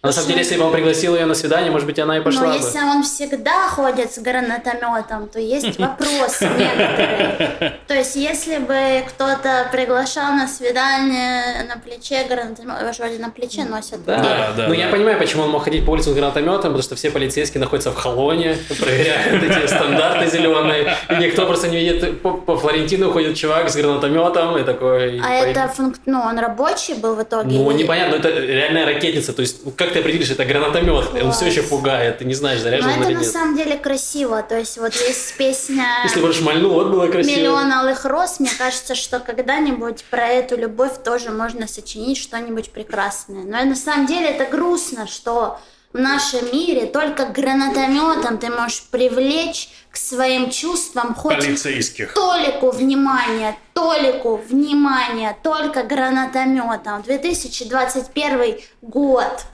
На 0.01 0.13
самом 0.13 0.29
деле, 0.29 0.39
если 0.39 0.55
бы 0.55 0.63
он 0.63 0.71
пригласил 0.71 1.13
ее 1.13 1.25
на 1.25 1.35
свидание, 1.35 1.71
может 1.71 1.85
быть, 1.85 1.99
она 1.99 2.17
и 2.17 2.21
пошла 2.21 2.43
Но 2.43 2.47
бы. 2.51 2.55
если 2.55 2.79
он 2.79 3.03
всегда 3.03 3.67
ходит 3.67 4.13
с 4.13 4.19
гранатометом, 4.19 5.27
то 5.27 5.39
есть 5.39 5.77
вопросы 5.79 6.47
некоторые. 6.57 7.79
То 7.85 7.95
есть, 7.95 8.15
если 8.15 8.59
бы 8.59 9.03
кто-то 9.09 9.67
приглашал 9.73 10.31
на 10.31 10.47
свидание 10.47 11.65
на 11.67 11.77
плече 11.77 12.23
гранатомет, 12.29 12.79
его 12.79 12.93
же 12.93 13.03
вроде 13.03 13.19
на 13.19 13.29
плече 13.29 13.65
носят. 13.65 14.05
Да, 14.05 14.19
Да, 14.19 14.53
да, 14.55 14.67
ну 14.69 14.73
я 14.73 14.88
понимаю, 14.88 15.19
почему 15.19 15.43
он 15.43 15.49
мог 15.49 15.65
ходить 15.65 15.85
по 15.85 15.89
улице 15.89 16.12
с 16.12 16.13
гранатометом, 16.13 16.71
потому 16.71 16.81
что 16.81 16.95
все 16.95 17.12
полицейские 17.12 17.59
находятся 17.59 17.91
в 17.91 17.95
холоне, 17.97 18.55
проверяют 18.79 19.43
эти 19.43 19.67
стандарты 19.67 20.29
зеленые, 20.29 20.95
и 21.09 21.15
никто 21.15 21.45
просто 21.45 21.67
не 21.67 21.77
видит. 21.77 22.21
По, 22.21 22.57
Флорентину 22.57 23.12
ходит 23.12 23.35
чувак 23.35 23.69
с 23.69 23.75
гранатометом 23.75 24.57
и 24.57 24.63
такой... 24.63 25.19
А 25.19 25.33
это 25.33 25.69
ну, 26.05 26.21
он 26.21 26.39
рабочий 26.39 26.93
был 26.93 27.15
в 27.15 27.21
итоге? 27.23 27.57
Ну, 27.57 27.69
непонятно, 27.71 28.15
это 28.15 28.29
реальная 28.29 28.85
ракетница, 28.85 29.33
то 29.33 29.41
есть 29.41 29.57
как 29.75 29.88
ты 29.93 29.99
определишь, 29.99 30.30
это 30.30 30.45
гранатомет, 30.45 31.15
и 31.15 31.21
он 31.21 31.32
все 31.32 31.45
еще 31.47 31.63
пугает, 31.63 32.19
ты 32.19 32.25
не 32.25 32.34
знаешь, 32.34 32.60
Но 32.60 32.63
заряжен 32.63 32.89
он 32.89 32.99
это 33.02 33.10
или 33.10 33.15
на 33.15 33.19
нет. 33.21 33.32
самом 33.32 33.56
деле 33.56 33.78
красиво. 33.78 34.41
То 34.43 34.58
есть 34.58 34.78
вот 34.78 34.93
есть 34.93 35.36
песня 35.38 35.86
Если 36.04 36.21
бы 36.21 36.32
шмальнул, 36.34 36.71
вот 36.73 36.88
было 36.88 37.08
красиво. 37.08 37.36
«Миллион 37.38 37.71
алых 37.71 38.06
роз». 38.06 38.39
Мне 38.39 38.52
кажется, 38.58 38.95
что 38.95 39.19
когда-нибудь 39.19 40.04
про 40.06 40.28
эту 40.28 40.58
любовь 40.58 41.04
тоже 41.04 41.30
можно 41.32 41.67
сочинить 41.67 42.17
что-нибудь 42.17 42.71
прекрасное. 42.71 43.43
Но 43.43 43.63
на 43.63 43.75
самом 43.75 44.06
деле 44.06 44.28
это 44.28 44.45
грустно, 44.45 45.08
что 45.08 45.60
в 45.91 45.97
нашем 45.97 46.45
мире 46.54 46.86
только 46.86 47.25
гранатометом 47.25 48.38
ты 48.38 48.49
можешь 48.52 48.84
привлечь 48.91 49.69
к 49.89 49.97
своим 49.97 50.52
чувствам 50.52 51.15
хоть 51.15 51.38
Полицейских. 51.38 52.13
толику 52.13 52.69
внимания, 52.69 53.58
толику 53.73 54.36
внимания, 54.38 55.36
только 55.41 55.82
гранатометом. 55.82 57.02
2021 57.02 58.58
год. 58.84 59.45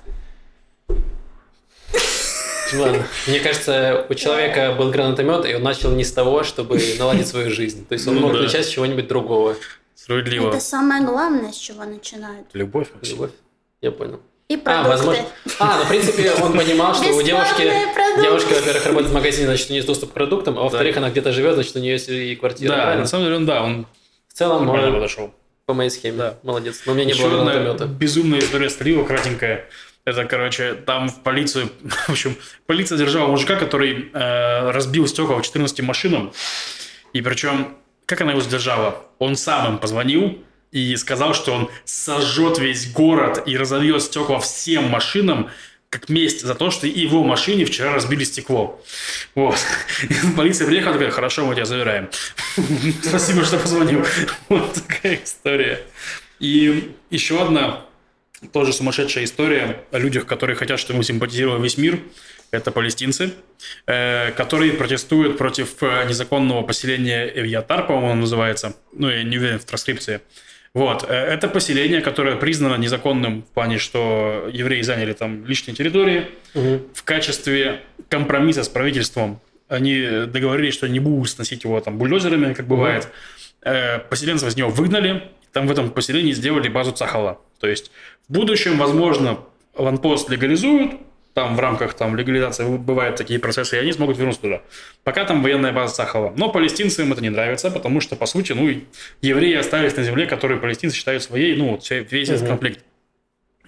Ладно. 2.74 3.06
Мне 3.28 3.40
кажется, 3.40 4.06
у 4.10 4.14
человека 4.16 4.74
был 4.78 4.90
гранатомет, 4.92 5.46
и 5.46 5.54
он 5.56 5.64
начал 5.64 5.92
не 5.92 6.04
с 6.04 6.12
того, 6.12 6.44
чтобы 6.44 6.82
наладить 6.98 7.28
свою 7.28 7.50
жизнь. 7.52 7.86
То 7.88 7.94
есть 7.94 8.08
он 8.08 8.16
Ну 8.16 8.22
мог 8.22 8.34
да. 8.34 8.40
начать 8.42 8.66
с 8.66 8.70
чего-нибудь 8.70 9.08
другого. 9.08 9.56
Справедливо. 9.94 10.50
Это 10.50 10.60
самое 10.60 11.04
главное, 11.04 11.52
с 11.52 11.56
чего 11.58 11.84
начинают. 11.86 12.48
Любовь. 12.54 12.88
Максим. 12.94 13.14
Любовь. 13.16 13.32
Я 13.82 13.92
понял. 13.92 14.20
И 14.50 14.56
А, 14.56 14.58
продукты. 14.60 14.90
возможно. 14.90 15.26
А, 15.60 15.78
ну, 15.78 15.84
в 15.86 15.88
принципе, 15.90 16.32
он 16.34 16.54
понимал, 16.58 16.94
что 16.94 17.12
у 17.14 17.22
девушки, 17.22 17.72
девушка, 18.22 18.54
во-первых, 18.56 18.86
работает 18.86 19.12
в 19.12 19.16
магазине, 19.16 19.48
значит, 19.48 19.68
у 19.68 19.70
нее 19.74 19.78
есть 19.78 19.88
доступ 19.88 20.12
к 20.12 20.14
продуктам, 20.14 20.58
а 20.60 20.64
во-вторых, 20.64 20.98
она 20.98 21.10
где-то 21.10 21.32
живет, 21.32 21.56
значит, 21.56 21.76
у 21.76 21.80
нее 21.80 21.94
есть 21.94 22.10
и 22.10 22.36
квартира. 22.36 22.70
Да, 22.70 22.76
правильно? 22.84 23.02
на 23.02 23.08
самом 23.08 23.26
деле, 23.26 23.36
он, 23.38 23.46
да, 23.46 23.64
он 23.64 23.88
В 24.28 24.34
целом, 24.34 24.70
он 24.70 24.94
подошел. 24.94 25.34
по 25.66 25.74
моей 25.74 25.90
схеме. 25.90 26.18
Да. 26.18 26.38
Молодец. 26.44 26.82
Но 26.86 26.92
у 26.92 26.96
меня 26.96 27.06
не 27.06 27.12
Еще 27.14 27.24
было 27.24 27.40
одна 27.40 27.54
гранатомета. 27.54 27.86
безумная 27.86 28.40
история 28.40 28.70
Стрелива, 28.70 29.04
кратенькая. 29.06 29.68
Это, 30.06 30.26
короче, 30.26 30.76
там 30.76 31.10
в 31.10 31.22
полицию... 31.24 31.70
В 32.08 32.10
общем, 32.10 32.38
полиция 32.68 32.98
держала 32.98 33.28
мужика, 33.28 33.56
который 33.56 34.12
э, 34.14 34.72
разбил 34.72 35.08
стекла 35.08 35.38
в 35.38 35.42
14 35.42 35.82
машинам. 35.82 36.32
И 37.14 37.22
причем, 37.22 37.76
как 38.06 38.22
она 38.22 38.32
его 38.32 38.42
сдержала? 38.42 39.04
Он 39.18 39.36
сам 39.36 39.74
им 39.74 39.78
позвонил 39.80 40.44
и 40.72 40.96
сказал, 40.96 41.34
что 41.34 41.54
он 41.54 41.70
сожжет 41.86 42.60
весь 42.60 42.92
город 42.92 43.44
и 43.48 43.58
разольет 43.58 44.04
стекла 44.04 44.40
всем 44.40 44.90
машинам, 44.90 45.50
как 45.90 46.10
месть 46.10 46.42
за 46.42 46.54
то, 46.54 46.70
что 46.70 46.86
его 46.86 47.24
машине 47.24 47.66
вчера 47.66 47.94
разбили 47.94 48.26
стекло. 48.26 48.84
Вот. 49.34 49.58
Полиция 50.38 50.68
приехала, 50.68 50.94
такая, 50.94 51.10
хорошо, 51.10 51.46
мы 51.46 51.56
тебя 51.56 51.66
забираем. 51.66 52.10
Спасибо, 53.02 53.44
что 53.44 53.58
позвонил. 53.58 54.06
Вот 54.50 54.74
такая 54.74 55.20
история. 55.24 55.82
И 56.40 56.94
еще 57.10 57.42
одна 57.42 57.86
тоже 58.52 58.74
сумасшедшая 58.74 59.24
история 59.24 59.84
о 59.92 60.00
людях, 60.00 60.26
которые 60.26 60.56
хотят, 60.56 60.80
чтобы 60.80 60.98
мы 60.98 61.04
симпатизировал 61.04 61.62
весь 61.62 61.78
мир. 61.78 62.00
Это 62.52 62.72
палестинцы, 62.72 63.32
э, 63.88 64.32
которые 64.32 64.74
протестуют 64.74 65.38
против 65.38 65.82
э, 65.82 66.06
незаконного 66.08 66.62
поселения 66.62 67.28
Эвьятар, 67.28 67.86
по-моему, 67.88 68.12
оно 68.12 68.22
называется. 68.22 68.76
Ну, 68.94 69.10
я 69.10 69.24
не 69.24 69.38
уверен 69.38 69.60
в 69.60 69.66
транскрипции. 69.66 70.22
Вот. 70.74 71.06
э, 71.10 71.14
Это 71.14 71.48
поселение, 71.48 72.02
которое 72.02 72.36
признано 72.36 72.76
незаконным 72.76 73.42
в 73.44 73.48
плане, 73.48 73.78
что 73.78 74.50
евреи 74.52 74.82
заняли 74.82 75.14
там 75.14 75.46
личные 75.46 75.74
территории. 75.74 76.28
Мгм. 76.54 76.84
В 76.94 77.04
качестве 77.04 77.82
компромисса 78.10 78.64
с 78.64 78.70
правительством 78.70 79.40
они 79.68 80.26
договорились, 80.28 80.74
что 80.74 80.88
не 80.88 81.00
будут 81.00 81.30
сносить 81.30 81.64
его 81.64 81.80
там 81.80 81.98
бульдозерами, 81.98 82.54
как 82.54 82.68
бывает. 82.68 83.10
Э, 83.62 84.00
Поселенцев 84.00 84.50
из 84.50 84.56
него 84.56 84.70
выгнали. 84.70 85.24
Там 85.52 85.68
в 85.68 85.72
этом 85.72 85.90
поселении 85.90 86.34
сделали 86.34 86.68
базу 86.68 86.92
Цахала. 86.92 87.40
То 87.60 87.68
есть 87.68 87.90
в 88.28 88.34
будущем, 88.34 88.78
возможно, 88.78 89.40
ванпост 89.74 90.30
легализуют, 90.30 90.96
там 91.34 91.58
в 91.58 91.60
рамках 91.60 91.94
там, 91.96 92.16
легализации 92.16 92.66
бывают 92.78 93.18
такие 93.18 93.40
процессы, 93.40 93.76
и 93.76 93.80
они 93.80 93.92
смогут 93.92 94.18
вернуться 94.18 94.42
туда. 94.42 94.62
Пока 95.04 95.26
там 95.26 95.44
военная 95.44 95.74
база 95.74 95.94
Сахала. 95.94 96.34
Но 96.38 96.50
палестинцам 96.50 97.12
это 97.12 97.22
не 97.22 97.30
нравится, 97.30 97.70
потому 97.70 98.00
что, 98.00 98.16
по 98.16 98.26
сути, 98.26 98.54
ну, 98.54 98.70
евреи 99.22 99.56
остались 99.56 99.98
на 99.98 100.04
земле, 100.04 100.28
которую 100.28 100.62
палестинцы 100.62 100.96
считают 100.96 101.24
своей, 101.24 101.58
ну, 101.58 101.72
вот 101.72 101.90
весь 101.90 102.30
этот 102.30 102.44
Мгм. 102.44 102.50
конфликт. 102.52 102.86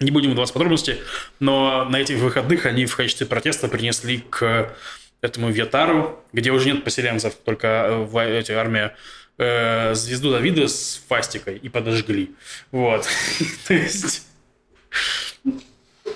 Не 0.00 0.10
будем 0.10 0.30
вдаваться 0.30 0.52
в 0.52 0.54
подробности, 0.54 0.96
но 1.40 1.84
на 1.84 2.00
этих 2.00 2.16
выходных 2.18 2.64
они 2.64 2.86
в 2.86 2.96
качестве 2.96 3.26
протеста 3.26 3.68
принесли 3.68 4.24
к 4.30 4.72
этому 5.20 5.50
Вьятару, 5.50 6.24
где 6.32 6.52
уже 6.52 6.72
нет 6.72 6.84
поселенцев, 6.84 7.34
только 7.34 8.06
э, 8.14 8.38
эти, 8.38 8.52
армия, 8.52 8.96
э, 9.36 9.94
звезду 9.94 10.30
Давида 10.30 10.68
с 10.68 11.02
фастикой 11.06 11.58
и 11.58 11.68
подожгли. 11.68 12.30
Вот. 12.70 13.06
То 13.68 13.74
есть... 13.74 14.27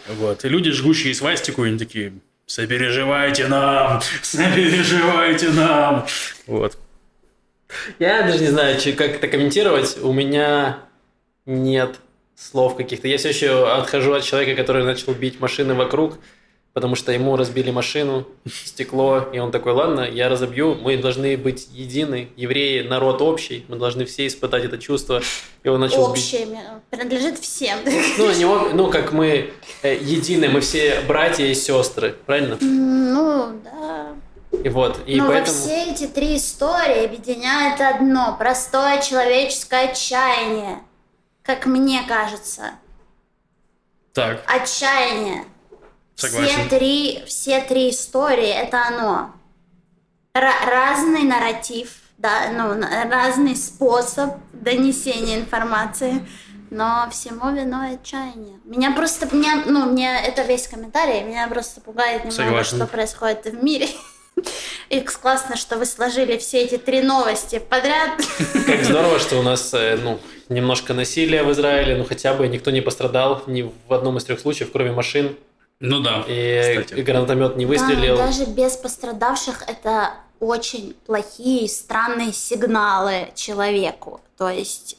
Вот. 0.09 0.45
И 0.45 0.49
люди, 0.49 0.71
жгущие 0.71 1.15
свастику, 1.15 1.63
они 1.63 1.79
такие, 1.79 2.13
сопереживайте 2.47 3.47
нам, 3.49 4.01
сопереживайте 4.23 5.51
нам. 5.51 6.07
Вот. 6.47 6.77
Я 7.99 8.23
даже 8.23 8.41
не 8.41 8.49
знаю, 8.49 8.79
как 8.97 9.17
это 9.17 9.29
комментировать. 9.29 9.97
У 10.03 10.13
меня 10.13 10.81
нет 11.47 12.01
слов 12.35 12.77
каких-то. 12.77 13.09
Я 13.09 13.19
все 13.19 13.31
еще 13.31 13.73
отхожу 13.73 14.13
от 14.13 14.25
человека, 14.25 14.61
который 14.61 14.85
начал 14.85 15.15
бить 15.15 15.41
машины 15.41 15.75
вокруг, 15.75 16.19
потому 16.73 16.95
что 16.95 17.13
ему 17.13 17.37
разбили 17.37 17.71
машину, 17.71 18.27
стекло, 18.47 19.29
и 19.33 19.39
он 19.39 19.51
такой, 19.51 19.73
ладно, 19.73 20.01
я 20.01 20.29
разобью, 20.29 20.75
мы 20.75 20.97
должны 20.97 21.37
быть 21.37 21.69
едины, 21.73 22.29
евреи, 22.37 22.83
народ 22.83 23.21
общий, 23.21 23.65
мы 23.69 23.77
должны 23.77 24.05
все 24.05 24.27
испытать 24.27 24.65
это 24.65 24.79
чувство. 24.79 25.21
И 25.63 25.69
он 25.69 25.81
начал 25.81 26.13
бить. 26.13 26.23
Общее, 26.25 26.47
м, 26.47 26.83
принадлежит 26.91 27.39
всем. 27.39 27.79
Ну, 28.19 28.33
не 28.33 28.45
ну, 28.75 28.91
как 28.91 29.13
мы 29.13 29.51
э, 29.83 29.97
едины, 29.97 30.49
мы 30.49 30.61
все 30.61 31.01
братья 31.07 31.45
и 31.45 31.55
сестры, 31.55 32.17
правильно? 32.27 32.57
Ну, 32.61 33.61
да. 33.65 34.15
И 34.65 34.69
вот, 34.69 35.01
и 35.07 35.17
Но 35.17 35.29
поэтому... 35.29 35.57
все 35.57 35.91
эти 35.91 36.07
три 36.07 36.37
истории 36.37 37.05
объединяет 37.05 37.81
одно 37.81 38.37
простое 38.39 39.01
человеческое 39.01 39.91
отчаяние. 39.91 40.81
Как 41.43 41.67
мне 41.67 42.03
кажется. 42.07 42.73
Так, 44.13 44.45
Отчаяние. 44.47 45.45
Согласен. 46.17 46.69
Все 46.69 46.79
три, 46.79 47.23
все 47.27 47.61
три 47.61 47.91
истории 47.91 48.49
это 48.49 48.87
оно. 48.87 49.33
Ра- 50.35 50.67
разный 50.67 51.23
нарратив, 51.25 51.91
да, 52.19 52.49
ну, 52.51 52.81
разный 53.11 53.57
способ 53.57 54.35
донесения 54.53 55.37
информации, 55.37 56.27
но 56.71 57.07
всему 57.11 57.51
виной 57.53 57.97
отчаяние. 57.97 58.59
Меня 58.65 58.93
просто, 58.93 59.27
меня, 59.35 59.65
ну, 59.67 59.85
мне 59.87 60.11
это 60.27 60.43
весь 60.43 60.69
комментарий, 60.69 61.23
меня 61.23 61.47
просто 61.49 61.81
пугает 61.81 62.25
немного, 62.25 62.33
Согласен. 62.45 62.77
что 62.79 62.87
происходит 62.87 63.45
в 63.47 63.63
мире. 63.63 63.89
И 64.89 65.01
классно, 65.01 65.57
что 65.57 65.77
вы 65.77 65.85
сложили 65.85 66.39
все 66.39 66.63
эти 66.63 66.79
три 66.79 67.03
новости 67.03 67.59
подряд. 67.59 68.13
Как 68.67 68.85
здорово, 68.85 69.19
что 69.19 69.39
у 69.39 69.43
нас 69.43 69.75
э, 69.75 69.99
ну, 70.03 70.19
немножко 70.49 70.95
насилия 70.95 71.43
в 71.43 71.53
Израиле, 71.53 71.97
ну 71.97 72.05
хотя 72.05 72.33
бы 72.33 72.49
никто 72.49 72.71
не 72.71 72.81
пострадал 72.81 73.43
ни 73.47 73.63
в 73.63 73.93
одном 73.93 74.17
из 74.17 74.25
трех 74.25 74.41
случаев, 74.41 74.71
кроме 74.73 74.93
машин, 74.93 75.37
ну 75.83 76.01
да, 76.01 76.25
и 76.29 76.81
кстати. 76.81 77.01
гранатомет 77.01 77.57
не 77.57 77.67
выстрелил. 77.67 78.17
Да, 78.17 78.27
даже 78.27 78.45
без 78.45 78.77
пострадавших 78.77 79.65
это 79.67 80.15
очень 80.39 80.95
плохие, 81.07 81.69
странные 81.69 82.33
сигналы 82.33 83.29
человеку. 83.35 84.21
То 84.39 84.49
есть, 84.49 84.97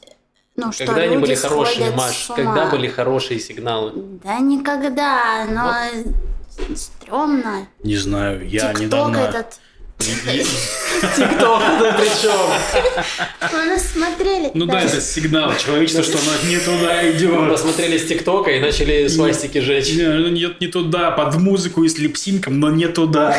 ну 0.58 0.74
что 0.74 0.86
Когда 0.86 1.02
они 1.04 1.16
люди 1.16 1.22
были 1.22 1.36
хорошие, 1.36 1.92
Маш? 1.92 2.26
с 2.26 2.30
ума. 2.30 2.36
Когда 2.38 2.66
были 2.70 2.88
хорошие 2.88 3.40
сигналы? 3.40 3.94
Да 4.24 4.40
никогда, 4.40 5.46
но 5.50 6.76
стрёмно. 6.76 7.68
Не 7.82 7.96
знаю, 7.96 8.46
я 8.48 8.70
Тикток 8.74 8.82
недавно... 8.82 9.18
этот. 9.18 9.60
ТикТок 10.04 11.64
причем. 11.98 13.52
Вы 13.52 13.66
нас 13.66 13.92
смотрели. 13.92 14.52
Ну 14.54 14.66
да, 14.66 14.82
это 14.82 15.02
сигнал 15.02 15.56
человечества, 15.58 16.04
что 16.04 16.18
оно 16.18 16.50
не 16.50 16.58
туда 16.58 17.12
идет. 17.12 17.50
Посмотрели 17.50 17.98
с 17.98 18.08
ТикТока 18.08 18.52
и 18.52 18.60
начали 18.60 19.08
свастики 19.08 19.60
жечь. 19.60 19.94
Не, 19.94 20.08
ну 20.08 20.30
нет, 20.30 20.62
не 20.62 20.68
туда, 20.68 21.12
под 21.12 21.36
музыку 21.36 21.84
и 21.84 21.90
с 21.90 21.98
липсинком, 21.98 22.60
но 22.60 22.70
не 22.70 22.88
туда. 22.88 23.36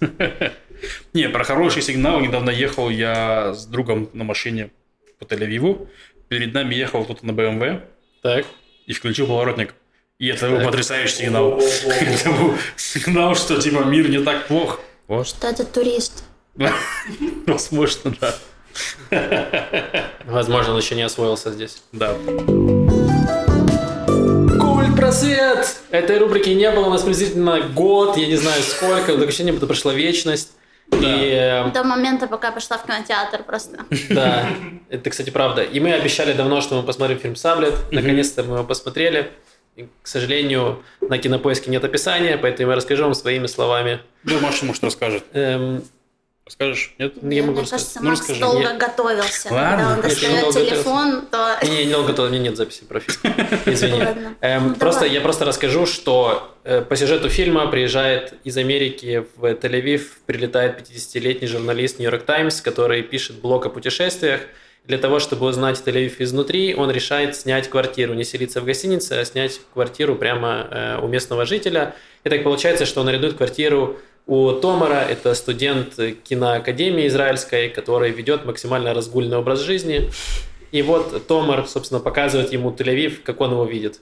Не, 1.14 1.28
про 1.30 1.42
хороший 1.42 1.82
сигнал. 1.82 2.20
Недавно 2.20 2.50
ехал 2.50 2.90
я 2.90 3.54
с 3.54 3.64
другом 3.66 4.10
на 4.12 4.24
машине 4.24 4.70
по 5.18 5.24
Тель-Авиву. 5.24 5.88
Перед 6.28 6.52
нами 6.52 6.74
ехал 6.74 7.04
кто-то 7.04 7.24
на 7.24 7.32
БМВ 7.32 7.80
Так. 8.22 8.44
и 8.86 8.92
включил 8.92 9.26
поворотник. 9.26 9.74
И 10.18 10.28
это 10.28 10.48
был 10.48 10.60
потрясающий 10.60 11.16
сигнал. 11.16 11.60
Это 11.86 12.30
был 12.30 12.54
сигнал, 12.76 13.34
что 13.34 13.60
типа 13.60 13.84
мир 13.84 14.08
не 14.08 14.22
так 14.22 14.46
плох. 14.46 14.80
Вот. 15.08 15.26
Что 15.26 15.48
это 15.48 15.64
турист? 15.64 16.24
Возможно, 17.46 18.14
да. 18.20 18.34
Возможно, 20.24 20.72
он 20.72 20.80
еще 20.80 20.94
не 20.94 21.02
освоился 21.02 21.52
здесь. 21.52 21.82
Да. 21.92 22.14
Культ 24.60 24.96
просвет! 24.96 25.76
Этой 25.90 26.18
рубрики 26.18 26.50
не 26.50 26.70
было 26.70 26.86
у 26.86 26.90
нас 26.90 27.02
приблизительно 27.02 27.60
год, 27.60 28.16
я 28.16 28.26
не 28.26 28.36
знаю 28.36 28.62
сколько, 28.62 29.12
такое 29.12 29.26
ощущение, 29.28 29.52
будто 29.52 29.66
прошла 29.66 29.94
вечность. 29.94 30.52
И 30.92 31.04
э, 31.04 31.70
До 31.72 31.82
момента, 31.82 32.26
пока 32.28 32.52
пошла 32.52 32.78
в 32.78 32.86
кинотеатр 32.86 33.42
просто. 33.42 33.84
да, 34.08 34.48
это, 34.88 35.10
кстати, 35.10 35.30
правда. 35.30 35.62
И 35.62 35.80
мы 35.80 35.92
обещали 35.92 36.32
давно, 36.32 36.60
что 36.60 36.76
мы 36.76 36.82
посмотрим 36.84 37.18
фильм 37.18 37.34
«Саблет». 37.34 37.74
Наконец-то 37.90 38.44
мы 38.44 38.56
его 38.56 38.64
посмотрели. 38.64 39.32
И, 39.76 39.88
к 40.02 40.06
сожалению, 40.06 40.82
на 41.00 41.18
кинопоиске 41.18 41.70
нет 41.70 41.84
описания, 41.84 42.38
поэтому 42.38 42.70
я 42.70 42.76
расскажу 42.76 43.04
вам 43.04 43.14
своими 43.14 43.46
словами. 43.46 44.00
Ну, 44.24 44.40
Маша, 44.40 44.64
может, 44.64 44.82
расскажет. 44.82 45.24
Эм, 45.34 45.84
Расскажешь? 46.46 46.94
Нет? 46.98 47.14
я 47.22 47.42
могу 47.42 47.54
Мне 47.54 47.62
рассказать. 47.62 47.70
кажется, 47.70 47.98
Ну, 48.02 48.08
Макс 48.08 48.20
расскажи. 48.20 48.40
долго 48.40 48.60
Я- 48.62 48.76
готовился. 48.76 49.52
Ладно, 49.52 49.76
Когда 49.78 49.94
он 49.96 50.00
достает 50.02 50.54
телефон, 50.54 51.26
то... 51.28 51.58
Не, 51.64 51.84
не 51.86 51.92
долго, 51.92 52.12
то 52.12 52.22
у 52.22 52.28
меня 52.28 52.38
нет 52.38 52.56
записи 52.56 52.84
про 52.84 53.00
фильм. 53.00 53.34
Извини. 53.66 53.98
Ладно. 53.98 54.36
Эм, 54.42 54.68
Ну, 54.68 54.74
просто 54.76 55.00
давай. 55.00 55.14
я 55.16 55.20
просто 55.22 55.44
расскажу, 55.44 55.86
что 55.86 56.56
э, 56.62 56.82
по 56.82 56.94
сюжету 56.94 57.28
фильма 57.30 57.66
приезжает 57.66 58.34
из 58.44 58.56
Америки 58.56 59.26
в 59.34 59.44
Тель-Авив, 59.44 60.02
прилетает 60.24 60.78
50-летний 60.88 61.48
журналист 61.48 61.98
Нью-Йорк 61.98 62.22
Таймс, 62.22 62.60
который 62.60 63.02
пишет 63.02 63.40
блог 63.40 63.66
о 63.66 63.68
путешествиях. 63.68 64.40
Для 64.86 64.98
того, 64.98 65.18
чтобы 65.18 65.46
узнать 65.46 65.82
Тель-Авив 65.84 66.16
изнутри, 66.20 66.74
он 66.74 66.92
решает 66.92 67.34
снять 67.34 67.68
квартиру, 67.68 68.14
не 68.14 68.22
селиться 68.22 68.60
в 68.60 68.64
гостинице, 68.64 69.14
а 69.14 69.24
снять 69.24 69.60
квартиру 69.72 70.14
прямо 70.14 70.68
э, 70.70 71.00
у 71.02 71.08
местного 71.08 71.44
жителя. 71.44 71.96
И 72.22 72.28
так 72.28 72.44
получается, 72.44 72.86
что 72.86 73.00
он 73.00 73.08
арендует 73.08 73.34
квартиру 73.34 73.98
у 74.26 74.52
Томара, 74.52 75.04
это 75.08 75.34
студент 75.34 75.94
киноакадемии 76.22 77.08
израильской, 77.08 77.68
который 77.68 78.10
ведет 78.10 78.44
максимально 78.44 78.94
разгульный 78.94 79.36
образ 79.36 79.60
жизни. 79.60 80.10
И 80.70 80.82
вот 80.82 81.26
Томар, 81.26 81.66
собственно, 81.66 82.00
показывает 82.00 82.52
ему 82.52 82.70
Тель-Авив, 82.70 83.22
как 83.22 83.40
он 83.40 83.52
его 83.52 83.64
видит. 83.64 84.00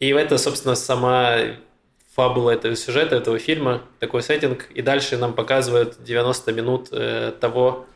И 0.00 0.08
это, 0.08 0.36
собственно, 0.36 0.74
сама 0.74 1.38
фабула 2.14 2.50
этого 2.50 2.76
сюжета, 2.76 3.16
этого 3.16 3.38
фильма, 3.38 3.82
такой 4.00 4.22
сеттинг. 4.22 4.66
И 4.74 4.82
дальше 4.82 5.16
нам 5.16 5.32
показывают 5.32 5.96
90 6.02 6.52
минут 6.52 6.88
э, 6.90 7.32
того, 7.40 7.86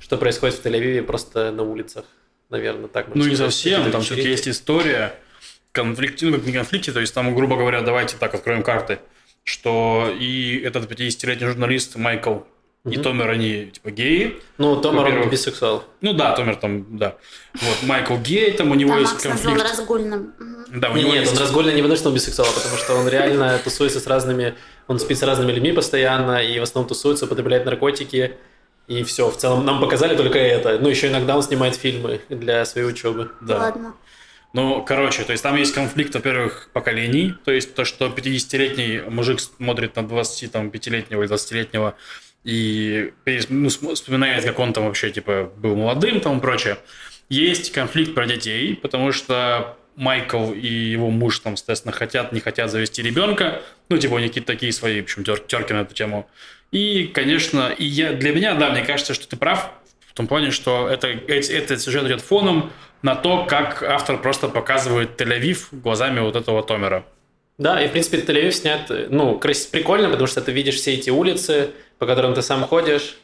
что 0.00 0.16
происходит 0.18 0.56
в 0.56 0.64
Тель-Авиве 0.66 1.02
просто 1.02 1.50
на 1.52 1.62
улицах. 1.62 2.04
Наверное, 2.50 2.88
так 2.88 3.14
Ну, 3.14 3.24
не 3.24 3.36
совсем. 3.36 3.90
Там 3.90 4.02
все-таки 4.02 4.28
есть 4.28 4.48
история. 4.48 5.14
Конфликте, 5.72 6.26
ну, 6.26 6.36
как 6.36 6.44
не 6.44 6.52
конфликте, 6.52 6.92
то 6.92 7.00
есть 7.00 7.14
там, 7.14 7.34
грубо 7.34 7.56
говоря, 7.56 7.80
давайте 7.80 8.18
так 8.18 8.34
откроем 8.34 8.62
карты, 8.62 8.98
что 9.42 10.14
и 10.20 10.60
этот 10.62 10.90
50-летний 10.90 11.46
журналист 11.46 11.96
Майкл 11.96 12.40
и 12.84 12.96
Мгм. 12.96 13.02
Томер, 13.02 13.30
они 13.30 13.66
типа 13.66 13.90
геи. 13.90 14.36
Ну, 14.58 14.76
Томар, 14.80 15.06
он 15.18 15.30
бисексуал. 15.30 15.84
Ну 16.02 16.12
да, 16.14 16.34
Томер 16.34 16.56
там, 16.56 16.98
да. 16.98 17.16
Вот, 17.54 17.82
Майкл 17.84 18.16
гей, 18.18 18.50
там 18.52 18.70
у 18.70 18.74
него 18.74 18.90
Там 18.90 19.00
есть 19.00 19.12
Макс 19.12 19.24
назвал 19.24 19.54
конфликт. 19.54 19.78
разгульным. 19.78 20.34
Мгм. 20.38 20.80
Да, 20.80 20.90
у 20.90 20.94
Не, 20.96 21.02
него 21.02 21.12
нет, 21.12 21.20
есть... 21.22 21.32
он 21.32 21.38
разгульный 21.38 21.74
не 21.74 21.80
потому, 21.80 21.96
что 21.96 22.08
он 22.08 22.14
бисексуал, 22.16 22.48
а 22.50 22.52
потому 22.52 22.76
что 22.76 22.94
он 22.96 23.08
реально 23.08 23.58
тусуется 23.64 23.98
с 24.00 24.06
разными... 24.06 24.56
Он 24.88 24.98
спит 24.98 25.16
с 25.16 25.22
разными 25.22 25.52
людьми 25.52 25.72
постоянно, 25.72 26.42
и 26.42 26.58
в 26.58 26.62
основном 26.64 26.88
тусуется, 26.88 27.24
употребляет 27.26 27.64
наркотики. 27.64 28.36
И 28.88 29.02
все, 29.04 29.30
в 29.30 29.36
целом 29.36 29.64
нам 29.64 29.80
показали 29.80 30.16
только 30.16 30.38
это. 30.38 30.78
Ну, 30.78 30.88
еще 30.88 31.08
иногда 31.08 31.36
он 31.36 31.42
снимает 31.42 31.76
фильмы 31.76 32.20
для 32.28 32.64
своей 32.64 32.86
учебы. 32.86 33.30
Да. 33.40 33.58
Ладно. 33.58 33.94
Ну, 34.52 34.82
короче, 34.84 35.22
то 35.22 35.32
есть 35.32 35.42
там 35.42 35.56
есть 35.56 35.72
конфликт, 35.74 36.14
во-первых, 36.14 36.68
поколений. 36.72 37.34
То 37.44 37.52
есть 37.52 37.74
то, 37.74 37.84
что 37.84 38.08
50-летний 38.08 39.00
мужик 39.08 39.40
смотрит 39.40 39.96
на 39.96 40.00
25-летнего 40.00 41.22
или 41.22 41.32
20-летнего 41.32 41.94
и 42.44 43.12
перес- 43.24 43.46
ну, 43.48 43.68
вспоминает, 43.94 44.44
как 44.44 44.58
он 44.58 44.72
там 44.72 44.84
вообще, 44.86 45.10
типа, 45.10 45.50
был 45.56 45.76
молодым 45.76 46.20
там 46.20 46.38
и 46.38 46.40
прочее. 46.40 46.76
Есть 47.30 47.72
конфликт 47.72 48.14
про 48.14 48.26
детей, 48.26 48.76
потому 48.76 49.12
что 49.12 49.76
Майкл 49.96 50.52
и 50.52 50.66
его 50.66 51.10
муж 51.10 51.38
там, 51.38 51.56
соответственно, 51.56 51.92
хотят, 51.92 52.32
не 52.32 52.40
хотят 52.40 52.70
завести 52.70 53.00
ребенка. 53.02 53.62
Ну, 53.88 53.96
типа, 53.96 54.14
у 54.14 54.18
них 54.18 54.28
какие-то 54.28 54.52
такие 54.52 54.72
свои, 54.72 55.00
в 55.00 55.04
общем, 55.04 55.22
тер- 55.22 55.46
терки 55.46 55.72
на 55.72 55.82
эту 55.82 55.94
тему. 55.94 56.28
И, 56.72 57.10
конечно, 57.14 57.68
и 57.68 57.84
я, 57.84 58.14
для 58.14 58.32
меня, 58.32 58.54
да, 58.54 58.70
мне 58.70 58.82
кажется, 58.82 59.14
что 59.14 59.28
ты 59.28 59.36
прав 59.36 59.70
в 60.06 60.14
том 60.14 60.26
плане, 60.26 60.50
что 60.50 60.88
это, 60.88 61.06
этот 61.08 61.80
сюжет 61.80 62.04
идет 62.04 62.20
фоном 62.20 62.72
на 63.02 63.14
то, 63.14 63.44
как 63.44 63.82
автор 63.82 64.20
просто 64.20 64.48
показывает 64.48 65.20
Тель-Авив 65.20 65.68
глазами 65.70 66.20
вот 66.20 66.34
этого 66.34 66.62
Томера. 66.62 67.04
Да, 67.58 67.82
и, 67.82 67.88
в 67.88 67.92
принципе, 67.92 68.18
Тель-Авив 68.18 68.52
снят, 68.52 68.90
ну, 69.10 69.38
прикольно, 69.38 70.08
потому 70.08 70.26
что 70.26 70.40
ты 70.40 70.52
видишь 70.52 70.76
все 70.76 70.94
эти 70.94 71.10
улицы, 71.10 71.70
по 71.98 72.06
которым 72.06 72.34
ты 72.34 72.42
сам 72.42 72.64
ходишь. 72.64 73.18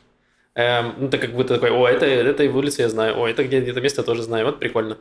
Эм, 0.55 0.95
ну, 0.99 1.09
ты 1.09 1.19
как 1.19 1.33
будто 1.33 1.55
такой, 1.55 1.71
о, 1.71 1.87
это, 1.87 2.05
это 2.05 2.45
улица 2.45 2.83
я 2.83 2.89
знаю, 2.89 3.19
о, 3.19 3.29
это 3.29 3.45
где 3.45 3.61
это 3.61 3.81
место 3.81 4.03
я 4.03 4.05
тоже 4.05 4.23
знаю, 4.23 4.45
вот 4.47 4.59
прикольно. 4.59 4.99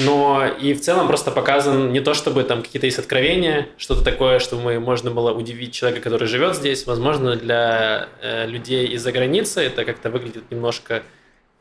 Но 0.00 0.46
и 0.46 0.72
в 0.72 0.80
целом 0.80 1.08
просто 1.08 1.30
показан 1.30 1.92
не 1.92 2.00
то, 2.00 2.14
чтобы 2.14 2.44
там 2.44 2.62
какие-то 2.62 2.86
есть 2.86 2.98
откровения, 2.98 3.68
что-то 3.76 4.02
такое, 4.02 4.38
что 4.38 4.56
мы, 4.56 4.80
можно 4.80 5.10
было 5.10 5.32
удивить 5.32 5.74
человека, 5.74 6.02
который 6.02 6.26
живет 6.26 6.56
здесь. 6.56 6.86
Возможно, 6.86 7.36
для 7.36 8.08
э, 8.22 8.46
людей 8.46 8.86
из-за 8.88 9.12
границы 9.12 9.60
это 9.60 9.84
как-то 9.84 10.08
выглядит 10.08 10.50
немножко, 10.50 11.02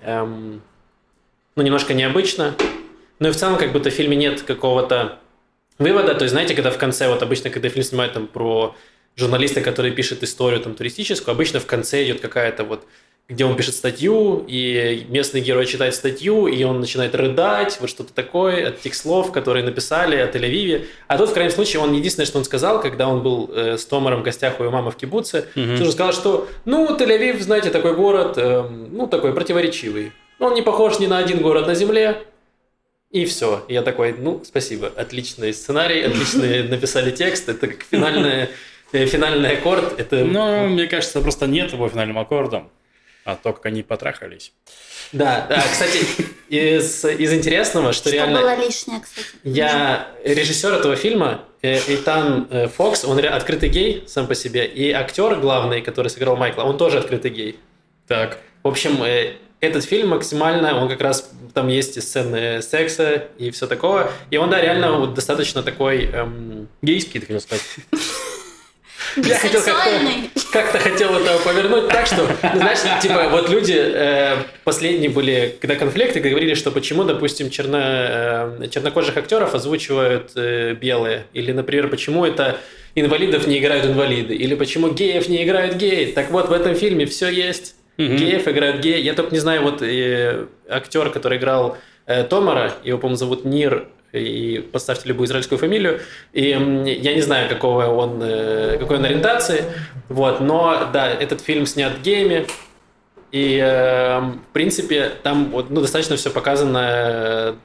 эм, 0.01 0.61
ну, 1.57 1.63
немножко 1.63 1.93
необычно. 1.93 2.55
Ну 3.19 3.27
и 3.27 3.31
в 3.31 3.35
целом, 3.35 3.57
как 3.57 3.73
будто 3.73 3.89
в 3.89 3.93
фильме 3.93 4.15
нет 4.15 4.41
какого-то 4.43 5.19
вывода. 5.77 6.15
То 6.15 6.23
есть, 6.23 6.31
знаете, 6.31 6.55
когда 6.55 6.71
в 6.71 6.77
конце, 6.77 7.09
вот 7.09 7.21
обычно, 7.21 7.49
когда 7.49 7.67
фильм 7.67 7.83
снимают 7.83 8.13
там 8.13 8.25
про 8.25 8.73
журналиста, 9.17 9.59
который 9.59 9.91
пишет 9.91 10.23
историю 10.23 10.61
там 10.61 10.75
туристическую, 10.75 11.33
обычно 11.33 11.59
в 11.59 11.65
конце 11.65 12.05
идет 12.05 12.21
какая-то 12.21 12.63
вот 12.63 12.85
где 13.29 13.45
он 13.45 13.55
пишет 13.55 13.75
статью, 13.75 14.43
и 14.47 15.05
местный 15.07 15.39
герой 15.39 15.67
читает 15.67 15.93
статью, 15.93 16.47
и 16.47 16.63
он 16.63 16.79
начинает 16.79 17.13
рыдать, 17.13 17.77
вот 17.79 17.87
что-то 17.89 18.11
такое 18.11 18.69
от 18.69 18.81
тех 18.81 18.95
слов, 18.95 19.31
которые 19.31 19.63
написали 19.63 20.15
о 20.15 20.27
Тель-Авиве. 20.27 20.85
А 21.07 21.17
тут, 21.19 21.29
в 21.29 21.33
крайнем 21.33 21.51
случае, 21.51 21.83
он 21.83 21.93
единственное, 21.93 22.25
что 22.25 22.39
он 22.39 22.43
сказал, 22.43 22.81
когда 22.81 23.07
он 23.07 23.21
был 23.21 23.51
э, 23.53 23.77
с 23.77 23.85
Томаром 23.85 24.21
в 24.21 24.23
гостях 24.23 24.59
у 24.59 24.63
его 24.63 24.71
мамы 24.71 24.89
в 24.89 24.95
кибуце, 24.95 25.45
что 25.53 25.83
он 25.85 25.91
сказал, 25.91 26.13
что, 26.13 26.47
ну, 26.65 26.97
Тель-Авив, 26.97 27.39
знаете, 27.39 27.69
такой 27.69 27.95
город, 27.95 28.37
эм, 28.37 28.89
ну, 28.97 29.05
такой 29.05 29.31
противоречивый. 29.31 30.11
Он 30.39 30.55
не 30.55 30.63
похож 30.63 30.97
ни 30.97 31.05
на 31.05 31.19
один 31.19 31.41
город 31.41 31.67
на 31.67 31.75
земле, 31.75 32.23
и 33.11 33.25
все. 33.25 33.63
Я 33.67 33.83
такой, 33.83 34.15
ну, 34.17 34.41
спасибо, 34.43 34.87
отличный 34.87 35.53
сценарий, 35.53 36.01
отличный 36.01 36.63
написали 36.67 37.11
текст, 37.11 37.47
это 37.47 37.67
как 37.67 37.83
финальный, 37.83 38.49
э, 38.91 39.05
финальный 39.05 39.51
аккорд, 39.57 39.99
это... 39.99 40.25
Но, 40.25 40.65
мне 40.67 40.87
кажется, 40.87 41.21
просто 41.21 41.45
нет 41.45 41.73
его 41.73 41.87
финальным 41.89 42.17
аккордом, 42.17 42.69
а 43.25 43.35
то, 43.35 43.53
как 43.53 43.65
они 43.65 43.83
потрахались. 43.83 44.53
Да, 45.11 45.45
да, 45.49 45.61
кстати, 45.61 45.99
из, 46.49 47.03
из 47.05 47.33
интересного, 47.33 47.93
что, 47.93 48.09
Что 48.09 48.15
реально... 48.15 48.41
было 48.41 48.55
лишнее, 48.55 49.01
кстати. 49.01 49.27
Я 49.43 50.07
режиссер 50.23 50.73
этого 50.73 50.95
фильма, 50.95 51.45
э, 51.61 51.79
Итан 51.87 52.47
э, 52.49 52.67
Фокс, 52.67 53.05
он 53.05 53.19
открытый 53.19 53.69
гей 53.69 54.03
сам 54.07 54.27
по 54.27 54.35
себе, 54.35 54.65
и 54.65 54.91
актер 54.91 55.35
главный, 55.35 55.81
который 55.81 56.09
сыграл 56.09 56.37
Майкла, 56.37 56.63
он 56.63 56.77
тоже 56.77 56.99
открытый 56.99 57.31
гей. 57.31 57.59
Так. 58.07 58.39
В 58.63 58.67
общем, 58.67 59.01
э, 59.03 59.33
этот 59.61 59.83
фильм 59.83 60.09
максимально, 60.09 60.75
он 60.81 60.87
как 60.87 61.01
раз, 61.01 61.31
там 61.53 61.67
есть 61.67 61.97
и 61.97 62.01
сцены 62.01 62.61
секса 62.61 63.27
и 63.37 63.51
все 63.51 63.67
такого, 63.67 64.11
и 64.31 64.37
он, 64.37 64.49
да, 64.49 64.61
реально 64.61 64.99
вот 64.99 65.13
достаточно 65.13 65.63
такой... 65.63 66.05
эм, 66.05 66.69
Гейский, 66.81 67.19
ты 67.19 67.25
хотел 67.25 67.41
сказать. 67.41 67.63
Я 69.15 69.37
хотел 69.37 69.61
как-то, 69.63 70.51
как-то 70.51 70.79
хотел 70.79 71.15
это 71.15 71.37
повернуть 71.43 71.87
так, 71.87 72.05
что, 72.05 72.27
ну, 72.53 72.59
знаешь, 72.59 72.79
типа, 73.01 73.29
вот 73.29 73.49
люди 73.49 73.75
э, 73.77 74.37
последние 74.63 75.09
были, 75.09 75.55
когда 75.59 75.75
конфликты, 75.75 76.19
говорили, 76.19 76.53
что 76.53 76.71
почему, 76.71 77.03
допустим, 77.03 77.49
черно, 77.49 77.79
э, 77.81 78.67
чернокожих 78.71 79.17
актеров 79.17 79.53
озвучивают 79.55 80.31
э, 80.35 80.73
белые, 80.73 81.25
или, 81.33 81.51
например, 81.51 81.89
почему 81.89 82.25
это 82.25 82.57
инвалидов 82.95 83.47
не 83.47 83.59
играют 83.59 83.85
инвалиды, 83.85 84.35
или 84.35 84.55
почему 84.55 84.89
геев 84.89 85.29
не 85.29 85.43
играют 85.43 85.75
геи. 85.75 86.11
Так 86.11 86.31
вот, 86.31 86.49
в 86.49 86.53
этом 86.53 86.75
фильме 86.75 87.05
все 87.05 87.29
есть. 87.29 87.75
Мгм. 87.97 88.15
Геев 88.15 88.47
играют 88.47 88.81
геи. 88.81 89.01
Я 89.01 89.13
только 89.13 89.33
не 89.33 89.39
знаю, 89.39 89.61
вот 89.61 89.81
э, 89.81 90.45
актер, 90.69 91.09
который 91.09 91.37
играл 91.37 91.77
э, 92.05 92.23
Томара, 92.23 92.73
его, 92.83 92.97
по-моему, 92.97 93.17
зовут 93.17 93.45
Нир 93.45 93.87
и 94.11 94.59
поставьте 94.71 95.07
любую 95.07 95.27
израильскую 95.27 95.59
фамилию. 95.59 96.01
И 96.33 96.49
я 96.49 97.15
не 97.15 97.21
знаю, 97.21 97.49
какого 97.49 97.85
он, 97.85 98.21
э, 98.21 98.77
какой 98.79 98.97
он 98.97 99.05
ориентации, 99.05 99.65
вот, 100.07 100.39
но 100.39 100.89
да, 100.91 101.09
этот 101.09 101.41
фильм 101.41 101.65
снят 101.65 101.99
геями, 102.01 102.47
и, 103.31 103.59
э, 103.61 104.19
в 104.19 104.53
принципе, 104.53 105.11
там 105.21 105.51
вот, 105.51 105.69
ну, 105.69 105.81
достаточно 105.81 106.15
все 106.15 106.31
показано, 106.31 107.55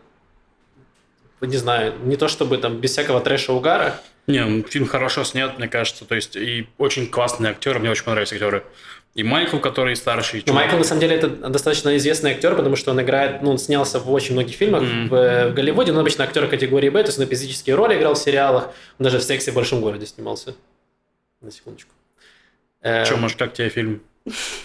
э, 1.41 1.47
не 1.47 1.57
знаю, 1.57 1.95
не 2.05 2.17
то 2.17 2.29
чтобы 2.29 2.59
там 2.59 2.79
без 2.79 2.91
всякого 2.91 3.21
трэша 3.21 3.53
угара. 3.53 4.01
Не, 4.27 4.63
фильм 4.63 4.87
хорошо 4.87 5.25
снят, 5.25 5.59
мне 5.59 5.69
кажется, 5.69 6.05
то 6.05 6.15
есть 6.15 6.37
и 6.37 6.67
очень 6.79 7.07
классные 7.07 7.53
актеры, 7.53 7.79
мне 7.79 7.91
очень 7.91 8.05
понравились 8.05 8.33
актеры. 8.33 8.65
И 9.15 9.23
Майкл, 9.23 9.59
который 9.59 9.95
старший. 9.95 10.43
Ну, 10.45 10.53
Майкл, 10.53 10.77
на 10.77 10.85
самом 10.85 11.01
деле, 11.01 11.15
это 11.15 11.29
достаточно 11.29 11.97
известный 11.97 12.33
актер, 12.33 12.57
потому 12.57 12.75
что 12.75 12.91
он 12.91 13.01
играет, 13.01 13.43
ну, 13.43 13.51
он 13.51 13.59
снялся 13.59 14.01
в 14.01 14.11
очень 14.11 14.33
многих 14.33 14.57
фильмах 14.57 14.83
mm-hmm. 14.83 15.09
в, 15.09 15.51
в 15.51 15.55
Голливуде. 15.55 15.93
Он 15.93 15.99
обычно 15.99 16.25
актер 16.25 16.49
категории 16.49 16.89
Б, 16.89 17.03
то 17.03 17.09
есть 17.09 17.19
он 17.19 17.25
эпизодические 17.25 17.77
роли 17.77 17.97
играл 17.97 18.15
в 18.15 18.19
сериалах. 18.19 18.71
Он 18.99 19.05
даже 19.05 19.21
в 19.21 19.23
«Сексе 19.23 19.53
в 19.53 19.55
большом 19.55 19.81
городе» 19.81 20.07
снимался. 20.07 20.55
На 21.41 21.53
секундочку. 21.53 21.91
Че, 22.83 23.17
может, 23.17 23.39
как 23.39 23.53
тебе 23.53 23.69
фильм? 23.69 24.03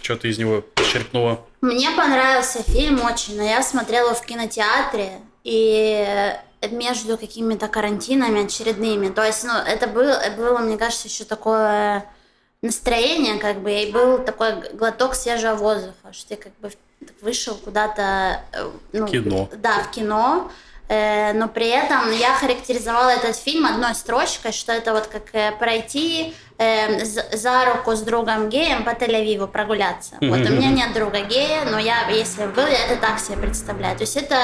Что 0.01 0.15
ты 0.15 0.29
из 0.29 0.39
него 0.39 0.65
черпнула? 0.91 1.45
Мне 1.61 1.91
понравился 1.91 2.63
фильм 2.63 3.01
очень, 3.03 3.37
но 3.37 3.43
я 3.43 3.61
смотрела 3.61 4.07
его 4.07 4.15
в 4.15 4.25
кинотеатре, 4.25 5.11
и 5.43 6.33
между 6.71 7.17
какими-то 7.17 7.67
карантинами 7.67 8.45
очередными. 8.45 9.09
То 9.09 9.23
есть, 9.23 9.43
ну, 9.43 9.53
это 9.53 9.87
было, 9.87 10.21
было 10.37 10.59
мне 10.59 10.77
кажется, 10.77 11.07
еще 11.07 11.23
такое 11.23 12.05
настроение, 12.61 13.37
как 13.37 13.61
бы, 13.61 13.71
и 13.71 13.91
был 13.91 14.19
такой 14.19 14.53
глоток 14.73 15.15
свежего 15.15 15.55
воздуха, 15.55 16.11
что 16.11 16.29
ты 16.29 16.35
как 16.35 16.53
бы 16.59 16.71
вышел 17.21 17.55
куда-то... 17.55 18.41
Э, 18.51 18.69
ну, 18.91 19.07
кино. 19.07 19.49
Да, 19.53 19.83
в 19.83 19.91
кино, 19.91 20.51
э, 20.89 21.31
но 21.33 21.47
при 21.47 21.69
этом 21.69 22.11
я 22.11 22.35
характеризовала 22.35 23.09
этот 23.09 23.37
фильм 23.37 23.65
одной 23.65 23.95
строчкой, 23.95 24.51
что 24.51 24.73
это 24.73 24.93
вот 24.93 25.07
как 25.07 25.33
э, 25.33 25.51
пройти 25.57 26.33
за 26.59 27.65
руку 27.73 27.95
с 27.95 28.01
другом 28.01 28.49
геем 28.49 28.83
по 28.83 28.89
Тель-Авиву 28.89 29.47
прогуляться. 29.47 30.15
Mm-hmm. 30.15 30.29
Вот 30.29 30.39
у 30.49 30.51
меня 30.51 30.71
нет 30.71 30.93
друга 30.93 31.21
гея, 31.21 31.63
но 31.63 31.79
я, 31.79 32.09
если 32.09 32.47
был, 32.47 32.67
я 32.67 32.85
это 32.85 32.97
так 32.99 33.17
себе 33.19 33.37
представляю. 33.37 33.95
То 33.95 34.03
есть 34.03 34.17
это 34.17 34.35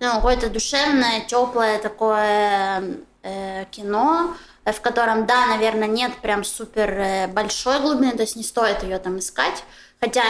ну, 0.00 0.14
какое-то 0.16 0.50
душевное, 0.50 1.20
теплое 1.20 1.78
такое 1.78 2.82
э, 3.22 3.64
кино, 3.70 4.34
в 4.72 4.80
котором, 4.80 5.26
да, 5.26 5.46
наверное, 5.46 5.88
нет 5.88 6.12
прям 6.22 6.44
супер 6.44 6.90
э, 6.90 7.28
большой 7.28 7.80
глубины, 7.80 8.12
то 8.12 8.22
есть 8.22 8.36
не 8.36 8.42
стоит 8.42 8.82
ее 8.82 8.98
там 8.98 9.18
искать. 9.18 9.62
Хотя 10.00 10.22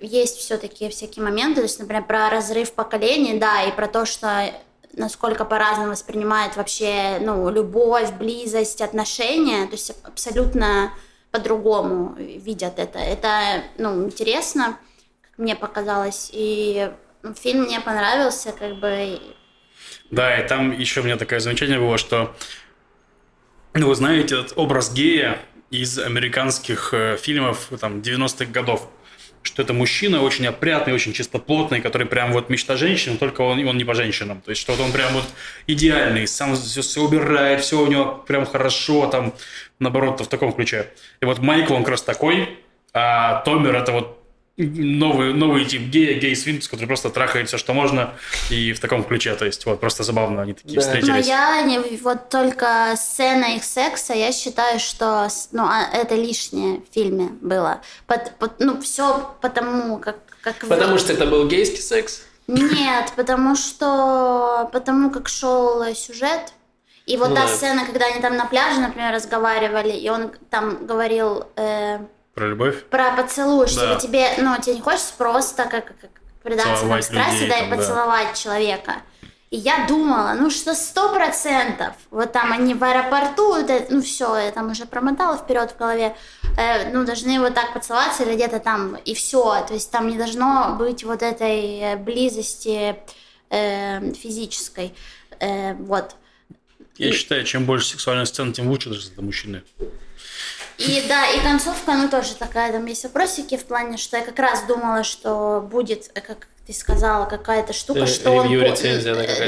есть 0.00 0.38
все-таки 0.38 0.88
всякие 0.88 1.24
моменты, 1.24 1.56
то 1.56 1.62
есть, 1.62 1.78
например, 1.78 2.04
про 2.04 2.30
разрыв 2.30 2.72
поколений, 2.72 3.38
да, 3.38 3.62
и 3.64 3.72
про 3.72 3.86
то, 3.86 4.04
что 4.04 4.52
насколько 4.94 5.44
по-разному 5.44 5.90
воспринимает 5.90 6.56
вообще, 6.56 7.18
ну, 7.20 7.48
любовь, 7.50 8.12
близость, 8.12 8.80
отношения, 8.80 9.66
то 9.66 9.72
есть 9.72 9.92
абсолютно 10.04 10.92
по-другому 11.30 12.14
видят 12.16 12.78
это. 12.78 12.98
Это, 12.98 13.62
ну, 13.78 14.04
интересно, 14.04 14.78
как 15.22 15.38
мне 15.38 15.56
показалось, 15.56 16.30
и 16.32 16.90
ну, 17.22 17.34
фильм 17.34 17.62
мне 17.62 17.80
понравился, 17.80 18.52
как 18.52 18.76
бы... 18.76 19.20
Да, 20.10 20.38
и 20.38 20.46
там 20.46 20.72
еще 20.72 21.00
у 21.00 21.04
меня 21.04 21.16
такое 21.16 21.40
замечание 21.40 21.78
было, 21.78 21.96
что 21.96 22.34
ну, 23.74 23.88
вы 23.88 23.94
знаете, 23.94 24.38
этот 24.38 24.52
образ 24.56 24.92
гея 24.92 25.38
из 25.70 25.98
американских 25.98 26.92
э, 26.92 27.16
фильмов 27.16 27.70
там, 27.80 28.00
90-х 28.00 28.52
годов. 28.52 28.88
Что 29.42 29.62
это 29.62 29.72
мужчина 29.72 30.22
очень 30.22 30.46
опрятный, 30.46 30.92
очень 30.92 31.12
чистоплотный, 31.12 31.80
который 31.80 32.06
прям 32.06 32.32
вот 32.32 32.48
мечта 32.48 32.76
женщин, 32.76 33.18
только 33.18 33.40
он, 33.40 33.66
он 33.66 33.76
не 33.76 33.84
по 33.84 33.94
женщинам. 33.94 34.40
То 34.40 34.50
есть, 34.50 34.60
что 34.60 34.72
вот 34.72 34.82
он 34.82 34.92
прям 34.92 35.12
вот 35.14 35.24
идеальный, 35.66 36.28
сам 36.28 36.54
все, 36.54 36.82
все 36.82 37.00
убирает, 37.00 37.62
все 37.62 37.80
у 37.80 37.86
него 37.86 38.22
прям 38.26 38.46
хорошо, 38.46 39.06
там, 39.06 39.32
наоборот, 39.80 40.20
в 40.20 40.26
таком 40.28 40.52
ключе. 40.52 40.90
И 41.20 41.24
вот 41.24 41.38
Майкл, 41.38 41.74
он 41.74 41.82
как 41.82 41.92
раз 41.92 42.02
такой, 42.02 42.58
а 42.92 43.40
Томер 43.44 43.74
это 43.74 43.90
вот 43.92 44.21
новый, 44.56 45.32
новый 45.32 45.64
тип 45.64 45.82
гея, 45.82 46.18
гей-свинкс, 46.18 46.68
который 46.68 46.86
просто 46.86 47.10
трахает 47.10 47.48
все, 47.48 47.58
что 47.58 47.72
можно, 47.72 48.14
и 48.50 48.72
в 48.72 48.80
таком 48.80 49.02
ключе, 49.04 49.34
то 49.34 49.46
есть 49.46 49.64
вот 49.66 49.80
просто 49.80 50.02
забавно 50.02 50.42
они 50.42 50.52
такие 50.52 50.76
да. 50.76 50.80
встретились. 50.80 51.26
Но 51.26 51.32
я 51.32 51.62
не, 51.62 51.78
вот 51.98 52.28
только 52.28 52.94
сцена 52.96 53.56
их 53.56 53.64
секса, 53.64 54.12
я 54.12 54.32
считаю, 54.32 54.78
что 54.78 55.28
ну, 55.52 55.64
а, 55.64 55.88
это 55.92 56.14
лишнее 56.14 56.82
в 56.88 56.94
фильме 56.94 57.28
было. 57.40 57.80
Под, 58.06 58.36
под, 58.38 58.60
ну, 58.60 58.80
все 58.80 59.34
потому, 59.40 59.98
как... 59.98 60.16
как 60.42 60.56
потому 60.68 60.98
что 60.98 61.12
это 61.12 61.26
был 61.26 61.48
гейский 61.48 61.82
секс? 61.82 62.22
Нет, 62.46 63.12
потому 63.16 63.56
что... 63.56 64.68
Потому 64.72 65.10
как 65.10 65.28
шел 65.28 65.82
сюжет, 65.94 66.52
и 67.06 67.16
вот 67.16 67.30
ну, 67.30 67.34
та 67.34 67.46
да. 67.46 67.48
сцена, 67.48 67.86
когда 67.86 68.06
они 68.06 68.20
там 68.20 68.36
на 68.36 68.46
пляже, 68.46 68.80
например, 68.80 69.14
разговаривали, 69.14 69.92
и 69.92 70.08
он 70.10 70.32
там 70.50 70.86
говорил... 70.86 71.46
Э, 71.56 72.00
про 72.34 72.48
любовь? 72.48 72.84
Про 72.84 73.12
поцелуй, 73.16 73.66
да. 73.66 73.72
чтобы 73.72 74.00
тебе, 74.00 74.28
ну, 74.38 74.56
тебе 74.60 74.76
не 74.76 74.80
хочется 74.80 75.12
просто 75.16 75.64
как, 75.64 75.86
как 75.86 76.10
предаться 76.42 76.86
там, 76.86 77.02
страсти, 77.02 77.48
да, 77.48 77.58
и 77.58 77.70
поцеловать 77.70 78.28
да. 78.28 78.34
человека. 78.34 78.94
И 79.50 79.58
я 79.58 79.86
думала, 79.86 80.34
ну 80.34 80.48
что 80.48 80.74
сто 80.74 81.12
процентов, 81.12 81.92
вот 82.10 82.32
там 82.32 82.52
они 82.52 82.72
в 82.72 82.82
аэропорту, 82.82 83.54
это, 83.54 83.84
ну 83.90 84.00
все, 84.00 84.34
я 84.38 84.50
там 84.50 84.70
уже 84.70 84.86
промотала 84.86 85.36
вперед 85.36 85.72
в 85.72 85.76
голове, 85.76 86.16
э, 86.56 86.90
ну 86.90 87.04
должны 87.04 87.38
вот 87.38 87.52
так 87.52 87.74
поцеловаться 87.74 88.22
или 88.22 88.34
где-то 88.34 88.60
там, 88.60 88.96
и 88.96 89.12
все. 89.12 89.62
То 89.68 89.74
есть 89.74 89.90
там 89.90 90.08
не 90.08 90.16
должно 90.16 90.76
быть 90.78 91.04
вот 91.04 91.22
этой 91.22 91.80
э, 91.80 91.96
близости 91.98 92.96
э, 93.50 94.14
физической. 94.14 94.94
Э, 95.38 95.74
вот. 95.74 96.16
Я 96.96 97.10
и... 97.10 97.12
считаю, 97.12 97.44
чем 97.44 97.66
больше 97.66 97.88
сексуальных 97.88 98.28
сцен, 98.28 98.54
тем 98.54 98.68
лучше 98.68 98.88
даже 98.88 99.10
для 99.10 99.22
мужчины. 99.22 99.62
И 100.82 101.04
да, 101.08 101.26
и 101.30 101.40
концовка, 101.40 101.94
ну 101.94 102.08
тоже 102.08 102.34
такая, 102.34 102.72
там 102.72 102.84
есть 102.86 103.04
вопросики 103.04 103.56
в 103.56 103.64
плане, 103.64 103.96
что 103.96 104.16
я 104.16 104.24
как 104.24 104.38
раз 104.38 104.62
думала, 104.66 105.04
что 105.04 105.60
будет, 105.60 106.10
э, 106.14 106.20
как 106.20 106.48
ты 106.66 106.72
сказала, 106.72 107.26
какая-то 107.26 107.72
штука, 107.72 108.00
э, 108.00 108.06
что 108.06 108.30
он... 108.32 108.48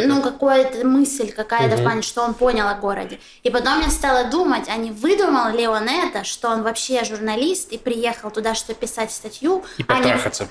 Ну, 0.06 0.22
какая-то 0.22 0.86
мысль 0.86 1.32
какая-то 1.32 1.74
угу. 1.74 1.82
в 1.82 1.84
плане, 1.84 2.02
что 2.02 2.22
он 2.22 2.34
понял 2.34 2.68
о 2.68 2.74
городе. 2.74 3.18
И 3.42 3.50
потом 3.50 3.80
я 3.80 3.90
стала 3.90 4.24
думать, 4.24 4.68
а 4.68 4.76
не 4.76 4.90
выдумал 4.90 5.52
ли 5.52 5.66
он 5.66 5.88
это, 5.88 6.24
что 6.24 6.50
он 6.50 6.62
вообще 6.62 7.04
журналист 7.04 7.72
и 7.72 7.78
приехал 7.78 8.30
туда, 8.30 8.54
чтобы 8.54 8.78
писать 8.78 9.12
статью. 9.12 9.64
И 9.78 9.84
потрахаться. 9.84 10.44
А 10.44 10.46
не 10.46 10.50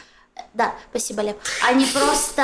да, 0.54 0.76
спасибо, 0.92 1.22
Лев. 1.22 1.36
А 1.68 1.74
не 1.74 1.86
просто, 1.86 2.44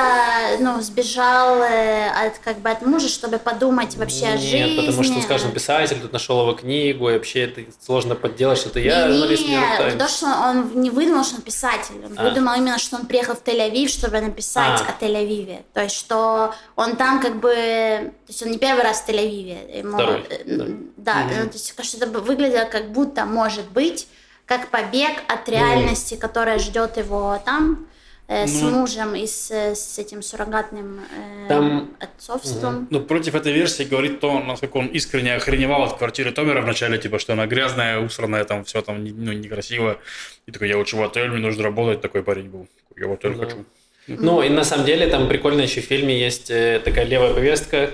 ну, 0.60 0.82
сбежал 0.82 1.62
э, 1.62 2.10
от, 2.10 2.40
как 2.40 2.58
бы 2.60 2.70
от 2.70 2.82
мужа, 2.82 3.08
чтобы 3.08 3.38
подумать 3.38 3.96
вообще 3.98 4.26
Нет, 4.26 4.36
о 4.36 4.38
жизни. 4.38 4.58
Нет, 4.58 4.78
потому 4.78 5.04
что, 5.04 5.22
скажем, 5.22 5.52
писатель, 5.52 6.00
тут 6.00 6.12
нашел 6.12 6.42
его 6.42 6.54
книгу, 6.54 7.08
и 7.10 7.14
вообще 7.14 7.42
это 7.44 7.62
сложно 7.84 8.16
подделать, 8.16 8.58
что-то 8.58 8.80
я 8.80 9.08
журналист 9.08 9.48
Нет, 9.48 9.98
то, 9.98 10.08
что 10.08 10.26
он 10.26 10.82
не 10.82 10.90
выдумал, 10.90 11.24
что 11.24 11.36
он 11.36 11.42
писатель. 11.44 11.96
Он 12.04 12.14
а. 12.18 12.30
выдумал 12.30 12.56
именно, 12.56 12.80
что 12.80 12.96
он 12.96 13.06
приехал 13.06 13.36
в 13.36 13.44
Тель-Авив, 13.44 13.90
чтобы 13.90 14.20
написать 14.22 14.82
а. 14.82 14.86
о 14.92 15.04
Тель-Авиве. 15.04 15.64
То 15.74 15.84
есть, 15.84 15.96
что 15.96 16.54
он 16.76 16.96
там 16.96 17.22
как 17.22 17.40
бы... 17.40 17.52
То 17.52 18.14
есть, 18.28 18.42
он 18.42 18.50
не 18.50 18.58
первый 18.58 18.84
раз 18.84 19.02
в 19.02 19.10
Тель-Авиве. 19.10 19.78
Ему, 19.80 19.94
Второй. 19.94 20.26
Да, 20.46 20.66
да 20.98 21.22
mm-hmm. 21.22 21.48
то 21.48 21.54
есть, 21.54 21.84
что 21.84 21.98
это 21.98 22.20
выглядело 22.20 22.66
как 22.66 22.92
будто, 22.92 23.26
может 23.26 23.70
быть, 23.70 24.08
как 24.50 24.70
побег 24.70 25.12
от 25.28 25.48
реальности, 25.48 26.16
mm. 26.16 26.18
которая 26.18 26.58
ждет 26.58 26.98
его 26.98 27.40
там 27.46 27.86
э, 28.28 28.48
с 28.48 28.62
ну, 28.62 28.72
мужем 28.72 29.16
и 29.16 29.28
с, 29.28 29.52
с 29.52 30.00
этим 30.00 30.24
суррогатным 30.24 31.02
э, 31.16 31.48
там, 31.48 31.92
отцовством. 32.00 32.78
Угу. 32.78 32.88
Ну, 32.90 33.00
против 33.02 33.36
этой 33.36 33.54
версии 33.54 33.84
говорит 33.84 34.20
то, 34.20 34.40
насколько 34.40 34.78
он 34.78 34.88
искренне 34.88 35.36
охреневал 35.36 35.84
от 35.84 36.00
квартиры 36.00 36.32
Томера 36.32 36.62
вначале, 36.62 36.98
типа, 36.98 37.20
что 37.20 37.34
она 37.34 37.46
грязная, 37.46 38.00
усранная, 38.00 38.44
там 38.44 38.64
все 38.64 38.82
там 38.82 39.04
ну, 39.04 39.34
некрасиво. 39.34 40.00
И 40.48 40.52
такой, 40.52 40.68
я 40.68 40.78
лучше 40.78 40.96
в 40.96 41.04
отель, 41.04 41.30
мне 41.30 41.40
нужно 41.40 41.64
работать, 41.64 42.02
такой 42.02 42.24
парень 42.24 42.50
был. 42.50 42.68
Я 42.98 43.08
в 43.08 43.14
отель 43.14 43.34
угу. 43.34 43.44
хочу. 43.44 43.66
Ну, 44.08 44.42
и 44.42 44.50
на 44.50 44.64
самом 44.64 44.88
деле 44.88 45.06
там 45.06 45.28
прикольно 45.28 45.62
еще 45.62 45.82
в 45.82 45.86
фильме 45.86 46.20
есть 46.20 46.50
э, 46.50 46.82
такая 46.84 47.06
левая 47.06 47.36
повестка, 47.36 47.92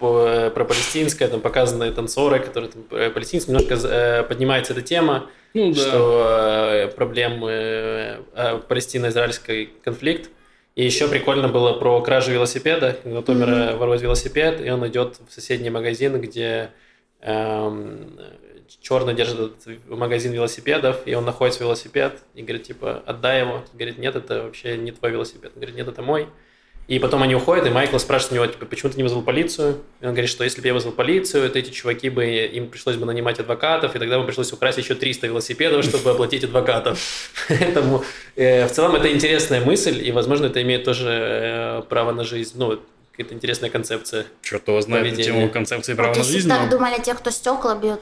Э, 0.00 0.50
про 0.54 0.64
палестинское, 0.64 1.26
там 1.28 1.40
показаны 1.40 1.90
танцоры, 1.90 2.38
которые 2.38 2.70
там, 2.70 2.84
э, 2.92 3.10
палестинские, 3.10 3.56
немножко 3.56 3.74
э, 3.88 4.22
поднимается 4.22 4.72
эта 4.72 4.82
тема, 4.82 5.28
ну, 5.54 5.72
да. 5.72 5.80
что 5.80 6.92
проблемы 6.96 7.50
э, 7.50 8.60
палестино-израильский 8.68 9.70
конфликт. 9.82 10.30
И 10.74 10.84
еще 10.84 11.08
прикольно 11.08 11.48
было 11.48 11.72
про 11.72 12.00
кражу 12.02 12.30
велосипеда, 12.30 12.92
Томера 13.26 13.50
mm-hmm. 13.50 13.76
ворует 13.78 14.00
велосипед, 14.00 14.64
и 14.64 14.70
он 14.70 14.86
идет 14.86 15.18
в 15.28 15.32
соседний 15.32 15.70
магазин, 15.70 16.20
где 16.20 16.70
эм, 17.20 18.16
черный 18.80 19.14
держит 19.14 19.54
магазин 19.88 20.32
велосипедов, 20.32 21.00
и 21.06 21.14
он 21.14 21.24
находит 21.24 21.58
велосипед 21.58 22.20
и 22.34 22.42
говорит, 22.42 22.64
типа, 22.64 23.02
отдай 23.06 23.40
его. 23.40 23.64
Говорит, 23.72 23.98
нет, 23.98 24.14
это 24.14 24.44
вообще 24.44 24.76
не 24.76 24.92
твой 24.92 25.10
велосипед. 25.10 25.52
Он 25.54 25.60
говорит, 25.60 25.76
нет, 25.76 25.88
это 25.88 26.02
мой. 26.02 26.28
И 26.88 26.98
потом 26.98 27.22
они 27.22 27.34
уходят, 27.34 27.66
и 27.66 27.70
Майкл 27.70 27.98
спрашивает 27.98 28.32
у 28.32 28.34
него, 28.36 28.46
типа, 28.46 28.64
почему 28.64 28.90
ты 28.90 28.96
не 28.96 29.02
вызвал 29.02 29.20
полицию? 29.20 29.82
И 30.00 30.06
он 30.06 30.12
говорит, 30.12 30.30
что 30.30 30.42
если 30.42 30.62
бы 30.62 30.68
я 30.68 30.72
вызвал 30.72 30.92
полицию, 30.92 31.50
то 31.50 31.58
эти 31.58 31.70
чуваки 31.70 32.08
бы, 32.08 32.24
им 32.24 32.68
пришлось 32.68 32.96
бы 32.96 33.04
нанимать 33.04 33.38
адвокатов, 33.38 33.94
и 33.94 33.98
тогда 33.98 34.18
бы 34.18 34.24
пришлось 34.24 34.54
украсть 34.54 34.78
еще 34.78 34.94
300 34.94 35.26
велосипедов, 35.26 35.84
чтобы 35.84 36.10
оплатить 36.10 36.44
адвокатов. 36.44 36.98
Поэтому 37.48 38.04
э, 38.36 38.66
в 38.66 38.72
целом 38.72 38.96
это 38.96 39.12
интересная 39.12 39.60
мысль, 39.60 40.02
и, 40.02 40.10
возможно, 40.12 40.46
это 40.46 40.62
имеет 40.62 40.84
тоже 40.84 41.08
э, 41.10 41.82
право 41.90 42.12
на 42.12 42.24
жизнь, 42.24 42.54
ну, 42.56 42.80
какая-то 43.12 43.34
интересная 43.34 43.68
концепция. 43.68 44.24
Черт 44.40 44.66
его 44.66 44.80
знает 44.80 45.14
тему 45.16 45.50
концепции 45.50 45.92
Вот 45.92 45.98
права 45.98 46.14
на 46.14 46.24
жизнь. 46.24 46.48
так 46.48 46.70
думали 46.70 47.02
те, 47.02 47.12
кто 47.12 47.30
стекла 47.30 47.74
бьют. 47.74 48.00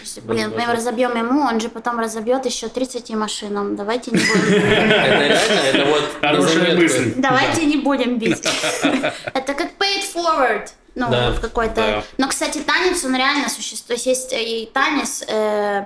Если, 0.00 0.20
блин, 0.20 0.50
мы 0.50 0.56
Возможно. 0.56 0.74
разобьем 0.74 1.16
ему, 1.16 1.42
он 1.42 1.60
же 1.60 1.68
потом 1.68 1.98
разобьет 2.00 2.44
еще 2.46 2.68
30 2.68 3.10
машинам. 3.10 3.76
Давайте 3.76 4.10
не 4.10 4.18
будем. 4.18 4.54
Это 4.54 5.26
реально, 5.26 5.78
это 5.78 5.84
вот 5.90 6.22
на 6.22 6.28
Хорошая 6.28 6.54
заметку. 6.54 6.82
мысль. 6.82 7.12
Давайте 7.16 7.64
не 7.66 7.76
будем 7.76 8.18
бить. 8.18 8.40
Это 9.34 9.54
как 9.54 9.68
pay 9.78 9.98
it 10.00 10.04
forward. 10.14 10.68
Ну, 10.94 11.08
Да, 11.10 11.30
в 11.30 11.40
какой-то... 11.40 11.74
да. 11.74 12.04
Но, 12.18 12.28
кстати, 12.28 12.58
танец, 12.58 13.04
он 13.04 13.14
реально 13.14 13.48
существует. 13.48 13.86
То 13.86 13.92
есть 13.94 14.06
есть 14.06 14.32
э, 14.32 14.42
и 14.42 14.66
танец, 14.66 15.22
э, 15.28 15.84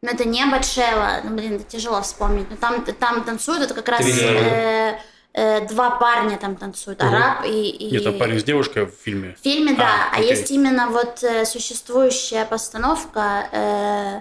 но 0.00 0.10
это 0.10 0.24
не 0.24 0.44
Батшева. 0.46 1.20
Ну, 1.24 1.36
блин, 1.36 1.56
это 1.56 1.64
тяжело 1.64 2.00
вспомнить. 2.02 2.48
Но 2.50 2.56
там, 2.56 2.82
там 2.84 3.24
танцуют, 3.24 3.62
это 3.62 3.74
как 3.74 3.88
раз 3.88 4.06
э, 4.06 4.98
э, 5.34 5.66
два 5.66 5.90
парня 5.90 6.36
там 6.38 6.56
танцуют. 6.56 7.02
Араб 7.02 7.44
и... 7.44 7.70
и... 7.70 7.92
Нет, 7.92 8.04
там 8.04 8.18
парень 8.18 8.38
с 8.38 8.44
девушкой 8.44 8.86
в 8.86 8.90
фильме. 8.90 9.36
В 9.40 9.42
фильме, 9.42 9.74
да. 9.74 10.10
А, 10.12 10.16
А, 10.16 10.18
окей. 10.18 10.30
есть 10.30 10.50
именно 10.50 10.88
вот 10.88 11.22
э, 11.22 11.44
существующая 11.44 12.44
постановка, 12.44 13.48
э, 13.52 14.20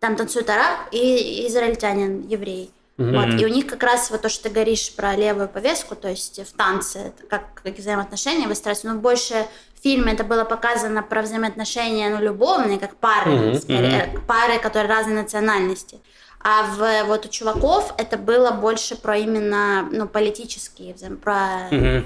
там 0.00 0.16
танцует 0.16 0.50
араб 0.50 0.88
и 0.90 1.46
израильтянин, 1.48 2.26
еврей. 2.26 2.70
Вот, 2.98 3.40
и 3.40 3.44
у 3.44 3.48
них 3.48 3.66
как 3.66 3.82
раз 3.82 4.10
вот 4.10 4.20
то, 4.20 4.28
что 4.28 4.44
ты 4.44 4.50
говоришь 4.50 4.94
про 4.94 5.16
левую 5.16 5.48
повестку, 5.48 5.96
то 5.96 6.08
есть 6.08 6.38
в 6.46 6.56
танце, 6.56 7.12
как, 7.28 7.42
как 7.54 7.76
взаимоотношения 7.76 8.46
выстраиваются, 8.46 8.86
но 8.92 9.00
больше 9.00 9.46
в 9.74 9.82
фильме 9.82 10.12
это 10.12 10.22
было 10.22 10.44
показано 10.44 11.02
про 11.02 11.22
взаимоотношения, 11.22 12.10
ну, 12.10 12.22
любовные, 12.22 12.78
как 12.78 12.94
пары, 12.96 13.30
Мгм, 13.32 13.54
скорее, 13.56 14.20
пары, 14.28 14.58
которые 14.60 14.88
разной 14.94 15.14
национальности. 15.14 15.98
А 16.44 16.64
в, 16.64 17.06
вот 17.06 17.26
у 17.26 17.28
чуваков 17.28 17.94
это 17.98 18.16
было 18.16 18.50
больше 18.50 18.96
про 18.96 19.16
именно, 19.16 19.88
ну, 19.92 20.08
политические, 20.08 20.94
про... 21.22 21.68
Мгм. 21.70 22.04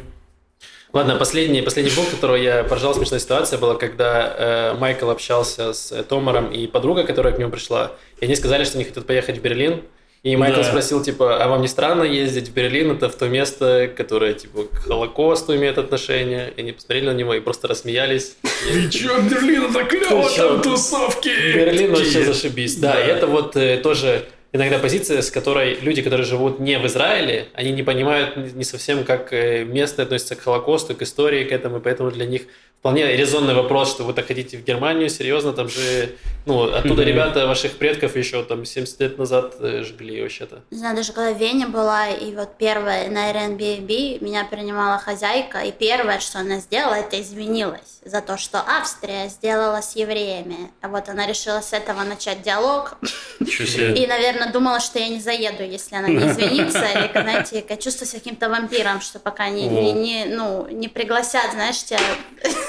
Ладно, 0.92 1.16
последний, 1.16 1.62
последний 1.62 1.92
пункт, 1.92 2.12
которого 2.12 2.36
я 2.36 2.64
поржал, 2.64 2.94
смешная 2.94 3.18
ситуация 3.18 3.58
была, 3.58 3.74
когда 3.74 4.72
э, 4.72 4.74
Майкл 4.78 5.10
общался 5.10 5.72
с 5.72 5.92
э, 5.92 6.02
Томаром 6.02 6.50
и 6.50 6.66
подруга, 6.66 7.04
которая 7.04 7.34
к 7.34 7.38
нему 7.38 7.50
пришла, 7.50 7.92
и 8.20 8.24
они 8.24 8.36
сказали, 8.36 8.64
что 8.64 8.78
они 8.78 8.84
хотят 8.84 9.06
поехать 9.06 9.38
в 9.38 9.42
Берлин. 9.42 9.82
И 10.26 10.34
Майкл 10.34 10.56
Да. 10.56 10.64
спросил, 10.64 11.04
типа, 11.04 11.42
а 11.44 11.46
вам 11.46 11.62
не 11.62 11.68
странно 11.68 12.02
ездить 12.02 12.48
в 12.48 12.52
Берлин? 12.52 12.90
Это 12.90 13.08
в 13.08 13.14
то 13.14 13.28
место, 13.28 13.88
которое, 13.96 14.34
типа, 14.34 14.64
к 14.64 14.78
Холокосту 14.88 15.54
имеет 15.54 15.78
отношение. 15.78 16.52
И 16.56 16.62
они 16.62 16.72
посмотрели 16.72 17.06
на 17.06 17.14
него 17.14 17.32
и 17.34 17.40
просто 17.40 17.68
рассмеялись. 17.68 18.36
Ты 18.72 18.88
чё, 18.90 19.20
Берлин, 19.20 19.66
это 19.70 19.84
клево, 19.84 20.28
там 20.36 20.60
тусовки! 20.62 21.28
Берлин 21.54 21.90
вообще 21.92 22.24
зашибись. 22.24 22.74
Да, 22.76 22.94
Да. 22.94 23.04
и 23.04 23.08
это 23.08 23.28
вот 23.28 23.54
э, 23.56 23.76
тоже 23.76 24.24
иногда 24.52 24.80
позиция, 24.80 25.22
с 25.22 25.30
которой 25.30 25.78
люди, 25.80 26.02
которые 26.02 26.26
живут 26.26 26.58
не 26.58 26.76
в 26.78 26.86
Израиле, 26.86 27.46
они 27.54 27.70
не 27.70 27.84
понимают 27.84 28.36
не 28.36 28.64
совсем, 28.64 29.04
как 29.04 29.32
э, 29.32 29.62
место 29.64 30.02
относится 30.02 30.34
к 30.34 30.40
Холокосту, 30.40 30.96
к 30.96 31.02
истории, 31.02 31.44
к 31.44 31.52
этому, 31.52 31.76
и 31.78 31.80
поэтому 31.80 32.10
для 32.10 32.26
них 32.26 32.42
вполне 32.86 33.16
резонный 33.16 33.54
вопрос, 33.54 33.90
что 33.90 34.04
вы 34.04 34.12
так 34.12 34.28
хотите 34.28 34.56
в 34.58 34.62
Германию, 34.62 35.08
серьезно, 35.08 35.52
там 35.52 35.68
же, 35.68 36.14
ну, 36.46 36.72
оттуда 36.72 37.02
ребята 37.02 37.44
ваших 37.48 37.78
предков 37.78 38.14
еще 38.14 38.44
там 38.44 38.64
70 38.64 39.00
лет 39.00 39.18
назад 39.18 39.56
э, 39.58 39.82
жгли 39.82 40.22
вообще-то. 40.22 40.62
Не 40.70 40.78
знаю, 40.78 40.94
даже 40.94 41.12
когда 41.12 41.32
в 41.32 41.36
Вене 41.36 41.66
была, 41.66 42.10
и 42.10 42.32
вот 42.36 42.50
первая 42.58 43.10
на 43.10 43.32
Airbnb 43.32 44.22
меня 44.24 44.44
принимала 44.44 44.98
хозяйка, 44.98 45.58
и 45.62 45.72
первое, 45.72 46.20
что 46.20 46.38
она 46.38 46.60
сделала, 46.60 46.94
это 46.94 47.20
извинилась 47.20 47.96
за 48.04 48.20
то, 48.20 48.36
что 48.36 48.58
Австрия 48.58 49.28
сделала 49.28 49.80
с 49.80 49.96
евреями. 49.96 50.70
А 50.80 50.86
вот 50.86 51.08
она 51.08 51.26
решила 51.26 51.60
с 51.60 51.72
этого 51.72 52.04
начать 52.04 52.42
диалог, 52.42 52.98
и, 53.40 54.06
наверное, 54.06 54.52
думала, 54.52 54.78
что 54.78 55.00
я 55.00 55.08
не 55.08 55.18
заеду, 55.18 55.64
если 55.64 55.96
она 55.96 56.06
не 56.06 56.24
извинится, 56.28 56.84
или, 56.84 57.10
знаете, 57.20 57.62
как 57.62 57.80
чувство 57.80 58.04
с 58.04 58.12
каким-то 58.12 58.48
вампиром, 58.48 59.00
что 59.00 59.18
пока 59.18 59.48
не, 59.48 59.66
не, 59.66 59.92
не, 59.92 60.24
ну, 60.26 60.68
не 60.68 60.86
пригласят, 60.86 61.50
знаешь, 61.50 61.82
тебя 61.82 61.98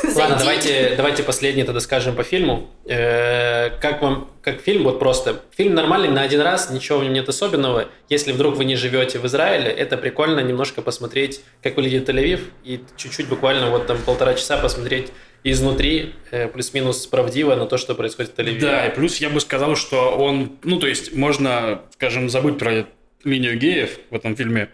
Ладно, 0.15 0.37
давайте, 0.39 0.93
давайте 0.95 1.23
последнее 1.23 1.65
тогда 1.65 1.79
скажем 1.79 2.15
по 2.15 2.23
фильму. 2.23 2.69
Э, 2.85 3.69
Как 3.81 4.01
вам, 4.01 4.29
как 4.41 4.61
фильм, 4.61 4.83
вот 4.83 4.99
просто. 4.99 5.41
Фильм 5.55 5.73
нормальный 5.75 6.09
на 6.09 6.21
один 6.21 6.41
раз, 6.41 6.69
ничего 6.69 6.99
в 6.99 7.03
нем 7.03 7.13
нет 7.13 7.27
особенного. 7.27 7.85
Если 8.09 8.31
вдруг 8.31 8.55
вы 8.55 8.65
не 8.65 8.75
живете 8.75 9.19
в 9.19 9.25
Израиле, 9.25 9.69
это 9.69 9.97
прикольно 9.97 10.39
немножко 10.39 10.81
посмотреть, 10.81 11.41
как 11.61 11.75
выглядит 11.75 12.07
Тель-Авив, 12.07 12.41
и 12.63 12.81
чуть-чуть 12.95 13.27
буквально 13.27 13.69
вот 13.69 13.87
там 13.87 13.97
полтора 13.99 14.33
часа 14.35 14.57
посмотреть 14.57 15.11
изнутри, 15.43 16.13
э, 16.31 16.47
плюс-минус 16.47 17.05
правдиво 17.07 17.55
на 17.55 17.65
то, 17.65 17.77
что 17.77 17.95
происходит 17.95 18.31
в 18.31 18.39
Тель-Авиве. 18.39 18.59
Да, 18.59 18.87
и 18.87 18.95
плюс 18.95 19.17
я 19.17 19.29
бы 19.29 19.39
сказал, 19.39 19.75
что 19.75 20.11
он, 20.11 20.57
ну, 20.63 20.79
то 20.79 20.87
есть 20.87 21.13
можно, 21.13 21.81
скажем, 21.93 22.29
забыть 22.29 22.57
про 22.57 22.87
линию 23.23 23.57
геев 23.57 23.99
в 24.09 24.15
этом 24.15 24.35
фильме. 24.35 24.69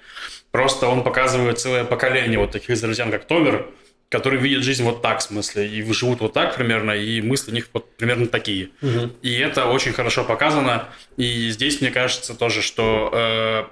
Просто 0.51 0.88
он 0.88 1.03
показывает 1.03 1.59
целое 1.59 1.84
поколение 1.84 2.38
вот 2.38 2.51
таких 2.51 2.69
израильтян, 2.71 3.09
как 3.09 3.25
Томер, 3.25 3.67
которые 4.14 4.39
видят 4.39 4.64
жизнь 4.64 4.84
вот 4.84 5.01
так, 5.01 5.20
в 5.20 5.24
смысле, 5.24 5.68
и 5.68 5.82
живут 5.91 6.22
вот 6.22 6.34
так 6.34 6.55
примерно, 6.55 6.91
и 6.91 7.20
мысли 7.20 7.49
у 7.49 7.53
них 7.55 7.68
вот 7.74 7.97
примерно 7.97 8.28
такие. 8.28 8.70
Мгм. 8.82 9.11
И 9.24 9.34
это 9.39 9.66
очень 9.66 9.91
хорошо 9.91 10.24
показано. 10.24 10.88
И 11.18 11.49
здесь, 11.49 11.82
мне 11.82 11.89
кажется, 11.89 12.36
тоже, 12.36 12.61
что 12.61 13.09
э, 13.11 13.64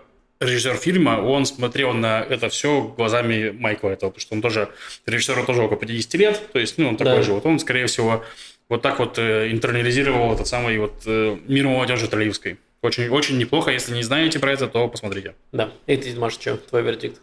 режиссер 0.43 0.77
фильма, 0.77 1.21
он 1.21 1.45
смотрел 1.45 1.93
на 1.93 2.21
это 2.21 2.49
все 2.49 2.81
глазами 2.97 3.51
Майкла 3.51 3.89
этого, 3.91 4.09
потому 4.09 4.21
что 4.21 4.33
он 4.33 4.41
тоже, 4.41 4.69
режиссеру 5.05 5.45
тоже 5.45 5.61
около 5.61 5.77
50 5.79 6.13
лет, 6.15 6.41
то 6.51 6.57
есть, 6.57 6.79
ну, 6.79 6.89
он 6.89 6.97
такой 6.97 7.17
Да. 7.17 7.21
же. 7.21 7.33
Вот 7.33 7.45
он, 7.45 7.59
скорее 7.59 7.85
всего, 7.85 8.23
вот 8.67 8.81
так 8.81 8.97
вот 8.97 9.19
э, 9.19 9.51
интернализировал 9.51 10.33
этот 10.33 10.47
самый 10.47 10.79
вот 10.79 11.03
э, 11.05 11.37
мир 11.47 11.67
молодежи 11.67 12.07
Талиевской. 12.07 12.57
Очень, 12.81 13.09
очень 13.09 13.37
неплохо. 13.37 13.69
Если 13.69 13.93
не 13.93 14.01
знаете 14.01 14.39
про 14.39 14.51
это, 14.53 14.67
то 14.67 14.87
посмотрите. 14.87 15.35
Да. 15.51 15.69
И 15.85 15.95
ты, 15.97 16.19
Маш, 16.19 16.33
что, 16.33 16.57
твой 16.57 16.81
вердикт? 16.81 17.21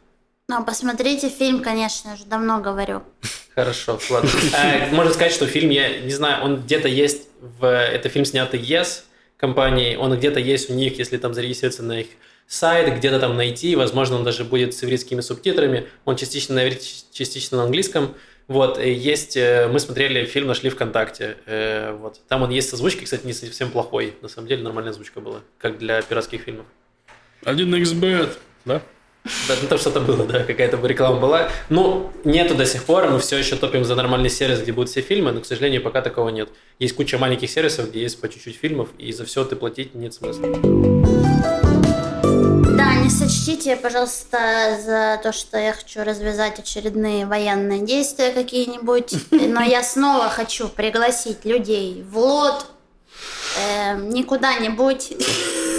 Ну, 0.50 0.64
посмотрите 0.64 1.28
фильм, 1.28 1.62
конечно, 1.62 2.08
я 2.08 2.14
уже 2.14 2.24
давно 2.24 2.60
говорю. 2.60 3.02
Хорошо, 3.54 4.00
ладно. 4.08 4.30
А, 4.56 4.86
Можно 4.92 5.12
сказать, 5.12 5.32
что 5.34 5.46
фильм, 5.46 5.68
я 5.68 6.00
не 6.00 6.10
знаю, 6.10 6.42
он 6.42 6.62
где-то 6.62 6.88
есть, 6.88 7.28
в, 7.40 7.66
это 7.66 8.08
фильм 8.08 8.24
снятый 8.24 8.58
Yes 8.58 9.02
компанией, 9.36 9.98
он 9.98 10.16
где-то 10.16 10.40
есть 10.40 10.70
у 10.70 10.72
них, 10.72 10.98
если 10.98 11.18
там 11.18 11.34
зарегистрироваться 11.34 11.82
на 11.82 12.00
их 12.00 12.06
сайт, 12.46 12.96
где-то 12.96 13.20
там 13.20 13.36
найти, 13.36 13.76
возможно, 13.76 14.16
он 14.16 14.24
даже 14.24 14.44
будет 14.44 14.72
с 14.72 14.82
еврейскими 14.82 15.20
субтитрами, 15.20 15.86
он 16.06 16.16
частично 16.16 16.54
на 16.54 16.64
иврите, 16.64 17.04
частично 17.12 17.58
на 17.58 17.64
английском. 17.64 18.14
Вот, 18.46 18.78
и 18.78 18.90
есть, 18.90 19.36
э, 19.36 19.68
мы 19.70 19.78
смотрели 19.80 20.24
фильм, 20.24 20.46
нашли 20.46 20.70
ВКонтакте, 20.70 21.36
э, 21.44 21.92
вот, 21.92 22.22
там 22.26 22.42
он 22.42 22.48
есть 22.48 22.70
с 22.70 22.72
озвучкой, 22.72 23.04
кстати, 23.04 23.26
не 23.26 23.34
совсем 23.34 23.70
плохой, 23.70 24.14
на 24.22 24.28
самом 24.28 24.48
деле 24.48 24.62
нормальная 24.62 24.92
озвучка 24.92 25.20
была, 25.20 25.40
как 25.58 25.76
для 25.76 26.00
пиратских 26.00 26.40
фильмов. 26.40 26.64
Один 27.44 27.74
xbet, 27.74 28.30
да? 28.64 28.80
Да, 29.48 29.54
ну 29.60 29.68
там 29.68 29.78
что-то 29.78 30.00
было, 30.00 30.24
да, 30.24 30.44
какая-то 30.44 30.78
реклама 30.86 31.20
была. 31.20 31.48
Ну, 31.68 32.10
нету 32.24 32.54
до 32.54 32.66
сих 32.66 32.84
пор, 32.84 33.08
мы 33.08 33.18
все 33.18 33.36
еще 33.36 33.56
топим 33.56 33.84
за 33.84 33.94
нормальный 33.94 34.30
сервис, 34.30 34.60
где 34.60 34.72
будут 34.72 34.90
все 34.90 35.00
фильмы, 35.00 35.32
но, 35.32 35.40
к 35.40 35.46
сожалению, 35.46 35.82
пока 35.82 36.02
такого 36.02 36.28
нет. 36.28 36.48
Есть 36.78 36.94
куча 36.94 37.18
маленьких 37.18 37.50
сервисов, 37.50 37.90
где 37.90 38.02
есть 38.02 38.20
по 38.20 38.28
чуть-чуть 38.28 38.56
фильмов, 38.56 38.88
и 38.98 39.12
за 39.12 39.24
все 39.24 39.44
ты 39.44 39.56
платить 39.56 39.94
нет 39.94 40.14
смысла. 40.14 40.48
Да, 42.78 42.94
не 42.94 43.10
сочтите, 43.10 43.76
пожалуйста, 43.76 44.78
за 44.84 45.20
то, 45.22 45.32
что 45.32 45.58
я 45.58 45.72
хочу 45.72 46.04
развязать 46.04 46.58
очередные 46.58 47.26
военные 47.26 47.84
действия 47.84 48.30
какие-нибудь, 48.30 49.14
но 49.30 49.62
я 49.62 49.82
снова 49.82 50.28
хочу 50.28 50.68
пригласить 50.68 51.44
людей 51.44 52.04
в 52.08 52.16
лот, 52.18 52.66
эм, 53.58 54.10
не 54.10 54.22
куда-нибудь. 54.22 55.12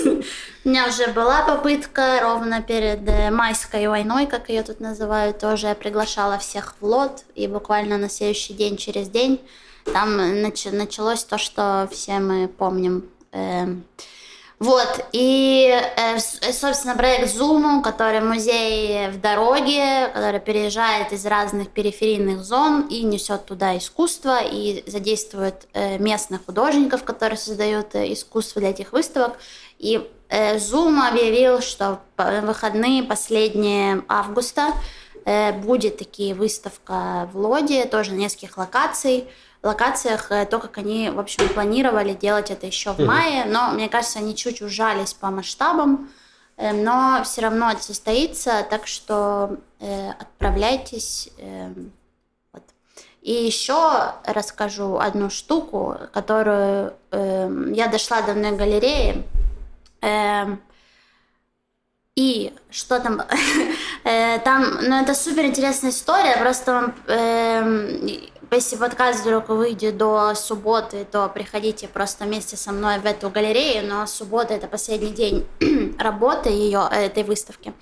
У 0.66 0.70
меня 0.70 0.88
уже 0.88 1.08
была 1.08 1.44
попытка 1.44 2.20
ровно 2.22 2.62
перед 2.62 3.08
э, 3.08 3.32
майской 3.32 3.88
войной, 3.88 4.28
как 4.28 4.50
ее 4.50 4.62
тут 4.62 4.82
называют, 4.82 5.40
тоже 5.40 5.68
я 5.68 5.76
приглашала 5.76 6.38
всех 6.38 6.76
в 6.82 6.86
лот, 6.86 7.24
и 7.34 7.48
буквально 7.48 7.98
на 7.98 8.10
следующий 8.10 8.54
день, 8.54 8.76
через 8.76 9.08
день, 9.08 9.40
там 9.86 10.20
нач- 10.20 10.76
началось 10.76 11.24
то, 11.24 11.38
что 11.38 11.88
все 11.92 12.20
мы 12.20 12.50
помним. 12.50 13.10
Вот, 14.60 15.06
и, 15.14 15.70
э, 15.72 16.18
э, 16.18 16.52
собственно, 16.52 16.94
проект 16.94 17.34
Zoom, 17.34 17.82
который 17.82 18.20
музей 18.20 19.08
в 19.08 19.22
дороге, 19.22 20.10
который 20.14 20.42
переезжает 20.42 21.14
из 21.14 21.26
разных 21.26 21.70
периферийных 21.70 22.44
зон 22.44 22.82
и 22.90 23.04
несет 23.04 23.46
туда 23.46 23.78
искусство, 23.78 24.40
и 24.44 24.84
задействует 24.86 25.66
э, 25.74 25.98
местных 25.98 26.46
художников, 26.46 27.06
которые 27.06 27.38
создают 27.38 27.96
искусство 27.96 28.60
для 28.60 28.72
этих 28.72 28.92
выставок. 28.92 29.40
И 29.78 30.06
Zoom 30.30 31.08
объявил, 31.08 31.62
что 31.62 32.02
в 32.18 32.42
выходные 32.42 33.02
последние 33.02 34.04
августа 34.10 34.74
будет 35.64 35.98
таки 35.98 36.34
выставка 36.34 37.30
в 37.34 37.38
Лоде, 37.38 37.86
тоже 37.86 38.12
нескольких 38.12 38.58
локаций, 38.58 39.28
локациях, 39.64 40.32
э, 40.32 40.46
то, 40.46 40.60
как 40.60 40.78
они, 40.78 41.10
в 41.10 41.20
общем, 41.20 41.48
планировали 41.50 42.14
делать 42.14 42.52
это 42.52 42.66
еще 42.66 42.94
в 42.94 43.00
мае, 43.00 43.46
но, 43.46 43.72
мне 43.72 43.90
кажется, 43.90 44.20
они 44.20 44.36
чуть 44.36 44.62
ужались 44.62 45.14
по 45.14 45.30
масштабам, 45.30 46.10
э, 46.58 46.72
но 46.72 47.22
все 47.24 47.42
равно 47.42 47.72
это 47.72 47.84
состоится, 47.84 48.66
так 48.70 48.88
что 48.88 49.58
э, 49.80 50.12
отправляйтесь. 50.12 51.30
э, 51.38 51.74
вот. 52.54 52.64
И 53.22 53.32
еще 53.34 54.14
расскажу 54.26 54.98
одну 54.98 55.30
штуку, 55.30 55.98
которую 56.14 56.94
э, 57.12 57.72
я 57.74 57.88
дошла 57.88 58.22
до 58.22 58.32
одной 58.32 58.52
галереи, 58.54 59.26
Эм, 60.02 60.62
и 62.16 62.54
что 62.70 63.00
там? 63.00 63.22
Э, 64.06 64.40
там, 64.40 64.64
ну, 64.82 64.96
это 65.04 65.14
супер 65.14 65.46
интересная 65.46 65.92
история, 65.92 66.38
просто 66.38 66.74
вам, 66.74 66.96
эм, 67.08 68.08
если 68.56 68.78
подкаст 68.78 69.22
вдруг 69.22 69.50
выйдет 69.50 69.98
до 69.98 70.34
субботы, 70.34 71.06
то 71.10 71.30
приходите 71.30 71.88
просто 71.88 72.26
вместе 72.26 72.58
со 72.58 72.72
мной 72.72 73.00
в 73.00 73.06
эту 73.06 73.30
галерею, 73.30 73.88
но 73.88 74.08
суббота 74.08 74.54
это 74.54 74.68
последний 74.68 75.12
день 75.12 75.48
работы 76.00 76.50
ее, 76.50 76.88
этой 76.92 77.24
выставки. 77.24 77.74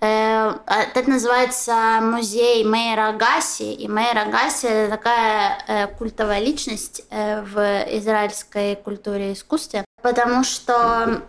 Э, 0.00 0.54
это 0.66 1.10
называется 1.10 1.98
музей 2.00 2.64
Мейра 2.64 3.12
Гаси, 3.12 3.74
и 3.74 3.88
Мейра 3.88 4.24
Гаси 4.30 4.66
это 4.66 4.96
такая 4.96 5.58
э, 5.68 5.86
культовая 5.98 6.40
личность 6.40 7.02
э, 7.10 7.42
в 7.42 7.58
израильской 7.98 8.76
культуре 8.76 9.30
и 9.30 9.32
искусстве, 9.34 9.84
потому 10.02 10.44
что 10.44 11.22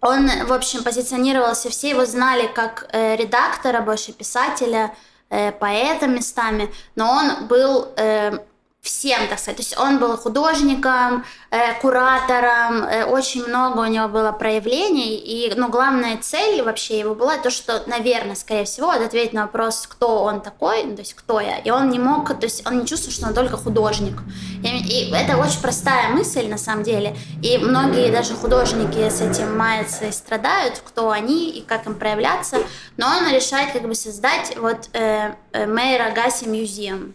он, 0.00 0.28
в 0.46 0.52
общем, 0.52 0.84
позиционировался, 0.84 1.70
все 1.70 1.90
его 1.90 2.04
знали 2.04 2.46
как 2.46 2.88
э, 2.92 3.16
редактора, 3.16 3.80
больше 3.80 4.12
писателя, 4.12 4.94
э, 5.30 5.52
поэта 5.52 6.06
местами, 6.06 6.70
но 6.94 7.10
он 7.10 7.46
был 7.46 7.88
э, 7.96 8.38
всем, 8.84 9.26
так 9.28 9.38
сказать. 9.38 9.56
То 9.56 9.62
есть 9.62 9.78
он 9.78 9.98
был 9.98 10.16
художником, 10.16 11.24
э, 11.50 11.74
куратором, 11.80 12.84
э, 12.84 13.04
очень 13.04 13.44
много 13.46 13.80
у 13.80 13.86
него 13.86 14.08
было 14.08 14.30
проявлений, 14.32 15.16
и, 15.16 15.52
ну, 15.56 15.68
главная 15.68 16.18
цель 16.18 16.62
вообще 16.62 16.98
его 16.98 17.14
была 17.14 17.38
то, 17.38 17.50
что, 17.50 17.82
наверное, 17.86 18.34
скорее 18.34 18.64
всего, 18.64 18.90
ответить 18.90 19.32
на 19.32 19.42
вопрос, 19.42 19.86
кто 19.88 20.22
он 20.22 20.42
такой, 20.42 20.84
ну, 20.84 20.94
то 20.94 21.00
есть 21.00 21.14
кто 21.14 21.40
я, 21.40 21.58
и 21.58 21.70
он 21.70 21.88
не 21.88 21.98
мог, 21.98 22.28
то 22.28 22.44
есть 22.44 22.66
он 22.66 22.80
не 22.80 22.86
чувствовал, 22.86 23.12
что 23.14 23.26
он 23.26 23.34
только 23.34 23.56
художник. 23.56 24.18
И, 24.62 24.68
и 24.68 25.10
это 25.12 25.38
очень 25.38 25.60
простая 25.60 26.10
мысль, 26.10 26.46
на 26.48 26.58
самом 26.58 26.82
деле, 26.82 27.16
и 27.42 27.56
многие 27.56 28.12
даже 28.12 28.34
художники 28.34 29.08
с 29.08 29.20
этим 29.22 29.56
маятся 29.56 30.06
и 30.06 30.12
страдают, 30.12 30.82
кто 30.84 31.10
они 31.10 31.50
и 31.50 31.62
как 31.62 31.86
им 31.86 31.94
проявляться, 31.94 32.58
но 32.98 33.06
он 33.06 33.32
решает 33.32 33.72
как 33.72 33.82
бы 33.82 33.94
создать 33.94 34.56
вот 34.58 34.90
э, 34.92 35.34
э, 35.52 35.66
Мэйра 35.66 36.12
Гаси 36.14 36.46
Мюзеум, 36.46 37.14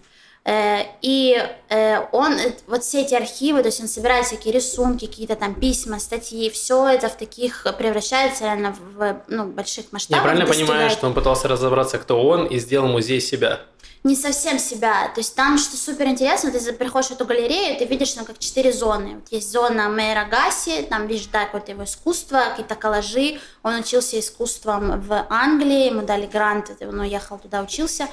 и 1.02 1.38
э, 1.70 2.00
он, 2.12 2.34
э, 2.34 2.54
вот 2.68 2.84
все 2.84 3.02
эти 3.02 3.14
архивы, 3.14 3.62
то 3.62 3.68
есть 3.68 3.82
он 3.82 3.88
собирает 3.88 4.26
всякие 4.26 4.54
рисунки, 4.54 5.06
какие-то 5.06 5.36
там 5.36 5.54
письма, 5.54 6.00
статьи, 6.00 6.50
все 6.50 6.88
это 6.88 7.10
в 7.10 7.16
таких 7.16 7.68
превращается 7.78 8.46
реально 8.46 8.76
в 8.96 9.22
ну, 9.28 9.46
больших 9.46 9.92
масштабах. 9.92 10.20
Я 10.20 10.24
правильно 10.24 10.46
достигает... 10.48 10.70
понимаю, 10.70 10.90
что 10.90 11.08
он 11.08 11.14
пытался 11.14 11.48
разобраться, 11.48 12.00
кто 12.00 12.26
он, 12.26 12.48
и 12.48 12.58
сделал 12.58 12.88
музей 12.88 13.22
себя? 13.22 13.62
Не 14.04 14.16
совсем 14.16 14.60
себя. 14.60 15.10
То 15.14 15.20
есть 15.20 15.36
там, 15.36 15.58
что 15.58 15.76
супер 15.76 16.06
интересно, 16.08 16.52
ты 16.52 16.72
приходишь 16.72 17.10
в 17.10 17.12
эту 17.12 17.26
галерею, 17.26 17.78
ты 17.78 17.84
видишь 17.84 18.14
там 18.14 18.24
как 18.24 18.40
четыре 18.40 18.72
зоны. 18.72 19.16
Вот 19.16 19.28
есть 19.30 19.52
зона 19.52 19.90
Мэйра 19.90 20.24
Гаси, 20.24 20.84
там 20.84 21.06
видишь, 21.08 21.28
да, 21.28 21.44
какое-то 21.44 21.74
его 21.74 21.84
искусство, 21.84 22.46
какие-то 22.52 22.76
коллажи. 22.76 23.40
Он 23.62 23.76
учился 23.76 24.18
искусством 24.18 25.02
в 25.02 25.26
Англии, 25.30 25.88
ему 25.88 26.04
дали 26.04 26.28
грант, 26.28 26.72
он 26.80 27.02
уехал 27.02 27.40
туда, 27.40 27.62
учился. 27.62 28.08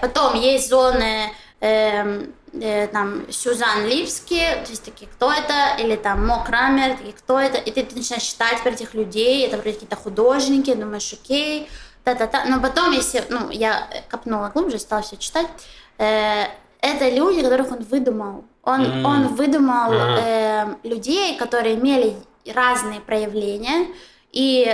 Потом 0.00 0.40
есть 0.40 0.70
зоны 0.70 1.30
э, 1.64 2.26
э, 2.52 2.86
там 2.88 3.30
Сюзан 3.30 3.86
Липски, 3.86 4.40
то 4.64 4.70
есть 4.70 4.84
такие, 4.84 5.10
кто 5.10 5.32
это, 5.32 5.82
или 5.82 5.96
там 5.96 6.26
Мо 6.26 6.44
Крамер, 6.44 6.96
такие, 6.96 7.14
кто 7.14 7.38
это, 7.38 7.58
и 7.58 7.70
ты, 7.70 7.82
ты 7.82 7.96
начинаешь 7.96 8.22
считать 8.22 8.62
про 8.62 8.70
этих 8.70 8.94
людей, 8.94 9.46
это 9.46 9.56
вроде 9.56 9.72
какие-то 9.72 9.96
художники, 9.96 10.74
думаешь, 10.74 11.12
окей, 11.12 11.68
та-та-та, 12.04 12.44
но 12.44 12.60
потом, 12.60 12.92
если, 12.92 13.24
ну, 13.30 13.50
я 13.50 13.88
копнула 14.10 14.50
глубже, 14.54 14.78
стала 14.78 15.02
все 15.02 15.16
читать, 15.16 15.46
э, 15.98 16.44
это 16.80 17.08
люди, 17.08 17.42
которых 17.42 17.72
он 17.72 17.82
выдумал, 17.84 18.44
он, 18.62 18.82
mm. 18.82 19.04
он 19.04 19.28
выдумал 19.28 19.92
э, 19.92 20.76
людей, 20.82 21.38
которые 21.38 21.76
имели 21.76 22.14
разные 22.46 23.00
проявления, 23.00 23.86
и 24.32 24.66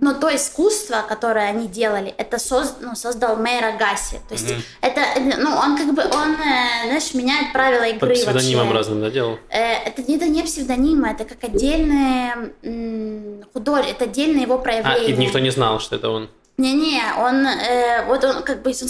но 0.00 0.12
то 0.12 0.34
искусство, 0.34 1.04
которое 1.08 1.48
они 1.48 1.68
делали, 1.68 2.12
это 2.18 2.38
соз, 2.38 2.76
ну, 2.80 2.96
создал 2.96 3.36
Мейра 3.36 3.76
Гаси. 3.78 4.16
То 4.28 4.34
есть 4.34 4.50
mm-hmm. 4.50 4.62
это, 4.80 5.00
ну, 5.40 5.56
он 5.56 5.76
как 5.76 5.94
бы, 5.94 6.02
он, 6.02 6.32
э, 6.32 6.86
знаешь, 6.86 7.14
меняет 7.14 7.52
правила 7.52 7.84
игры 7.84 8.08
Под 8.08 8.14
псевдонимом 8.14 8.66
вообще. 8.66 8.78
разным, 8.78 9.00
да, 9.00 9.10
делал? 9.10 9.38
Э, 9.50 9.74
это, 9.86 10.02
это 10.02 10.26
не 10.26 10.42
псевдонимы, 10.42 11.08
это 11.08 11.24
как 11.24 11.44
отдельные 11.44 12.54
художники, 13.52 13.92
это 13.92 14.04
отдельные 14.04 14.42
его 14.42 14.58
проявления. 14.58 15.06
А, 15.06 15.10
и 15.10 15.12
никто 15.16 15.38
не 15.38 15.50
знал, 15.50 15.78
что 15.78 15.94
это 15.94 16.10
он? 16.10 16.28
Не-не, 16.56 17.02
он, 17.18 17.46
э, 17.46 18.04
вот 18.06 18.24
он 18.24 18.42
как 18.42 18.62
бы 18.62 18.70
он 18.70 18.88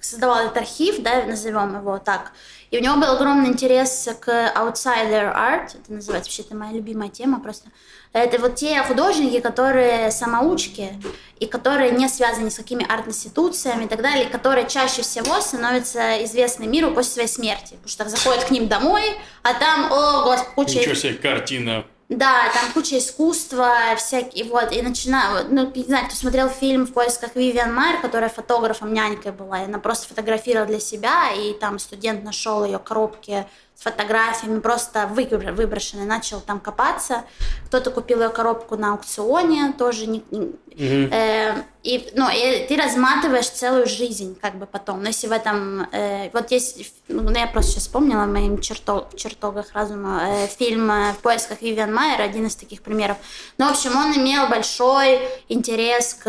создавал 0.00 0.46
этот 0.46 0.56
архив, 0.56 1.02
да, 1.02 1.24
назовем 1.24 1.78
его 1.78 1.98
так, 1.98 2.32
и 2.70 2.78
у 2.78 2.82
него 2.82 2.96
был 2.96 3.10
огромный 3.12 3.48
интерес 3.48 4.08
к 4.20 4.28
outsider 4.28 5.34
art, 5.34 5.76
это 5.82 5.92
называется, 5.92 6.30
вообще 6.30 6.42
это 6.42 6.54
моя 6.54 6.72
любимая 6.72 7.08
тема 7.08 7.40
просто. 7.40 7.68
Это 8.12 8.38
вот 8.38 8.54
те 8.54 8.82
художники, 8.82 9.40
которые 9.40 10.10
самоучки, 10.10 10.90
и 11.38 11.46
которые 11.46 11.90
не 11.90 12.08
связаны 12.08 12.50
с 12.50 12.56
какими 12.56 12.90
арт-институциями 12.90 13.84
и 13.84 13.88
так 13.88 14.00
далее, 14.00 14.26
которые 14.26 14.66
чаще 14.66 15.02
всего 15.02 15.40
становятся 15.40 16.24
известны 16.24 16.66
миру 16.66 16.92
после 16.92 17.12
своей 17.12 17.28
смерти. 17.28 17.74
Потому 17.82 17.88
что 17.88 18.08
заходят 18.08 18.44
к 18.44 18.50
ним 18.50 18.68
домой, 18.68 19.02
а 19.42 19.52
там, 19.54 19.92
о, 19.92 20.24
господи, 20.24 20.54
куча... 20.54 20.78
Ничего 20.80 20.94
себе, 20.94 21.14
картина 21.14 21.84
да, 22.08 22.44
там 22.54 22.72
куча 22.72 22.98
искусства, 22.98 23.74
всякие, 23.96 24.44
вот, 24.44 24.72
и 24.72 24.80
начинаю, 24.80 25.46
ну, 25.50 25.72
не 25.74 25.82
знаю, 25.82 26.06
кто 26.06 26.14
смотрел 26.14 26.48
фильм 26.48 26.86
«В 26.86 26.92
поисках 26.92 27.34
Вивиан 27.34 27.74
Майер», 27.74 28.00
которая 28.00 28.30
фотографом, 28.30 28.94
нянькой 28.94 29.32
была, 29.32 29.62
и 29.62 29.64
она 29.64 29.80
просто 29.80 30.06
фотографировала 30.06 30.68
для 30.68 30.78
себя, 30.78 31.32
и 31.32 31.52
там 31.54 31.80
студент 31.80 32.22
нашел 32.22 32.64
ее 32.64 32.78
коробки 32.78 33.44
с 33.76 33.82
фотографиями, 33.82 34.60
просто 34.60 35.06
выброшенные, 35.06 36.06
начал 36.06 36.40
там 36.40 36.60
копаться. 36.60 37.24
Кто-то 37.66 37.90
купил 37.90 38.22
ее 38.22 38.30
коробку 38.30 38.76
на 38.76 38.92
аукционе, 38.92 39.74
тоже 39.76 40.06
не... 40.06 40.20
Mm-hmm. 40.20 41.12
Э, 41.12 41.62
и, 41.82 42.10
ну, 42.14 42.28
и 42.32 42.66
ты 42.66 42.76
разматываешь 42.76 43.48
целую 43.48 43.86
жизнь, 43.86 44.38
как 44.40 44.56
бы 44.56 44.64
потом. 44.64 45.02
Но 45.02 45.08
если 45.08 45.26
в 45.26 45.32
этом... 45.32 45.86
Э, 45.92 46.30
вот 46.32 46.50
есть... 46.52 46.94
Ну, 47.08 47.30
я 47.30 47.46
просто 47.46 47.72
сейчас 47.72 47.82
вспомнила 47.84 48.24
в 48.24 48.32
моим 48.32 48.60
черто, 48.62 49.08
чертогах 49.14 49.72
разума 49.74 50.22
э, 50.26 50.46
фильм 50.46 50.90
э, 50.90 51.12
«В 51.12 51.18
поисках 51.18 51.60
Вивиан 51.60 51.92
Майер», 51.92 52.22
один 52.22 52.46
из 52.46 52.56
таких 52.56 52.80
примеров. 52.80 53.18
Ну, 53.58 53.66
в 53.66 53.72
общем, 53.72 53.94
он 53.94 54.16
имел 54.16 54.48
большой 54.48 55.20
интерес 55.48 56.14
к 56.14 56.28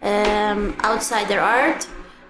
э, 0.00 0.74
outsider 0.82 1.38
art, 1.38 1.86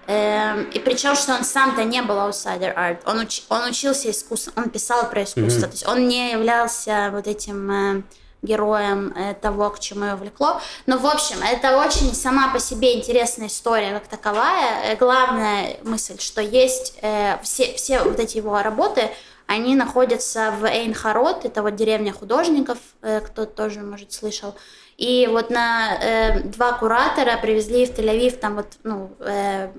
и 0.09 0.79
причем, 0.79 1.15
что 1.15 1.35
он 1.35 1.43
сам-то 1.43 1.83
не 1.83 2.01
был 2.01 2.15
outsider 2.15 2.75
art, 2.75 3.01
он, 3.05 3.19
уч, 3.19 3.43
он 3.49 3.69
учился 3.69 4.09
искусству, 4.09 4.53
он 4.55 4.69
писал 4.69 5.07
про 5.09 5.23
искусство, 5.23 5.59
mm-hmm. 5.59 5.69
то 5.69 5.71
есть 5.71 5.87
он 5.87 6.07
не 6.07 6.31
являлся 6.31 7.09
вот 7.11 7.27
этим 7.27 7.71
э, 7.71 8.01
героем 8.41 9.13
э, 9.15 9.33
того, 9.35 9.69
к 9.69 9.79
чему 9.79 10.05
его 10.05 10.17
влекло. 10.17 10.61
Но, 10.85 10.97
в 10.97 11.05
общем, 11.05 11.37
это 11.43 11.77
очень 11.77 12.13
сама 12.13 12.51
по 12.53 12.59
себе 12.59 12.97
интересная 12.97 13.47
история 13.47 13.91
как 13.91 14.07
таковая. 14.07 14.93
Э, 14.93 14.95
главная 14.95 15.77
мысль, 15.83 16.19
что 16.19 16.41
есть 16.41 16.97
э, 17.01 17.37
все, 17.43 17.73
все 17.73 18.01
вот 18.01 18.19
эти 18.19 18.37
его 18.37 18.61
работы, 18.61 19.09
они 19.47 19.75
находятся 19.75 20.53
в 20.59 20.65
Эйнхарот, 20.65 21.43
это 21.43 21.63
вот 21.63 21.75
деревня 21.75 22.13
художников, 22.13 22.77
э, 23.01 23.19
кто 23.21 23.45
тоже, 23.45 23.81
может, 23.81 24.13
слышал. 24.13 24.55
И 24.97 25.27
вот 25.31 25.49
на 25.49 25.97
э, 26.01 26.41
два 26.41 26.73
куратора 26.73 27.37
привезли 27.41 27.85
в 27.85 27.91
Тель-Авив 27.91 28.37
там 28.37 28.55
вот, 28.57 28.67
ну, 28.83 29.11
э, 29.19 29.69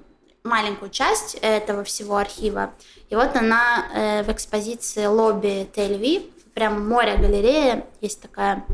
маленькую 0.45 0.91
часть 0.91 1.35
этого 1.41 1.85
всего 1.85 2.17
архива. 2.17 2.73
И 3.09 3.15
вот 3.15 3.37
она 3.37 3.87
э, 3.95 4.23
в 4.23 4.31
экспозиции 4.31 5.07
лобби 5.07 5.69
Тель-Авив, 5.75 6.31
прям 6.55 6.89
море-галерея 6.89 7.87
есть 8.01 8.21
такая. 8.21 8.65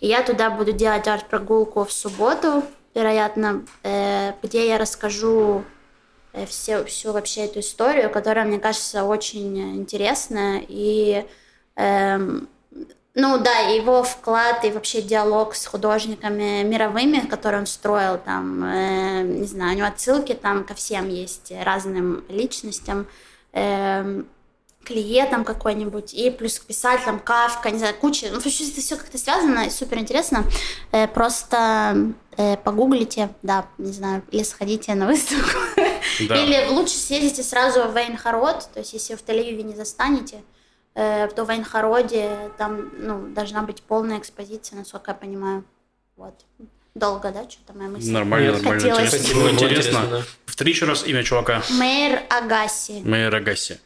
И 0.00 0.06
я 0.06 0.22
туда 0.22 0.50
буду 0.50 0.72
делать 0.72 1.06
арт-прогулку 1.08 1.84
в 1.84 1.92
субботу, 1.92 2.62
вероятно, 2.94 3.64
э, 3.82 4.32
где 4.42 4.68
я 4.68 4.78
расскажу 4.78 5.64
э, 6.32 6.46
все, 6.46 6.84
всю 6.84 7.12
вообще 7.12 7.44
эту 7.44 7.60
историю, 7.60 8.10
которая, 8.10 8.44
мне 8.44 8.58
кажется, 8.58 9.04
очень 9.04 9.76
интересная 9.76 10.62
и 10.66 11.26
э, 11.76 12.18
ну 13.18 13.38
да, 13.38 13.60
его 13.60 14.02
вклад 14.02 14.62
и 14.66 14.70
вообще 14.70 15.00
диалог 15.00 15.54
с 15.54 15.64
художниками 15.64 16.62
мировыми, 16.62 17.20
которые 17.20 17.60
он 17.60 17.66
строил, 17.66 18.18
там, 18.18 18.62
э, 18.62 19.22
не 19.22 19.46
знаю, 19.46 19.72
у 19.72 19.76
него 19.78 19.88
отсылки 19.88 20.34
там 20.34 20.64
ко 20.64 20.74
всем 20.74 21.08
есть, 21.08 21.50
разным 21.62 22.24
личностям, 22.28 23.06
э, 23.54 24.22
клиентам 24.84 25.44
какой-нибудь, 25.44 26.12
и 26.12 26.30
плюс 26.30 26.58
к 26.58 26.66
писателям, 26.66 27.18
Кавка, 27.18 27.70
не 27.70 27.78
знаю, 27.78 27.94
куча. 27.94 28.26
Ну, 28.30 28.34
вообще 28.34 28.68
это 28.68 28.82
все 28.82 28.96
как-то 28.96 29.16
связано 29.16 29.60
и 29.60 29.70
супер 29.70 29.96
интересно. 29.96 30.44
Э, 30.92 31.08
просто 31.08 32.12
э, 32.36 32.58
погуглите, 32.58 33.30
да, 33.42 33.64
не 33.78 33.92
знаю, 33.92 34.24
или 34.30 34.42
сходите 34.42 34.94
на 34.94 35.06
выставку. 35.06 35.58
Да. 36.28 36.42
Или 36.42 36.68
лучше 36.68 36.96
съездите 36.96 37.42
сразу 37.42 37.82
в 37.88 37.94
Вейнхарот, 37.94 38.68
то 38.72 38.80
есть 38.80 38.92
если 38.92 39.14
вы 39.14 39.18
в 39.18 39.24
Тель-Авиве 39.24 39.62
не 39.62 39.74
застанете, 39.74 40.42
в 40.96 41.44
Вайнхороде 41.44 42.50
там 42.56 42.90
ну, 42.96 43.28
должна 43.28 43.62
быть 43.62 43.82
полная 43.82 44.18
экспозиция, 44.18 44.78
насколько 44.78 45.10
я 45.10 45.14
понимаю. 45.14 45.64
Вот. 46.16 46.44
Долго, 46.94 47.30
да, 47.30 47.48
что-то 47.50 47.74
моя 47.74 47.90
мысль. 47.90 48.10
Нормально, 48.10 48.52
нормально. 48.52 48.80
Хотелось... 48.80 49.12
Интересно. 49.12 49.40
Было 49.40 49.50
интересно. 49.50 50.06
Да. 50.10 50.22
Повтори 50.46 50.72
еще 50.72 50.86
раз 50.86 51.06
имя 51.06 51.22
чувака. 51.22 51.62
Мэйр 51.68 52.22
Агаси. 52.30 53.02
Мэйр 53.04 53.34
Агаси. 53.34 53.78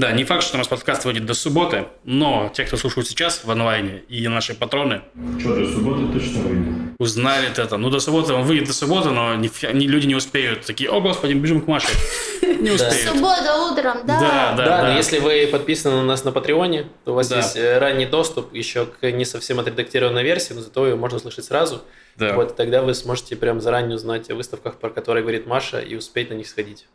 Да, 0.00 0.12
не 0.12 0.24
факт, 0.24 0.42
что 0.42 0.54
у 0.54 0.58
нас 0.58 0.66
подкаст 0.66 1.04
выйдет 1.04 1.26
до 1.26 1.34
субботы, 1.34 1.84
но 2.04 2.50
те, 2.54 2.64
кто 2.64 2.78
слушают 2.78 3.06
сейчас 3.06 3.44
в 3.44 3.50
онлайне, 3.50 4.02
и 4.08 4.26
наши 4.28 4.54
патроны 4.54 5.02
Что, 5.38 5.54
до 5.54 5.70
субботы 5.70 6.06
точно 6.10 6.40
выйдет? 6.40 6.72
узнали 6.98 7.48
это. 7.50 7.76
Ну, 7.76 7.90
до 7.90 8.00
субботы 8.00 8.32
он 8.32 8.44
выйдет 8.44 8.66
до 8.66 8.72
субботы, 8.72 9.10
но 9.10 9.34
не, 9.34 9.50
не- 9.74 9.86
люди 9.86 10.06
не 10.06 10.14
успеют. 10.14 10.64
Такие, 10.64 10.88
о, 10.88 11.02
господи, 11.02 11.34
бежим 11.34 11.60
к 11.60 11.66
Маше. 11.66 11.88
Не 12.60 12.70
успеют. 12.70 13.14
Суббота 13.14 13.56
утром, 13.56 14.06
да. 14.06 14.20
Да, 14.20 14.54
да, 14.56 14.82
но 14.84 14.96
если 14.96 15.18
вы 15.18 15.48
подписаны 15.50 15.96
на 15.96 16.02
нас 16.04 16.24
на 16.24 16.32
Патреоне, 16.32 16.88
то 17.04 17.12
у 17.12 17.14
вас 17.14 17.30
есть 17.30 17.56
э, 17.56 17.78
ранний 17.78 18.04
доступ 18.04 18.54
еще 18.54 18.84
к 18.86 19.10
не 19.10 19.24
совсем 19.24 19.60
отредактированной 19.60 20.22
версии, 20.22 20.52
но 20.52 20.60
зато 20.60 20.86
ее 20.86 20.96
можно 20.96 21.16
услышать 21.16 21.46
сразу. 21.46 21.82
Да. 22.16 22.34
Вот 22.34 22.56
тогда 22.56 22.82
вы 22.82 22.92
сможете 22.94 23.36
прям 23.36 23.62
заранее 23.62 23.96
узнать 23.96 24.30
о 24.30 24.34
выставках, 24.34 24.76
про 24.76 24.90
которые 24.90 25.22
говорит 25.22 25.46
Маша, 25.46 25.78
и 25.80 25.94
успеть 25.94 26.28
на 26.30 26.34
них 26.34 26.48
сходить. 26.48 26.86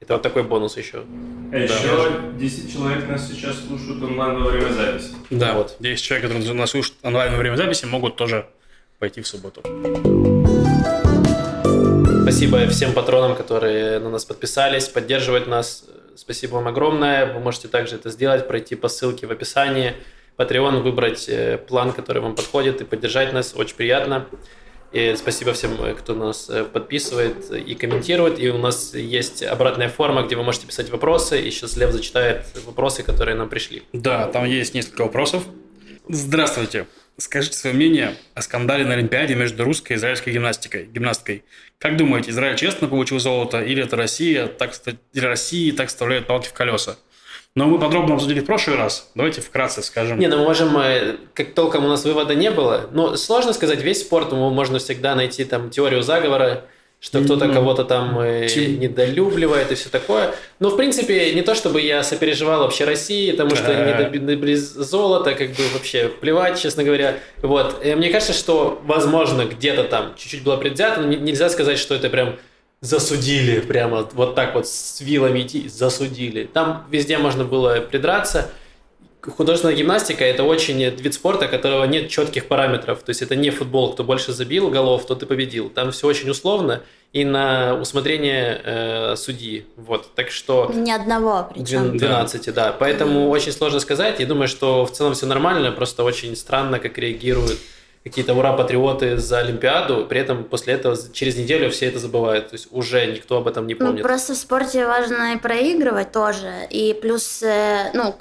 Это 0.00 0.14
вот 0.14 0.22
такой 0.22 0.42
бонус 0.42 0.76
еще. 0.76 1.04
А 1.52 1.56
еще 1.56 2.20
10 2.38 2.72
человек 2.72 3.08
нас 3.08 3.28
сейчас 3.28 3.56
слушают 3.66 4.02
онлайн 4.02 4.42
во 4.42 4.50
время 4.50 4.72
записи. 4.72 5.14
Да, 5.30 5.54
Вот. 5.54 5.70
вот. 5.70 5.76
10 5.80 6.02
человек, 6.02 6.26
которые 6.28 6.52
нас 6.54 6.70
слушают 6.70 6.98
онлайн 7.02 7.32
во 7.32 7.38
время 7.38 7.56
записи, 7.56 7.86
могут 7.86 8.16
тоже 8.16 8.46
пойти 8.98 9.22
в 9.22 9.26
субботу. 9.26 9.62
Спасибо 12.22 12.66
всем 12.68 12.92
патронам, 12.92 13.36
которые 13.36 13.98
на 13.98 14.10
нас 14.10 14.24
подписались, 14.24 14.88
поддерживают 14.88 15.46
нас. 15.46 15.84
Спасибо 16.16 16.54
вам 16.54 16.68
огромное. 16.68 17.32
Вы 17.32 17.40
можете 17.40 17.68
также 17.68 17.96
это 17.96 18.10
сделать, 18.10 18.48
пройти 18.48 18.74
по 18.74 18.88
ссылке 18.88 19.26
в 19.26 19.30
описании. 19.30 19.94
Patreon, 20.36 20.82
выбрать 20.82 21.28
э, 21.28 21.58
план, 21.58 21.92
который 21.92 22.20
вам 22.20 22.34
подходит, 22.34 22.80
и 22.80 22.84
поддержать 22.84 23.32
нас. 23.32 23.54
Очень 23.54 23.76
приятно. 23.76 24.26
И 24.94 25.16
спасибо 25.16 25.52
всем, 25.54 25.72
э, 25.82 25.94
кто 25.94 26.14
нас 26.14 26.48
э, 26.48 26.62
подписывает 26.62 27.50
и 27.50 27.74
комментирует. 27.74 28.38
И 28.38 28.48
у 28.48 28.58
нас 28.58 28.94
есть 28.94 29.42
обратная 29.42 29.88
форма, 29.88 30.22
где 30.22 30.36
вы 30.36 30.44
можете 30.44 30.68
писать 30.68 30.88
вопросы. 30.88 31.40
И 31.40 31.50
сейчас 31.50 31.76
Лев 31.76 31.90
зачитает 31.90 32.46
вопросы, 32.64 33.02
которые 33.02 33.34
нам 33.34 33.48
пришли. 33.48 33.82
Да, 33.92 34.28
там 34.28 34.44
есть 34.44 34.72
несколько 34.72 35.02
вопросов. 35.02 35.42
Здравствуйте. 36.08 36.86
Скажите 37.16 37.56
свое 37.56 37.74
мнение 37.74 38.14
о 38.34 38.42
скандале 38.42 38.84
на 38.84 38.94
Олимпиаде 38.94 39.34
между 39.34 39.64
русской 39.64 39.94
и 39.94 39.96
израильской 39.96 40.32
гимнастикой, 40.32 40.84
гимнасткой. 40.86 41.42
Как 41.78 41.96
думаете, 41.96 42.30
Израиль 42.30 42.56
честно 42.56 42.86
получил 42.86 43.18
золото, 43.18 43.62
или 43.62 43.82
это 43.82 43.96
Россия 43.96 44.46
так, 44.46 44.72
или 45.12 45.24
России 45.24 45.72
так 45.72 45.88
вставляет 45.88 46.28
палки 46.28 46.48
в 46.48 46.52
колеса? 46.52 46.96
Но 47.56 47.66
мы 47.66 47.78
подробно 47.78 48.14
обсудили 48.14 48.40
в 48.40 48.46
прошлый 48.46 48.76
раз. 48.76 49.10
Давайте 49.14 49.40
вкратце 49.40 49.80
скажем. 49.82 50.18
Не, 50.18 50.26
ну 50.26 50.38
мы 50.38 50.44
можем, 50.44 50.76
э, 50.76 51.16
как 51.34 51.54
толком 51.54 51.84
у 51.84 51.88
нас 51.88 52.04
вывода 52.04 52.34
не 52.34 52.50
было, 52.50 52.88
но 52.92 53.14
сложно 53.16 53.52
сказать, 53.52 53.80
весь 53.80 54.00
спорт 54.00 54.32
можно 54.32 54.80
всегда 54.80 55.14
найти 55.14 55.44
там 55.44 55.70
теорию 55.70 56.02
заговора, 56.02 56.64
что 56.98 57.20
кто-то 57.22 57.44
Ну, 57.44 57.54
кого-то 57.54 57.84
там 57.84 58.18
э, 58.18 58.48
тем- 58.48 58.80
недолюбливает 58.80 59.70
и 59.70 59.76
все 59.76 59.88
такое. 59.88 60.34
Но, 60.58 60.70
в 60.70 60.76
принципе, 60.76 61.32
не 61.32 61.42
то, 61.42 61.54
чтобы 61.54 61.80
я 61.80 62.02
сопереживал 62.02 62.62
вообще 62.62 62.86
России, 62.86 63.30
потому 63.30 63.54
что 63.54 63.68
Да. 63.68 64.08
не 64.08 64.54
золота, 64.56 65.34
как 65.34 65.50
бы 65.50 65.62
вообще 65.74 66.08
плевать, 66.08 66.60
честно 66.60 66.82
говоря. 66.82 67.18
Вот. 67.40 67.84
И 67.84 67.94
мне 67.94 68.08
кажется, 68.10 68.32
что, 68.32 68.80
возможно, 68.84 69.44
где-то 69.44 69.84
там 69.84 70.14
чуть-чуть 70.16 70.42
было 70.42 70.56
предвзято, 70.56 71.02
но 71.02 71.06
не- 71.06 71.18
нельзя 71.18 71.48
сказать, 71.50 71.78
что 71.78 71.94
это 71.94 72.08
прям 72.08 72.34
засудили, 72.84 73.60
прямо 73.60 74.08
вот 74.12 74.34
так 74.34 74.54
вот 74.54 74.68
с 74.68 75.00
вилами 75.00 75.40
идти, 75.40 75.68
засудили. 75.68 76.44
Там 76.44 76.86
везде 76.90 77.16
можно 77.16 77.44
было 77.44 77.80
придраться. 77.80 78.50
Художественная 79.22 79.74
гимнастика– 79.74 80.22
это 80.26 80.44
очень 80.44 80.84
вид 80.84 81.14
спорта, 81.14 81.48
которого 81.48 81.84
нет 81.84 82.10
четких 82.10 82.46
параметров. 82.46 83.02
То 83.02 83.08
есть 83.10 83.22
это 83.22 83.36
не 83.36 83.48
футбол, 83.48 83.94
кто 83.94 84.04
больше 84.04 84.32
забил 84.32 84.68
голов, 84.68 85.06
тот 85.06 85.22
и 85.22 85.26
победил. 85.26 85.70
Там 85.70 85.92
все 85.92 86.06
очень 86.06 86.28
условно 86.28 86.82
и 87.14 87.24
на 87.24 87.74
усмотрение 87.80 88.60
э, 88.62 89.16
судьи. 89.16 89.64
Вот. 89.76 90.14
Так 90.14 90.30
что 90.30 90.70
Ни 90.74 90.90
одного 90.90 91.48
причем. 91.54 91.96
12, 91.96 92.52
да. 92.52 92.76
Поэтому 92.78 93.30
очень 93.30 93.52
сложно 93.52 93.80
сказать. 93.80 94.20
Я 94.20 94.26
думаю, 94.26 94.46
что 94.48 94.84
в 94.84 94.90
целом 94.90 95.14
все 95.14 95.24
нормально, 95.24 95.72
просто 95.72 96.04
очень 96.04 96.36
странно, 96.36 96.78
как 96.78 96.98
реагируют 96.98 97.58
какие-то 98.04 98.34
ура-патриоты 98.34 99.16
за 99.16 99.38
Олимпиаду, 99.38 100.06
при 100.06 100.20
этом 100.20 100.44
после 100.44 100.74
этого 100.74 100.96
через 101.12 101.36
неделю 101.36 101.70
все 101.70 101.86
это 101.86 101.98
забывают. 101.98 102.50
То 102.50 102.54
есть 102.54 102.68
уже 102.70 103.06
никто 103.06 103.38
об 103.38 103.48
этом 103.48 103.66
не 103.66 103.74
Ну, 103.74 103.86
помнит. 103.86 104.02
просто 104.02 104.34
в 104.34 104.36
спорте 104.36 104.86
важно 104.86 105.32
и 105.34 105.38
проигрывать 105.38 106.12
тоже. 106.12 106.52
И 106.70 106.92
плюс, 107.00 107.42
э, 107.42 107.90
ну, 107.94 108.14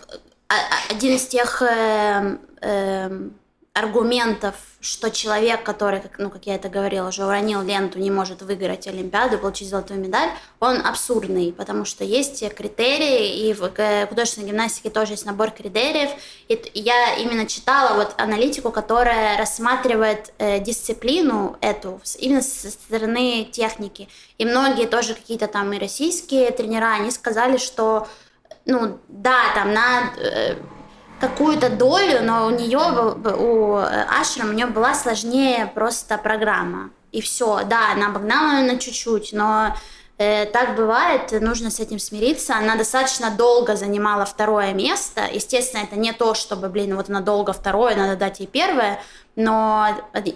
а- 0.48 0.54
а- 0.54 0.94
один 0.96 1.16
из 1.16 1.28
тех 1.28 1.62
э, 1.62 2.38
эм, 2.62 3.34
аргументов, 3.74 4.54
что 4.82 5.10
человек, 5.10 5.64
который, 5.64 6.04
ну, 6.20 6.30
как 6.30 6.46
я 6.46 6.56
это 6.56 6.70
говорила, 6.70 7.08
уже 7.08 7.26
уронил 7.26 7.64
ленту, 7.64 7.98
не 7.98 8.12
может 8.12 8.44
выиграть 8.44 8.86
Олимпиаду, 8.86 9.40
получить 9.40 9.70
золотую 9.70 10.00
медаль, 10.00 10.30
он 10.60 10.86
абсурдный, 10.86 11.52
потому 11.52 11.84
что 11.84 12.04
есть 12.04 12.48
критерии, 12.54 13.48
и 13.48 13.54
в 13.54 13.68
художественной 14.08 14.50
гимнастике 14.50 14.92
тоже 14.92 15.14
есть 15.14 15.26
набор 15.26 15.50
критериев. 15.50 16.12
И 16.50 16.72
я 16.76 17.16
именно 17.16 17.48
читала 17.48 17.96
вот 17.96 18.14
аналитику, 18.18 18.70
которая 18.72 19.38
рассматривает 19.40 20.34
э, 20.38 20.60
дисциплину 20.60 21.58
эту 21.60 22.00
именно 22.20 22.44
со 22.44 22.70
стороны 22.70 23.46
техники. 23.52 24.08
И 24.38 24.46
многие 24.46 24.86
тоже 24.86 25.16
какие-то 25.16 25.48
там 25.48 25.74
и 25.74 25.80
российские 25.80 26.52
тренера, 26.52 26.94
они 26.94 27.10
сказали, 27.10 27.58
что 27.58 28.08
ну 28.66 29.00
да, 29.08 29.52
там 29.56 29.74
на 29.74 30.14
э, 30.18 30.58
какую-то 31.24 31.70
долю, 31.70 32.22
но 32.22 32.48
у 32.48 32.50
нее, 32.50 32.78
у 32.78 33.78
э, 33.78 34.06
Ашрам, 34.20 34.50
у 34.50 34.54
нее 34.54 34.66
была 34.66 34.94
сложнее 34.94 35.72
просто 35.74 36.18
программа. 36.18 36.90
И 37.14 37.22
все, 37.22 37.62
да, 37.64 37.94
она 37.94 38.08
обогнала 38.08 38.60
ее 38.60 38.74
на 38.74 38.78
чуть-чуть, 38.78 39.30
но 39.32 39.74
э, 40.18 40.46
так 40.48 40.76
бывает, 40.76 41.32
нужно 41.40 41.72
с 41.72 41.80
этим 41.80 41.98
смириться. 41.98 42.58
Она 42.58 42.76
достаточно 42.76 43.30
долго 43.30 43.78
занимала 43.78 44.26
второе 44.26 44.74
место. 44.74 45.22
Естественно, 45.32 45.84
это 45.84 45.96
не 45.96 46.12
то, 46.12 46.34
чтобы, 46.34 46.68
блин, 46.68 46.98
вот 46.98 47.10
она 47.10 47.22
долго 47.22 47.54
второе, 47.54 47.96
надо 47.96 48.18
дать 48.18 48.42
ей 48.42 48.48
первое. 48.48 49.00
Но 49.36 49.88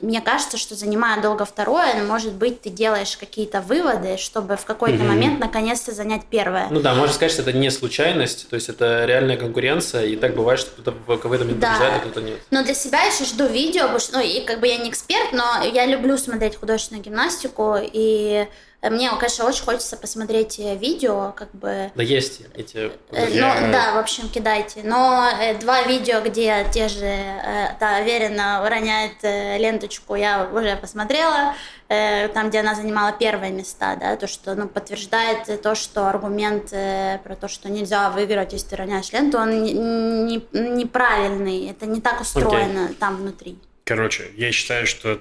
мне 0.02 0.22
кажется, 0.22 0.58
что 0.58 0.74
занимая 0.74 1.22
долго 1.22 1.46
второе, 1.46 2.04
может 2.04 2.34
быть, 2.34 2.62
ты 2.62 2.70
делаешь 2.72 3.16
какие-то 3.16 3.62
выводы, 3.62 4.18
чтобы 4.18 4.58
в 4.58 4.66
какой-то 4.66 4.98
Мгм. 5.04 5.08
момент 5.08 5.40
наконец-то 5.40 5.92
занять 5.92 6.24
первое. 6.30 6.68
Ну 6.72 6.80
да, 6.80 6.96
можно 6.96 7.14
сказать, 7.14 7.32
что 7.32 7.44
это 7.44 7.54
не 7.54 7.70
случайность, 7.70 8.50
то 8.50 8.56
есть 8.56 8.70
это 8.70 9.06
реальная 9.06 9.38
конкуренция, 9.38 10.06
и 10.06 10.16
так 10.16 10.36
бывает, 10.36 10.60
что 10.60 10.72
кто-то 10.72 10.92
в 11.06 11.28
в 11.28 11.32
этом 11.32 11.48
Да. 11.60 11.68
побеждает, 11.68 11.94
а 11.96 12.00
кто-то 12.00 12.22
нет. 12.22 12.40
Но 12.50 12.64
для 12.64 12.74
себя 12.74 13.04
еще 13.04 13.26
жду 13.26 13.46
видео, 13.46 13.82
потому 13.84 14.00
что, 14.00 14.18
ну, 14.18 14.24
и 14.24 14.42
как 14.42 14.60
бы 14.62 14.68
я 14.68 14.78
не 14.78 14.90
эксперт, 14.90 15.32
но 15.32 15.64
я 15.64 15.86
люблю 15.86 16.18
смотреть 16.18 16.56
художественную 16.56 17.04
гимнастику, 17.04 17.76
и 17.80 18.48
мне, 18.90 19.10
конечно, 19.20 19.46
очень 19.46 19.64
хочется 19.64 19.98
посмотреть 19.98 20.60
э, 20.60 20.76
видео, 20.76 21.34
как 21.36 21.52
бы... 21.52 21.92
Да 21.96 22.04
есть 22.04 22.42
эти... 22.56 22.92
Э, 23.12 23.30
Я- 23.30 23.62
Ну, 23.62 23.72
да, 23.72 23.94
в 23.94 23.98
общем, 23.98 24.30
кидайте. 24.30 24.82
Но 24.84 25.30
э, 25.42 25.56
два 25.60 25.84
видео, 25.84 26.22
где 26.22 26.66
те 26.74 26.88
же, 26.88 27.06
э, 27.06 27.76
та 27.80 28.00
уверенно 28.02 28.68
роняет 28.70 29.24
э, 29.24 29.58
ленточку, 29.58 30.16
я 30.16 30.50
уже 30.54 30.76
посмотрела. 30.76 31.56
Э, 31.90 32.28
там, 32.28 32.50
где 32.50 32.60
она 32.60 32.76
занимала 32.76 33.14
первые 33.14 33.52
места, 33.52 33.96
да, 33.96 34.16
то, 34.18 34.28
что, 34.28 34.56
ну, 34.56 34.68
подтверждает 34.68 35.48
э, 35.48 35.58
то, 35.58 35.74
что 35.74 36.08
аргумент 36.10 36.70
э, 36.74 37.20
про 37.24 37.36
то, 37.36 37.48
что 37.48 37.70
нельзя 37.70 38.10
выиграть, 38.10 38.52
если 38.54 38.70
ты 38.70 38.76
роняешь 38.76 39.12
ленту, 39.14 39.38
он 39.38 39.64
не- 39.64 39.74
не- 39.74 40.48
неправильный. 40.52 41.70
Это 41.70 41.86
не 41.86 42.02
так 42.02 42.20
устроено 42.22 42.90
там 43.00 43.18
внутри. 43.18 43.58
Короче, 43.86 44.30
я 44.36 44.52
считаю, 44.52 44.86
что 44.86 45.20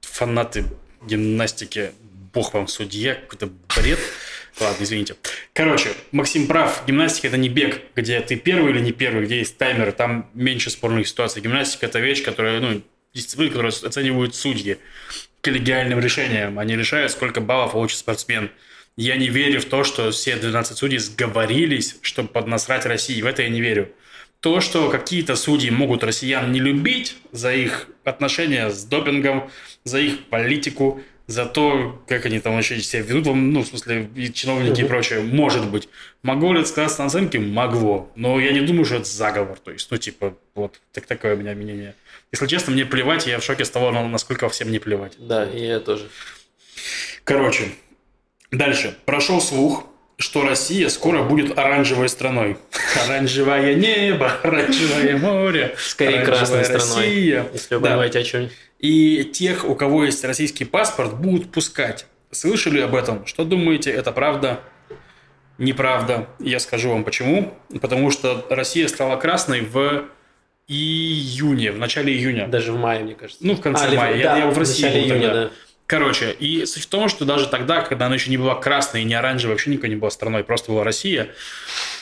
фанаты 0.00 0.64
гимнастики, 1.02 1.92
бог 2.36 2.52
вам 2.52 2.68
судья, 2.68 3.14
какой-то 3.14 3.48
бред. 3.74 3.98
Ладно, 4.60 4.84
извините. 4.84 5.16
Короче, 5.54 5.88
Максим 6.12 6.46
прав. 6.46 6.84
Гимнастика– 6.86 7.26
это 7.28 7.38
не 7.38 7.48
бег, 7.48 7.80
где 7.94 8.20
ты 8.20 8.36
первый 8.36 8.72
или 8.72 8.80
не 8.80 8.92
первый, 8.92 9.24
где 9.24 9.38
есть 9.38 9.56
таймер, 9.56 9.92
там 9.92 10.30
меньше 10.34 10.70
спорных 10.70 11.08
ситуаций. 11.08 11.40
Гимнастика– 11.42 11.86
это 11.86 11.98
вещь, 11.98 12.22
которая, 12.22 12.60
ну, 12.60 12.82
дисциплина, 13.14 13.50
которую 13.50 13.72
оценивают 13.72 14.34
судьи 14.34 14.76
коллегиальным 15.40 15.98
решением. 15.98 16.58
Они 16.58 16.76
решают, 16.76 17.12
сколько 17.12 17.40
баллов 17.40 17.72
получит 17.72 17.98
спортсмен. 17.98 18.50
Я 18.98 19.16
не 19.16 19.28
верю 19.28 19.60
в 19.60 19.64
то, 19.64 19.84
что 19.84 20.10
все 20.10 20.36
12 20.36 20.76
судей 20.76 20.98
сговорились, 20.98 21.96
чтобы 22.02 22.28
поднасрать 22.28 22.84
России. 22.84 23.22
В 23.22 23.26
это 23.26 23.42
я 23.42 23.48
не 23.48 23.60
верю. 23.62 23.90
То, 24.40 24.60
что 24.60 24.90
какие-то 24.90 25.36
судьи 25.36 25.70
могут 25.70 26.04
россиян 26.04 26.52
не 26.52 26.60
любить 26.60 27.16
за 27.32 27.54
их 27.54 27.88
отношения 28.04 28.70
с 28.70 28.84
допингом, 28.84 29.50
за 29.84 30.00
их 30.00 30.24
политику, 30.26 31.02
за 31.26 31.44
то, 31.44 32.00
как 32.06 32.24
они 32.26 32.38
там 32.38 32.54
вообще 32.54 32.80
себя 32.80 33.02
ведут, 33.02 33.26
ну, 33.34 33.62
в 33.62 33.66
смысле, 33.66 34.08
и 34.14 34.32
чиновники 34.32 34.80
и 34.82 34.84
прочее, 34.84 35.20
может 35.20 35.66
быть. 35.68 35.88
Могло 36.22 36.52
ли 36.52 36.60
это 36.60 36.68
сказаться 36.68 37.00
на 37.00 37.06
оценке? 37.06 37.38
Могло. 37.40 38.10
Но 38.14 38.38
я 38.38 38.52
не 38.52 38.60
думаю, 38.60 38.84
что 38.84 38.96
это 38.96 39.04
заговор. 39.08 39.58
То 39.58 39.72
есть, 39.72 39.90
ну, 39.90 39.96
типа, 39.96 40.36
вот, 40.54 40.80
так, 40.92 41.06
такое 41.06 41.34
у 41.34 41.38
меня 41.38 41.54
мнение. 41.54 41.94
Если 42.32 42.46
честно, 42.46 42.72
мне 42.72 42.84
плевать, 42.84 43.26
я 43.26 43.38
в 43.40 43.44
шоке 43.44 43.64
с 43.64 43.70
того, 43.70 43.90
на- 43.90 44.06
насколько 44.08 44.48
всем 44.48 44.70
не 44.70 44.78
плевать. 44.78 45.14
Да, 45.18 45.44
и 45.44 45.64
я 45.66 45.80
тоже. 45.80 46.08
Короче, 47.24 47.70
дальше. 48.50 48.96
Прошел 49.04 49.40
слух, 49.40 49.84
что 50.18 50.42
Россия 50.46 50.88
скоро 50.88 51.22
будет 51.22 51.58
оранжевой 51.58 52.08
страной. 52.08 52.56
Оранжевое 53.06 53.74
небо, 53.74 54.30
оранжевое 54.42 55.16
море. 55.18 55.74
Скорее 55.78 56.22
красной 56.22 56.64
страной, 56.64 57.04
Россия. 57.04 57.46
если 57.52 57.74
вы 57.74 57.80
Да. 57.82 57.88
понимаете, 57.90 58.18
о 58.20 58.22
чем. 58.24 58.48
И 58.86 59.24
тех, 59.24 59.64
у 59.68 59.74
кого 59.74 60.04
есть 60.04 60.22
российский 60.24 60.64
паспорт, 60.64 61.14
будут 61.18 61.50
пускать. 61.50 62.06
Слышали 62.30 62.80
об 62.80 62.94
этом? 62.94 63.26
Что 63.26 63.44
думаете, 63.44 63.90
это 63.90 64.12
правда? 64.12 64.60
Неправда. 65.58 66.28
Я 66.38 66.60
скажу 66.60 66.90
вам 66.90 67.02
почему. 67.02 67.52
Потому 67.80 68.12
что 68.12 68.46
Россия 68.48 68.86
стала 68.86 69.16
красной 69.16 69.62
в 69.62 70.04
июне, 70.68 71.72
в 71.72 71.78
начале 71.78 72.12
июня. 72.12 72.46
Даже 72.46 72.72
в 72.72 72.78
мае, 72.78 73.02
мне 73.02 73.14
кажется. 73.16 73.44
Ну, 73.44 73.56
в 73.56 73.60
конце 73.60 73.86
А, 73.86 73.90
в- 73.90 73.94
мая. 73.94 74.16
Я, 74.16 74.22
да, 74.24 74.38
я 74.38 74.46
в 74.46 74.54
в 74.54 74.58
России 74.58 74.84
начале 74.84 75.00
был 75.02 75.08
июня, 75.10 75.26
тогда. 75.28 75.44
да. 75.46 75.50
Короче, 75.86 76.30
и 76.32 76.64
суть 76.66 76.84
в 76.84 76.88
том, 76.88 77.08
что 77.08 77.24
даже 77.24 77.48
тогда, 77.48 77.80
когда 77.80 78.06
она 78.06 78.14
еще 78.16 78.30
не 78.30 78.36
была 78.36 78.54
красной 78.54 79.02
и 79.02 79.04
не 79.04 79.14
оранжевой, 79.14 79.54
вообще 79.54 79.70
никакой 79.70 79.88
не 79.90 79.96
была 79.96 80.10
страной, 80.10 80.44
просто 80.44 80.70
была 80.72 80.84
Россия, 80.84 81.28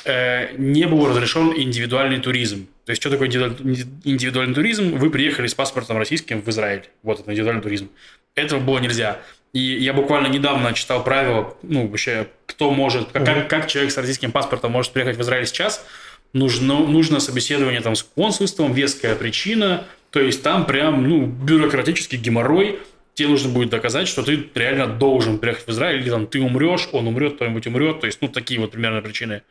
э, 0.04 0.54
не 0.56 0.86
был 0.86 1.08
разрешен 1.08 1.52
индивидуальный 1.56 2.18
туризм. 2.20 2.66
То 2.84 2.90
есть, 2.90 3.00
что 3.02 3.10
такое 3.10 3.28
индивидуаль- 3.28 3.86
индивидуальный 4.04 4.54
туризм? 4.54 4.96
Вы 4.96 5.10
приехали 5.10 5.46
с 5.46 5.54
паспортом 5.54 5.98
российским 5.98 6.42
в 6.42 6.48
Израиль. 6.48 6.82
Вот 7.02 7.20
это 7.20 7.30
индивидуальный 7.30 7.62
туризм. 7.62 7.88
Этого 8.34 8.60
было 8.60 8.78
нельзя. 8.78 9.20
И 9.52 9.60
я 9.60 9.92
буквально 9.92 10.26
недавно 10.26 10.72
читал 10.72 11.04
правила, 11.04 11.56
ну, 11.62 11.86
вообще, 11.86 12.26
кто 12.46 12.70
может, 12.72 13.12
как, 13.12 13.24
как- 13.24 13.48
как 13.48 13.68
человек 13.68 13.92
с 13.92 13.96
российским 13.96 14.32
паспортом 14.32 14.72
может 14.72 14.92
приехать 14.92 15.16
в 15.16 15.22
Израиль 15.22 15.46
сейчас. 15.46 15.84
Нужно, 16.32 16.80
нужно 16.80 17.20
собеседование 17.20 17.80
там 17.80 17.94
с 17.94 18.02
консульством, 18.02 18.72
веская 18.72 19.14
причина. 19.14 19.84
То 20.10 20.20
есть 20.20 20.42
там 20.42 20.66
прям, 20.66 21.08
ну, 21.08 21.26
бюрократический 21.26 22.18
геморрой. 22.18 22.80
Тебе 23.14 23.28
нужно 23.28 23.50
будет 23.52 23.70
доказать, 23.70 24.08
что 24.08 24.24
ты 24.24 24.48
реально 24.56 24.88
должен 24.88 25.38
приехать 25.38 25.68
в 25.68 25.70
Израиль, 25.70 26.00
или 26.00 26.10
там 26.10 26.26
ты 26.26 26.40
умрешь, 26.40 26.88
он 26.90 27.06
умрет, 27.06 27.36
кто-нибудь 27.36 27.64
умрет. 27.68 28.00
То 28.00 28.06
есть, 28.06 28.18
ну, 28.20 28.26
такие 28.26 28.58
вот 28.58 28.72
примерно 28.72 29.00
причины. 29.02 29.42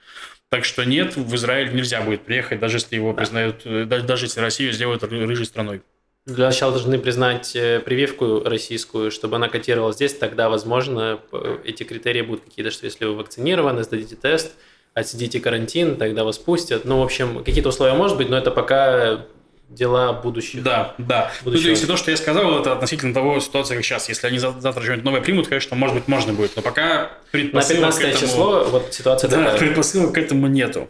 Так 0.54 0.66
что 0.66 0.84
нет, 0.84 1.16
в 1.16 1.34
Израиль 1.34 1.74
нельзя 1.74 2.02
будет 2.02 2.22
приехать, 2.22 2.60
даже 2.60 2.78
если 2.78 2.96
его 2.96 3.12
признают, 3.16 3.62
э, 3.66 3.86
даже, 3.86 4.26
если 4.26 4.40
Россию 4.40 4.72
сделают 4.72 5.02
ры- 5.02 5.26
рыжей 5.26 5.48
страной. 5.48 5.82
Для 6.28 6.46
начала 6.46 6.72
должны 6.72 7.00
признать 7.00 7.56
э, 7.56 7.80
прививку 7.80 8.44
российскую, 8.46 9.10
чтобы 9.10 9.38
она 9.38 9.50
котировалась 9.50 9.96
здесь, 9.96 10.14
тогда, 10.14 10.52
возможно, 10.52 11.20
эти 11.64 11.82
критерии 11.82 12.22
будут 12.22 12.44
какие-то, 12.44 12.70
что 12.70 12.86
если 12.86 13.06
вы 13.06 13.16
вакцинированы, 13.16 13.82
сдадите 13.82 14.16
тест, 14.16 14.54
отсидите 14.94 15.40
карантин, 15.40 15.96
тогда 15.96 16.24
вас 16.24 16.38
пустят. 16.38 16.86
Ну, 16.86 17.00
в 17.00 17.02
общем, 17.04 17.44
какие-то 17.44 17.70
условия 17.70 17.96
может 17.96 18.18
быть, 18.18 18.30
но 18.30 18.38
это 18.38 18.52
пока 18.52 19.26
дела 19.74 20.14
будущих. 20.14 20.64
Да, 20.64 20.96
да. 20.98 21.32
Ну, 21.42 21.46
то 21.46 21.52
Будущего. 21.52 21.70
есть, 21.72 21.88
то, 21.88 21.98
что 21.98 22.12
я 22.12 22.18
сказал, 22.18 22.60
это 22.60 22.74
относительно 22.74 23.14
того 23.14 23.40
ситуации, 23.40 23.76
как 23.76 23.84
сейчас. 23.84 24.10
Если 24.10 24.28
они 24.28 24.38
за- 24.40 24.60
завтра 24.60 24.82
что-нибудь 24.84 25.04
новое 25.06 25.22
примут, 25.22 25.48
конечно, 25.48 25.76
может 25.76 25.96
быть, 25.96 26.08
можно 26.08 26.34
будет. 26.34 26.56
Но 26.56 26.62
пока 26.62 26.84
На 26.84 27.10
предпосылок 27.32 27.94
15 27.96 28.02
к 28.02 28.06
этому... 28.06 28.28
число 28.32 28.64
вот 28.66 28.94
ситуация 28.94 29.30
Да, 29.30 29.38
такая. 29.44 29.58
предпосылок 29.60 30.14
к 30.14 30.18
этому 30.18 30.48
нету. 30.48 30.90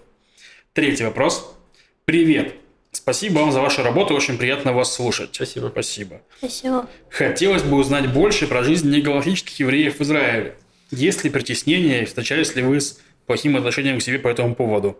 Третий 0.73 1.03
вопрос. 1.05 1.55
Привет. 2.05 2.55
Спасибо 2.91 3.39
вам 3.39 3.51
за 3.51 3.59
вашу 3.61 3.81
работу, 3.81 4.13
очень 4.13 4.38
приятно 4.38 4.71
вас 4.73 4.93
слушать. 4.93 5.29
Спасибо. 5.34 5.67
Спасибо. 5.69 6.21
Спасибо. 6.38 6.88
Хотелось 7.09 7.63
бы 7.63 7.77
узнать 7.77 8.11
больше 8.11 8.45
про 8.47 8.63
жизнь 8.63 8.89
негалактических 8.91 9.59
евреев 9.59 9.97
в 9.99 10.03
Израиле. 10.03 10.55
Есть 10.91 11.23
ли 11.23 11.29
притеснения 11.31 12.03
и 12.03 12.05
встречались 12.05 12.55
ли 12.55 12.61
вы 12.61 12.79
с 12.79 12.99
плохим 13.25 13.55
отношением 13.57 13.97
к 13.99 14.03
себе 14.03 14.19
по 14.19 14.27
этому 14.27 14.53
поводу? 14.53 14.99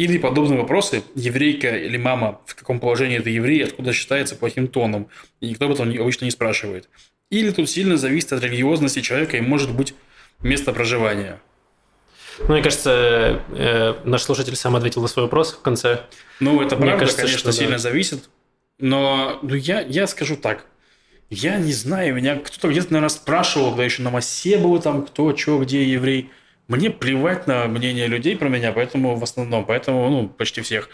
Или 0.00 0.16
подобные 0.16 0.58
вопросы, 0.58 1.02
еврейка 1.14 1.76
или 1.76 1.98
мама, 1.98 2.40
в 2.46 2.54
каком 2.54 2.80
положении 2.80 3.18
это 3.18 3.28
еврей, 3.28 3.62
откуда 3.62 3.92
считается 3.92 4.34
плохим 4.34 4.66
тоном, 4.66 5.08
и 5.40 5.50
никто 5.50 5.66
об 5.66 5.72
этом 5.72 5.90
обычно 5.90 6.24
не 6.24 6.30
спрашивает. 6.30 6.88
Или 7.28 7.50
тут 7.50 7.68
сильно 7.68 7.98
зависит 7.98 8.32
от 8.32 8.42
религиозности 8.42 9.02
человека 9.02 9.36
и 9.36 9.42
может 9.42 9.74
быть 9.74 9.92
место 10.42 10.72
проживания. 10.72 11.38
Ну, 12.38 12.54
мне 12.54 12.62
кажется, 12.62 13.42
э, 13.50 13.94
наш 14.04 14.22
слушатель 14.22 14.56
сам 14.56 14.74
ответил 14.74 15.02
на 15.02 15.08
свой 15.08 15.26
вопрос 15.26 15.52
в 15.52 15.60
конце. 15.60 16.06
Ну, 16.40 16.62
это 16.62 16.76
Мне 16.76 16.86
правда, 16.86 17.00
кажется, 17.00 17.20
конечно, 17.20 17.38
что 17.38 17.48
да. 17.48 17.52
сильно 17.52 17.76
зависит. 17.76 18.30
Но 18.78 19.38
ну, 19.42 19.54
я, 19.54 19.82
я 19.82 20.06
скажу 20.06 20.38
так. 20.38 20.64
Я 21.28 21.58
не 21.58 21.74
знаю, 21.74 22.14
меня 22.14 22.36
кто-то 22.36 22.68
где-то, 22.70 22.90
наверное, 22.94 23.10
спрашивал, 23.10 23.68
когда 23.68 23.84
еще 23.84 24.00
на 24.00 24.08
массе 24.08 24.56
был, 24.56 24.80
там, 24.80 25.04
кто, 25.04 25.36
что, 25.36 25.58
где 25.58 25.84
еврей. 25.84 26.30
Мне 26.70 26.88
плевать 26.88 27.48
на 27.48 27.66
мнение 27.66 28.06
людей 28.06 28.36
про 28.36 28.48
меня, 28.48 28.70
поэтому 28.70 29.16
в 29.16 29.24
основном, 29.24 29.64
поэтому, 29.64 30.08
ну, 30.08 30.28
почти 30.28 30.60
всех. 30.60 30.88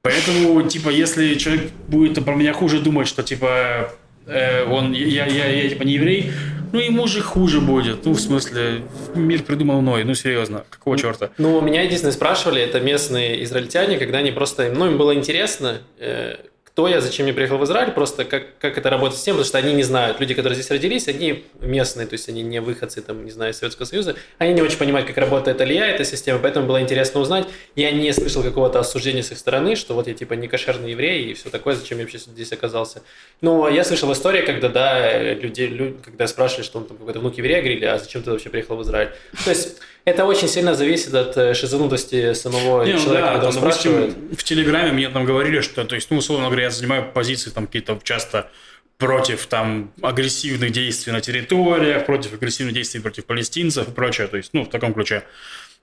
Поэтому, 0.00 0.62
типа, 0.62 0.88
если 0.88 1.34
человек 1.34 1.72
будет 1.88 2.24
про 2.24 2.34
меня 2.34 2.54
хуже 2.54 2.80
думать, 2.80 3.06
что, 3.06 3.22
типа, 3.22 3.92
э, 4.26 4.64
он, 4.64 4.94
я, 4.94 5.26
я, 5.26 5.46
я, 5.46 5.68
типа, 5.68 5.82
не 5.82 5.92
еврей, 5.92 6.32
ну, 6.72 6.80
ему 6.80 7.06
же 7.06 7.20
хуже 7.20 7.60
будет. 7.60 8.06
Ну, 8.06 8.12
в 8.12 8.18
смысле, 8.18 8.80
мир 9.14 9.42
придумал 9.42 9.82
мной, 9.82 10.04
ну, 10.04 10.14
серьезно, 10.14 10.64
какого 10.70 10.96
черта? 10.96 11.28
Ну, 11.36 11.60
меня 11.60 11.82
единственное 11.82 12.14
спрашивали, 12.14 12.62
это 12.62 12.80
местные 12.80 13.44
израильтяне, 13.44 13.98
когда 13.98 14.18
они 14.18 14.30
просто, 14.30 14.72
ну, 14.74 14.86
им 14.86 14.96
было 14.96 15.14
интересно, 15.14 15.82
э, 15.98 16.36
кто 16.72 16.88
я, 16.88 17.00
зачем 17.00 17.26
я 17.26 17.34
приехал 17.34 17.58
в 17.58 17.64
Израиль, 17.64 17.90
просто 17.90 18.24
как, 18.24 18.58
как 18.58 18.78
это 18.78 18.90
работает 18.90 19.20
с 19.20 19.24
тем, 19.24 19.34
потому 19.34 19.46
что 19.46 19.58
они 19.58 19.72
не 19.72 19.82
знают. 19.82 20.20
Люди, 20.20 20.34
которые 20.34 20.54
здесь 20.54 20.70
родились, 20.70 21.08
они 21.08 21.44
местные, 21.60 22.06
то 22.06 22.14
есть 22.14 22.28
они 22.28 22.42
не 22.42 22.60
выходцы, 22.60 23.02
там, 23.02 23.24
не 23.24 23.30
знаю, 23.30 23.52
Советского 23.54 23.86
Союза, 23.86 24.16
они 24.38 24.54
не 24.54 24.62
очень 24.62 24.78
понимают, 24.78 25.06
как 25.08 25.16
работает 25.18 25.60
Алия, 25.60 25.86
эта 25.86 26.04
система, 26.04 26.38
поэтому 26.38 26.66
было 26.66 26.80
интересно 26.80 27.20
узнать. 27.20 27.46
Я 27.74 27.90
не 27.90 28.12
слышал 28.12 28.42
какого-то 28.42 28.78
осуждения 28.78 29.22
с 29.22 29.32
их 29.32 29.38
стороны, 29.38 29.74
что 29.76 29.94
вот 29.94 30.06
я 30.06 30.14
типа 30.14 30.34
не 30.34 30.48
кошерный 30.48 30.92
еврей 30.92 31.30
и 31.30 31.34
все 31.34 31.50
такое, 31.50 31.74
зачем 31.74 31.98
я 31.98 32.04
вообще 32.04 32.18
здесь 32.18 32.52
оказался. 32.52 33.02
Но 33.40 33.68
я 33.68 33.84
слышал 33.84 34.12
истории, 34.12 34.42
когда, 34.42 34.68
да, 34.68 35.18
люди, 35.32 35.62
лю- 35.62 35.96
когда 36.04 36.26
спрашивали, 36.26 36.64
что 36.64 36.78
он 36.78 36.86
там 36.86 36.96
какой-то 36.96 37.20
внук 37.20 37.36
еврея, 37.36 37.58
говорили, 37.58 37.84
а 37.84 37.98
зачем 37.98 38.22
ты 38.22 38.30
вообще 38.30 38.48
приехал 38.48 38.76
в 38.76 38.82
Израиль? 38.82 39.10
То 39.44 39.50
есть 39.50 39.78
это 40.04 40.24
очень 40.24 40.48
сильно 40.48 40.74
зависит 40.74 41.14
от 41.14 41.36
э, 41.36 41.54
шизанутости 41.54 42.32
самого 42.34 42.84
Не, 42.84 42.94
ну 42.94 42.98
человека, 43.00 43.26
да, 43.26 43.34
он 43.34 43.40
там, 43.40 43.62
допустим, 43.62 44.34
в 44.36 44.42
Телеграме 44.42 44.92
мне 44.92 45.08
там 45.08 45.24
говорили, 45.24 45.60
что, 45.60 45.84
то 45.84 45.94
есть, 45.94 46.10
ну, 46.10 46.18
условно 46.18 46.46
говоря, 46.46 46.64
я 46.64 46.70
занимаю 46.70 47.10
позиции 47.12 47.50
там 47.50 47.66
какие-то 47.66 47.98
часто 48.02 48.50
против 48.98 49.46
там 49.46 49.92
агрессивных 50.02 50.72
действий 50.72 51.12
на 51.12 51.20
территориях, 51.20 52.06
против 52.06 52.34
агрессивных 52.34 52.74
действий 52.74 53.00
против 53.00 53.24
палестинцев 53.24 53.88
и 53.88 53.90
прочее, 53.90 54.26
то 54.26 54.36
есть, 54.36 54.50
ну, 54.52 54.64
в 54.64 54.68
таком 54.68 54.94
ключе. 54.94 55.24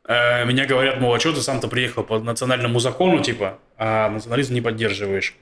Э, 0.06 0.46
Меня 0.46 0.66
говорят, 0.66 1.00
мол, 1.00 1.14
а 1.14 1.20
что 1.20 1.34
ты 1.34 1.42
сам-то 1.42 1.68
приехал 1.68 2.04
по 2.04 2.20
национальному 2.20 2.80
закону, 2.80 3.22
типа, 3.22 3.60
а 3.78 4.10
национализм 4.10 4.54
не 4.54 4.62
поддерживаешь. 4.62 5.36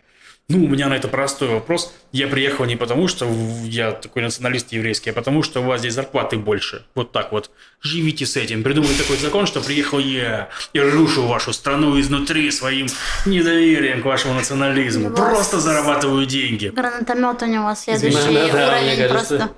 Ну, 0.47 0.63
у 0.63 0.67
меня 0.67 0.89
на 0.89 0.93
это 0.93 1.07
простой 1.07 1.47
вопрос. 1.47 1.91
Я 2.11 2.27
приехал 2.27 2.65
не 2.65 2.75
потому, 2.75 3.07
что 3.07 3.27
я 3.63 3.93
такой 3.93 4.21
националист 4.21 4.71
еврейский, 4.73 5.09
а 5.09 5.13
потому, 5.13 5.41
что 5.41 5.61
у 5.61 5.63
вас 5.63 5.79
здесь 5.79 5.95
зарплаты 5.95 6.37
больше. 6.37 6.85
Вот 6.93 7.11
так 7.11 7.31
вот. 7.31 7.49
Живите 7.81 8.27
с 8.27 8.37
этим. 8.37 8.61
Придумайте 8.61 9.01
такой 9.01 9.17
закон, 9.17 9.47
что 9.47 9.59
приехал 9.59 9.97
я 9.97 10.49
и 10.73 10.79
рушу 10.79 11.25
вашу 11.25 11.51
страну 11.51 11.99
изнутри 11.99 12.51
своим 12.51 12.85
недоверием 13.25 14.03
к 14.03 14.05
вашему 14.05 14.35
национализму. 14.35 15.09
Просто 15.09 15.59
зарабатываю 15.59 16.27
деньги. 16.27 16.67
Гранатомет 16.67 17.41
у 17.41 17.45
него 17.47 17.73
следующий. 17.73 18.51
Да, 18.51 18.51
да, 18.51 18.67
уровень 18.67 19.09
просто. 19.09 19.49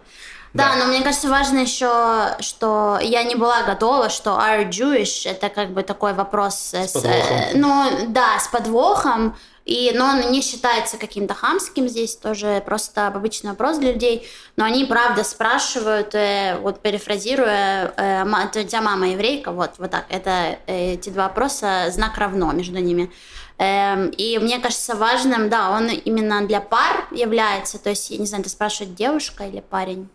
Да, 0.53 0.75
но 0.77 0.85
мне 0.85 1.01
кажется 1.01 1.29
важно 1.29 1.59
еще, 1.59 2.35
что 2.39 2.97
я 3.01 3.23
не 3.23 3.35
была 3.35 3.63
готова, 3.63 4.09
что 4.09 4.31
are 4.31 4.69
Jewish 4.69 5.29
это 5.29 5.49
как 5.49 5.71
бы 5.71 5.83
такой 5.83 6.13
вопрос 6.13 6.73
с, 6.73 6.93
подвохом. 6.93 7.37
э, 7.37 7.51
ну 7.55 8.07
да, 8.07 8.39
с 8.39 8.47
подвохом, 8.47 9.35
и, 9.67 9.91
но 9.93 10.05
он 10.05 10.31
не 10.31 10.41
считается 10.41 10.97
каким-то 10.97 11.33
хамским 11.33 11.89
здесь, 11.89 12.15
тоже 12.15 12.63
просто 12.65 13.07
обычный 13.07 13.49
вопрос 13.49 13.77
для 13.77 13.91
людей, 13.91 14.25
но 14.55 14.63
они 14.63 14.85
правда 14.85 15.25
спрашивают, 15.25 16.15
э, 16.15 16.57
вот 16.61 16.79
перефразируя, 16.79 17.93
э, 17.97 18.23
у 18.23 18.63
тебя 18.63 18.81
мама 18.81 19.09
еврейка, 19.09 19.51
вот, 19.51 19.71
вот 19.77 19.91
так, 19.91 20.05
это 20.07 20.57
э, 20.67 20.93
эти 20.93 21.09
два 21.09 21.27
вопроса, 21.27 21.87
знак 21.89 22.17
равно 22.17 22.49
между 22.53 22.79
ними. 22.79 23.11
Эм, 23.57 24.09
И 24.17 24.37
мне 24.37 24.59
кажется 24.59 24.95
важным, 24.95 25.49
да, 25.49 25.71
он 25.71 25.89
именно 25.89 26.47
для 26.47 26.61
пар 26.61 27.05
является, 27.11 27.77
то 27.77 27.89
есть, 27.89 28.09
я 28.09 28.17
не 28.19 28.25
знаю, 28.25 28.43
ты 28.45 28.49
спрашиваешь, 28.49 28.95
девушка 28.95 29.47
или 29.47 29.59
парень? 29.59 30.07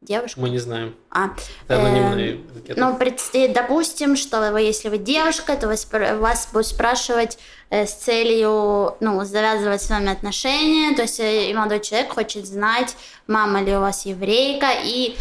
Девушка? 0.00 0.40
Мы 0.40 0.50
не 0.50 0.58
знаем. 0.58 0.94
А, 1.10 1.30
Это 1.66 1.74
эм, 1.74 2.46
ну, 2.76 2.96
предстоит, 2.96 3.52
допустим, 3.52 4.14
что 4.14 4.52
вы, 4.52 4.60
если 4.60 4.90
вы 4.90 4.98
девушка, 4.98 5.56
то 5.56 5.66
вас, 5.66 5.88
вас 5.90 6.48
будут 6.52 6.68
спрашивать 6.68 7.36
э, 7.70 7.84
с 7.84 7.94
целью, 7.94 8.96
ну, 9.00 9.24
завязывать 9.24 9.82
с 9.82 9.90
вами 9.90 10.12
отношения, 10.12 10.94
то 10.94 11.02
есть 11.02 11.18
э, 11.18 11.52
молодой 11.52 11.80
человек 11.80 12.12
хочет 12.12 12.46
знать, 12.46 12.96
мама 13.26 13.60
ли 13.60 13.74
у 13.74 13.80
вас 13.80 14.06
еврейка, 14.06 14.68
и 14.84 15.16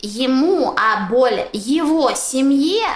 ему, 0.00 0.74
а 0.76 1.08
более 1.08 1.48
его 1.54 2.12
семье 2.14 2.86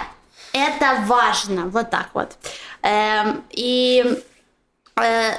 это 0.52 1.02
важно, 1.06 1.64
вот 1.66 1.88
так 1.88 2.10
вот. 2.12 2.36
Эм, 2.82 3.42
и 3.50 4.22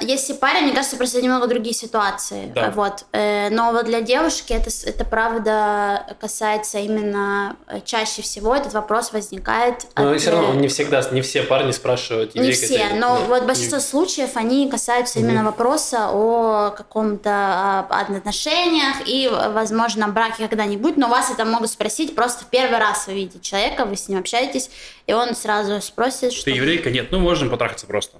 если 0.02 0.34
парень, 0.34 0.64
мне 0.64 0.74
кажется, 0.74 0.98
просто 0.98 1.22
немного 1.22 1.48
другие 1.48 1.76
ситуации. 1.76 2.52
Да. 2.56 2.72
Вот. 2.72 3.06
Э, 3.12 3.50
но 3.52 3.72
вот 3.72 3.86
для 3.86 4.02
девушки 4.02 4.52
это, 4.52 4.72
это 4.86 5.06
правда 5.06 6.16
касается 6.20 6.80
именно 6.80 7.56
э, 7.68 7.80
чаще 7.86 8.24
всего 8.24 8.56
этот 8.56 8.74
вопрос 8.74 9.14
возникает. 9.14 9.86
Но 9.96 10.12
от, 10.12 10.20
все 10.20 10.32
равно 10.32 10.48
э, 10.48 10.52
он 10.52 10.62
не 10.62 10.68
всегда, 10.68 11.08
не 11.12 11.22
все 11.22 11.44
парни 11.44 11.72
спрашивают. 11.72 12.34
не 12.34 12.52
все, 12.52 12.76
или 12.76 13.00
но 13.00 13.20
нет. 13.20 13.28
вот 13.28 13.44
большинство 13.46 13.80
случаев 13.80 14.32
они 14.36 14.70
касаются 14.70 15.20
именно 15.20 15.44
вопроса 15.44 16.10
о 16.12 16.72
каком-то 16.72 17.30
а, 17.30 18.08
отношениях 18.10 18.98
и, 19.06 19.30
возможно, 19.32 20.08
браке 20.08 20.48
когда-нибудь, 20.48 20.98
но 20.98 21.10
вас 21.10 21.30
это 21.30 21.46
могут 21.46 21.70
спросить 21.70 22.16
просто 22.16 22.46
в 22.46 22.48
первый 22.48 22.80
раз 22.80 23.06
вы 23.08 23.14
видите 23.14 23.40
человека, 23.40 23.86
вы 23.86 23.96
с 23.96 24.10
ним 24.10 24.20
общаетесь, 24.20 24.72
и 25.06 25.14
он 25.14 25.36
сразу 25.36 25.80
спросит, 25.82 26.34
что... 26.34 26.46
Ты 26.46 26.52
еврейка? 26.52 26.90
Нет, 26.90 27.08
ну, 27.12 27.20
можем 27.20 27.50
потрахаться 27.50 27.86
просто. 27.86 28.18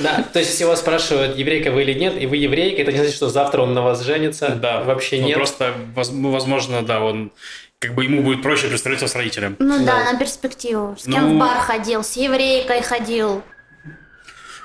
Да, 0.00 0.22
то 0.32 0.38
есть 0.38 0.50
если 0.52 0.64
вас 0.64 0.80
спрашивают, 0.80 1.36
еврейка 1.36 1.70
вы 1.70 1.82
или 1.82 1.94
нет, 1.94 2.20
и 2.20 2.26
вы 2.26 2.36
еврейка, 2.36 2.82
это 2.82 2.92
не 2.92 2.98
значит, 2.98 3.14
что 3.14 3.28
завтра 3.28 3.62
он 3.62 3.74
на 3.74 3.82
вас 3.82 4.02
женится. 4.02 4.50
Да, 4.50 4.82
Вообще 4.82 5.20
Ну, 5.20 5.26
нет. 5.28 5.36
Просто, 5.36 5.74
ну, 6.12 6.30
возможно, 6.30 6.82
да, 6.82 7.00
он 7.00 7.32
как 7.78 7.94
бы 7.94 8.04
ему 8.04 8.22
будет 8.22 8.42
проще 8.42 8.68
пристроиться 8.68 9.08
с 9.08 9.14
родителем. 9.14 9.56
Ну 9.58 9.78
да, 9.84 10.04
Да. 10.04 10.12
на 10.12 10.18
перспективу. 10.18 10.96
С 10.98 11.06
Ну- 11.06 11.14
кем 11.14 11.34
в 11.36 11.38
бар 11.38 11.58
ходил, 11.58 12.02
с 12.02 12.16
еврейкой 12.16 12.82
ходил. 12.82 13.42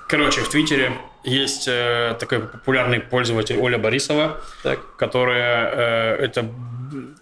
Короче, 0.07 0.41
в 0.41 0.49
Твиттере 0.49 0.93
есть 1.23 1.67
э, 1.67 2.15
такой 2.19 2.39
популярный 2.39 2.99
пользователь 2.99 3.57
Оля 3.59 3.77
Борисова, 3.77 4.41
Так. 4.63 4.95
которая 4.95 5.69
э, 5.71 6.25
это 6.25 6.45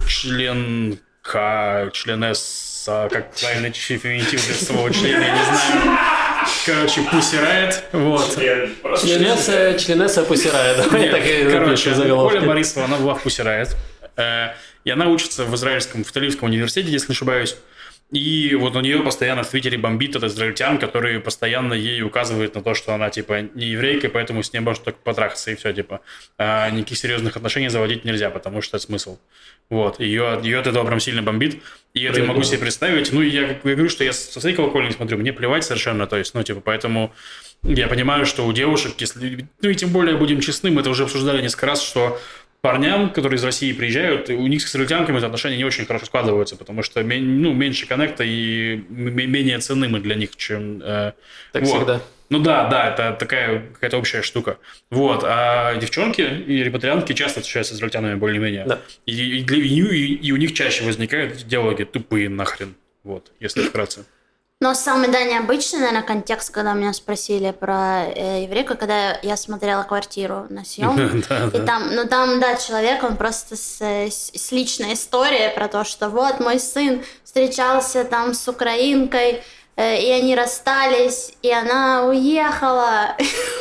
член 0.07 0.97
К, 1.21 1.89
член 1.93 2.23
С, 2.23 2.85
а 2.87 3.09
как 3.09 3.33
правильно 3.35 3.71
феминитив 3.71 4.45
для 4.45 4.55
своего 4.55 4.89
члена, 4.89 5.21
я 5.23 5.35
не 5.35 5.43
знаю. 5.43 5.97
Короче, 6.65 7.01
пусирает. 7.01 7.83
Вот. 7.91 8.35
Членеса, 9.01 9.77
членеса 9.79 10.23
и 11.47 11.49
короче. 11.51 11.93
Оля 11.93 12.41
Борисова, 12.41 12.85
она 12.85 12.97
была 12.97 13.13
в 13.15 13.21
Пусирает. 13.21 13.75
Э, 14.15 14.49
И 14.83 14.89
она 14.89 15.07
учится 15.07 15.43
в 15.45 15.53
израильском, 15.55 16.03
в 16.03 16.11
Тель-Авивском 16.15 16.45
университете, 16.45 16.91
если 16.91 17.07
не 17.09 17.13
ошибаюсь. 17.13 17.55
И 18.11 18.55
вот 18.55 18.73
у 18.77 18.79
нее 18.79 19.01
постоянно 19.01 19.43
в 19.43 19.49
Твиттере 19.49 19.77
бомбит 19.77 20.15
этот 20.15 20.31
израильтян, 20.31 20.77
который 20.77 21.19
постоянно 21.19 21.73
ей 21.73 22.01
указывает 22.03 22.55
на 22.55 22.63
то, 22.63 22.73
что 22.73 22.93
она, 22.93 23.09
типа, 23.09 23.41
не 23.53 23.65
еврейка, 23.67 24.07
поэтому 24.07 24.43
с 24.43 24.53
ней 24.53 24.59
можно 24.59 24.85
только 24.85 24.99
потрахаться, 25.03 25.51
и 25.51 25.55
все, 25.55 25.73
типа. 25.73 25.99
А 26.37 26.69
никаких 26.69 26.97
серьезных 26.97 27.35
отношений 27.35 27.67
заводить 27.67 28.05
нельзя, 28.05 28.29
потому 28.29 28.61
что 28.61 28.77
это 28.77 28.85
смысл. 28.85 29.17
Вот. 29.69 29.99
Ее, 29.99 30.39
ее 30.41 30.59
от 30.59 30.67
этого 30.67 30.85
прям 30.85 31.01
сильно 31.01 31.21
бомбит. 31.21 31.61
И 31.93 32.03
это 32.03 32.21
я 32.21 32.25
могу 32.25 32.43
себе 32.43 32.59
представить. 32.59 33.11
Ну, 33.11 33.21
я, 33.21 33.41
я 33.41 33.53
говорю, 33.61 33.89
что 33.89 34.05
я 34.05 34.13
со 34.13 34.39
своей 34.39 34.55
колокольни 34.55 34.91
смотрю, 34.91 35.17
мне 35.17 35.33
плевать 35.33 35.65
совершенно, 35.65 36.07
то 36.07 36.15
есть, 36.15 36.33
ну, 36.33 36.43
типа, 36.43 36.61
поэтому 36.61 37.13
я 37.63 37.87
понимаю, 37.87 38.25
что 38.25 38.45
у 38.45 38.53
девушек, 38.53 38.93
если... 38.99 39.47
Ну, 39.61 39.69
и 39.69 39.75
тем 39.75 39.89
более, 39.89 40.15
будем 40.15 40.39
честны, 40.39 40.71
мы 40.71 40.79
это 40.81 40.89
уже 40.89 41.03
обсуждали 41.03 41.41
несколько 41.41 41.65
раз, 41.65 41.83
что 41.83 42.19
парням, 42.61 43.09
которые 43.11 43.37
из 43.37 43.43
России 43.43 43.71
приезжают, 43.73 44.29
у 44.29 44.47
них 44.47 44.61
с 44.61 44.69
израильтянками 44.69 45.17
эти 45.17 45.25
отношения 45.25 45.57
не 45.57 45.63
очень 45.65 45.85
хорошо 45.85 46.05
складываются, 46.05 46.55
потому 46.55 46.83
что 46.83 47.01
ну, 47.03 47.53
меньше 47.53 47.87
коннекта 47.87 48.23
и 48.23 48.75
менее 48.89 49.59
ценны 49.59 49.87
для 49.99 50.15
них, 50.15 50.35
чем... 50.35 50.81
э, 50.83 51.13
Так 51.53 51.63
вот. 51.63 51.75
всегда. 51.77 52.01
Ну 52.29 52.39
да, 52.39 52.67
да, 52.67 52.89
это 52.89 53.15
такая 53.17 53.63
какая-то 53.73 53.97
общая 53.97 54.21
штука. 54.21 54.57
Вот, 54.91 55.23
а 55.25 55.75
девчонки 55.77 56.21
и 56.21 56.61
репатриантки 56.61 57.13
часто 57.13 57.39
встречаются 57.39 57.73
с 57.73 57.77
израильтянами 57.77 58.15
более-менее. 58.15 58.65
Да. 58.65 58.79
И, 59.05 59.39
и 59.39 59.43
для- 59.43 59.57
и- 59.63 60.13
и 60.15 60.31
у 60.33 60.35
них 60.35 60.53
чаще 60.53 60.83
возникают 60.83 61.47
диалоги 61.47 61.83
тупые 61.85 62.27
нахрен. 62.27 62.75
Вот, 63.03 63.31
если 63.39 63.61
вкратце. 63.61 64.03
Но 64.59 64.73
самый 64.73 65.09
да, 65.09 65.23
необычный, 65.23 65.81
наверное, 65.81 66.01
контекст, 66.01 66.49
когда 66.49 66.73
меня 66.73 66.91
спросили 66.91 67.51
про 67.51 68.05
э, 68.05 68.43
еврейку, 68.45 68.75
когда 68.75 69.19
я 69.21 69.37
смотрела 69.37 69.83
квартиру 69.83 70.47
на 70.49 70.65
съем. 70.65 70.97
И 71.53 71.59
там, 71.59 71.93
ну 71.93 72.07
там, 72.07 72.39
да, 72.39 72.55
человек, 72.55 73.03
он 73.03 73.17
просто 73.17 73.55
с, 73.55 74.51
личной 74.51 74.95
историей 74.95 75.53
про 75.53 75.67
то, 75.67 75.83
что 75.83 76.09
вот 76.09 76.39
мой 76.39 76.59
сын 76.59 77.03
встречался 77.23 78.03
там 78.03 78.33
с 78.33 78.47
украинкой, 78.47 79.43
э, 79.75 80.01
и 80.01 80.09
они 80.09 80.35
расстались, 80.35 81.33
и 81.43 81.51
она 81.51 82.05
уехала. 82.05 83.15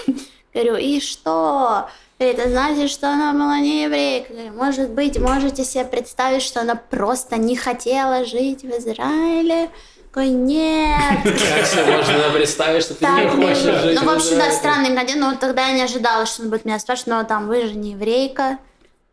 Говорю, 0.54 0.76
и 0.76 1.00
что? 1.00 1.90
Это 2.18 2.48
значит, 2.48 2.88
что 2.88 3.10
она 3.10 3.34
была 3.34 3.58
не 3.58 3.82
еврейка. 3.82 4.32
Может 4.54 4.88
быть, 4.92 5.18
можете 5.18 5.62
себе 5.62 5.84
представить, 5.84 6.40
что 6.40 6.62
она 6.62 6.74
просто 6.74 7.36
не 7.36 7.54
хотела 7.54 8.24
жить 8.24 8.62
в 8.62 8.70
Израиле? 8.70 9.68
Такой, 10.16 10.30
нет, 10.30 11.18
Как 11.24 11.66
себе 11.66 11.84
можно 11.94 12.30
представить, 12.32 12.82
что 12.84 12.94
ты 12.94 13.04
не 13.04 13.28
хочешь 13.28 13.58
жить 13.82 13.96
Ну, 13.96 14.00
в 14.00 14.04
вообще, 14.06 14.30
да, 14.30 14.36
Израиле? 14.48 14.52
странный 14.56 14.96
контент. 14.96 15.20
Но 15.20 15.34
тогда 15.36 15.68
я 15.68 15.74
не 15.74 15.82
ожидала, 15.82 16.24
что 16.24 16.42
он 16.42 16.48
будет 16.48 16.64
меня 16.64 16.78
спрашивать, 16.78 17.08
но 17.08 17.24
там 17.24 17.48
вы 17.48 17.66
же 17.66 17.74
не 17.74 17.90
еврейка. 17.92 18.56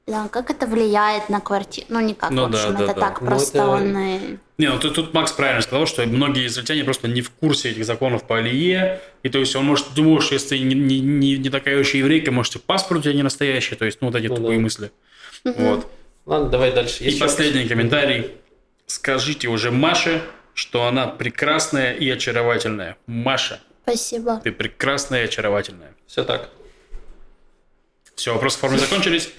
Да, 0.07 0.29
как 0.29 0.49
это 0.49 0.65
влияет 0.65 1.27
на 1.27 1.41
квартиру? 1.41 1.87
Ну, 1.89 1.99
никак, 1.99 2.29
Ну 2.31 2.43
в 2.43 2.45
общем, 2.45 2.75
да, 2.77 2.83
это 2.85 2.93
да. 2.93 3.01
так, 3.01 3.19
Ну, 3.21 3.27
просто 3.27 3.57
это- 3.57 3.67
он... 3.67 3.97
э, 3.97 4.19
Не, 4.57 4.69
ну 4.69 4.79
тут, 4.79 4.95
тут 4.95 5.13
Макс 5.13 5.33
правильно 5.33 5.61
сказал, 5.61 5.87
что 5.87 6.05
многие 6.05 6.47
израильтяне 6.47 6.85
просто 6.85 7.09
не 7.09 7.21
в 7.21 7.31
курсе 7.31 7.71
этих 7.71 7.83
законов 7.83 8.23
по 8.23 8.37
Алие, 8.37 9.01
и 9.23 9.29
то 9.29 9.39
есть 9.39 9.53
он 9.57 9.65
может 9.65 9.93
думал, 9.95 10.21
что 10.21 10.35
если 10.35 10.49
ты 10.49 10.59
не, 10.59 10.73
не, 10.73 11.01
не, 11.01 11.37
не 11.37 11.49
такая 11.49 11.79
уж 11.81 11.93
и 11.95 11.97
еврейка, 11.97 12.31
может 12.31 12.55
и 12.55 12.59
паспорт 12.59 13.01
у 13.01 13.03
тебя 13.03 13.13
не 13.13 13.23
настоящий, 13.23 13.75
то 13.75 13.83
есть 13.83 13.97
ну 13.99 14.07
вот 14.07 14.15
эти 14.15 14.27
Ну 14.27 14.35
тупые 14.37 14.57
да. 14.57 14.63
мысли. 14.63 14.91
Вот. 15.43 15.85
Ладно, 16.25 16.47
давай 16.49 16.71
дальше. 16.71 17.03
И 17.03 17.07
Есть 17.07 17.19
последний 17.19 17.65
комментарий. 17.67 18.31
Скажите 18.87 19.49
уже 19.49 19.69
Маше, 19.71 20.21
что 20.53 20.85
она 20.87 21.07
прекрасная 21.07 21.93
и 21.93 22.09
очаровательная. 22.09 22.97
Маша, 23.07 23.59
Спасибо. 23.83 24.39
ты 24.43 24.51
прекрасная 24.51 25.21
и 25.21 25.25
очаровательная. 25.25 25.93
Все 26.07 26.23
так. 26.23 26.49
Все, 28.15 28.31
вопросы 28.31 28.57
в 28.57 28.61
форме 28.61 28.77
закончились. 28.77 29.31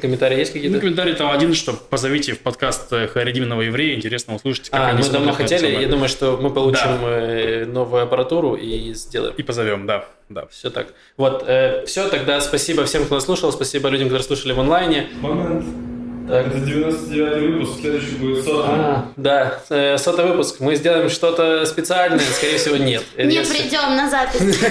Комментарии 0.00 0.38
есть 0.38 0.52
Ну, 0.52 0.60
какие-то? 0.60 0.80
комментарий 0.80 1.14
там 1.14 1.30
один, 1.30 1.54
что 1.54 1.72
позовите 1.72 2.32
в 2.32 2.40
подкаст 2.40 2.92
э, 2.92 3.06
Харидимного 3.06 3.62
еврея, 3.62 3.94
интересно 3.94 4.34
услышать, 4.34 4.70
как 4.70 4.80
А, 4.80 4.88
они 4.88 5.02
мы 5.04 5.08
давно 5.08 5.32
хотели. 5.32 5.80
Я 5.80 5.86
думаю, 5.88 6.08
что 6.08 6.36
мы 6.36 6.50
получим 6.52 7.00
Да. 7.00 7.10
э, 7.10 7.64
новую 7.64 8.02
аппаратуру 8.02 8.56
и 8.56 8.92
сделаем. 8.94 9.34
И 9.36 9.42
позовем, 9.44 9.86
да, 9.86 10.04
да. 10.28 10.46
Все 10.48 10.68
так. 10.70 10.94
Вот, 11.16 11.42
все, 11.86 12.08
тогда 12.08 12.40
спасибо 12.40 12.84
всем, 12.86 13.04
кто 13.04 13.14
нас 13.14 13.24
слушал, 13.24 13.52
спасибо 13.52 13.88
людям, 13.88 14.08
которые 14.08 14.24
слушали 14.24 14.52
в 14.52 14.58
онлайне. 14.58 15.08
Момент. 15.20 15.97
Так. 16.28 16.46
Это 16.48 16.58
99 16.60 17.50
выпуск, 17.50 17.80
следующий 17.80 18.16
будет 18.16 18.44
сотый. 18.44 18.74
А, 18.74 19.08
да, 19.16 19.60
э, 19.70 19.96
сотый 19.96 20.26
выпуск. 20.26 20.60
Мы 20.60 20.76
сделаем 20.76 21.08
что-то 21.08 21.64
специальное, 21.64 22.20
скорее 22.20 22.58
всего, 22.58 22.76
нет. 22.76 23.02
Не 23.16 23.40
придем 23.40 23.96
на 23.96 24.10
запись. 24.10 24.58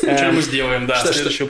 Что 0.00 0.32
мы 0.32 0.42
сделаем, 0.42 0.86
да, 0.86 1.00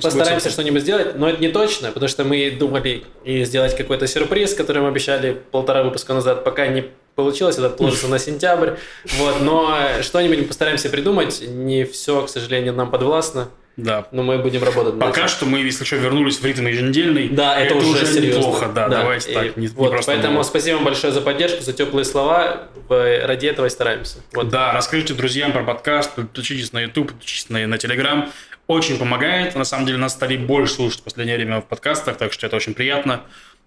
постараемся 0.03 0.51
что-нибудь 0.51 0.83
сделать, 0.83 1.17
но 1.17 1.31
это 1.31 1.41
не 1.41 1.49
точно, 1.49 1.93
потому 1.93 2.09
что 2.09 2.25
мы 2.25 2.51
думали 2.51 3.05
и 3.25 3.45
сделать 3.45 3.77
какой-то 3.77 4.07
сюрприз, 4.07 4.55
который 4.55 4.83
мы 4.83 4.89
обещали 4.89 5.41
полтора 5.51 5.83
выпуска 5.83 6.13
назад, 6.15 6.45
пока 6.45 6.67
не 6.67 6.85
получилось, 7.15 7.57
это 7.57 7.67
отложится 7.67 8.09
на 8.09 8.19
сентябрь. 8.19 8.73
Вот, 9.19 9.41
но 9.41 9.79
что-нибудь 10.03 10.39
мы 10.39 10.45
постараемся 10.45 10.89
придумать. 10.89 11.43
Не 11.47 11.85
все, 11.85 12.23
к 12.23 12.29
сожалению, 12.29 12.75
нам 12.75 12.91
подвластно, 12.91 13.49
Да. 13.77 14.07
но 14.13 14.23
мы 14.23 14.39
будем 14.39 14.63
работать 14.63 14.95
над 14.95 15.01
Пока 15.01 15.23
этим. 15.23 15.29
что 15.31 15.47
мы, 15.47 15.61
если 15.61 15.85
что, 15.85 15.97
вернулись 15.97 16.39
в 16.39 16.45
ритм 16.45 16.67
еженедельный. 16.67 17.29
Да, 17.31 17.59
это, 17.59 17.75
уже, 17.77 18.05
серьезно. 18.07 18.39
неплохо, 18.41 18.67
да, 18.75 18.89
давайте 18.89 19.31
И 19.31 19.35
так, 19.35 19.57
не, 19.57 19.63
не 19.63 19.69
вот, 19.69 19.91
просто 19.91 20.13
поэтому 20.13 20.35
было. 20.35 20.43
спасибо 20.43 20.75
вам 20.77 20.85
большое 20.85 21.13
за 21.13 21.21
поддержку, 21.23 21.63
за 21.63 21.73
теплые 21.73 22.05
слова. 22.05 22.69
В- 22.89 23.27
Ради 23.27 23.47
этого 23.47 23.67
и 23.67 23.71
стараемся. 23.71 24.19
Вот. 24.35 24.49
Да, 24.51 24.73
расскажите 24.73 25.15
друзьям 25.15 25.53
про 25.53 25.63
подкаст, 25.63 26.15
подключитесь 26.15 26.73
на 26.73 26.81
YouTube, 26.81 27.13
подключитесь 27.13 27.49
на, 27.49 27.67
на 27.67 27.77
Telegram. 27.77 28.29
Очень 28.67 28.99
помогает. 28.99 29.55
На 29.57 29.65
самом 29.65 29.87
деле 29.87 29.99
нас 29.99 30.13
стали 30.13 30.37
больше 30.37 30.75
слушать 30.75 31.01
в 31.01 31.05
последнее 31.05 31.37
время 31.37 31.61
в 31.61 31.65
подкастах, 31.67 32.17
так 32.19 32.33
что 32.33 32.47
это 32.47 32.57
очень 32.57 32.75
приятно. 32.75 33.23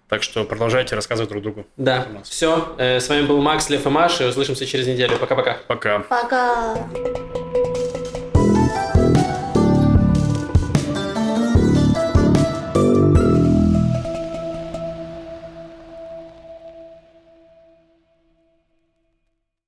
Так 0.08 0.22
что 0.22 0.44
продолжайте 0.44 0.94
рассказывать 0.94 1.30
друг 1.30 1.42
другу. 1.42 1.66
Да, 1.76 2.06
все. 2.24 2.74
С 2.78 3.08
вами 3.08 3.22
был 3.22 3.40
Макс, 3.42 3.68
Лев 3.70 3.84
и 3.86 3.88
Маша. 3.88 4.28
Услышимся 4.28 4.64
через 4.66 4.86
неделю. 4.86 5.16
Пока-пока. 5.18 5.58
Пока. 5.66 5.98
Пока. 6.00 6.76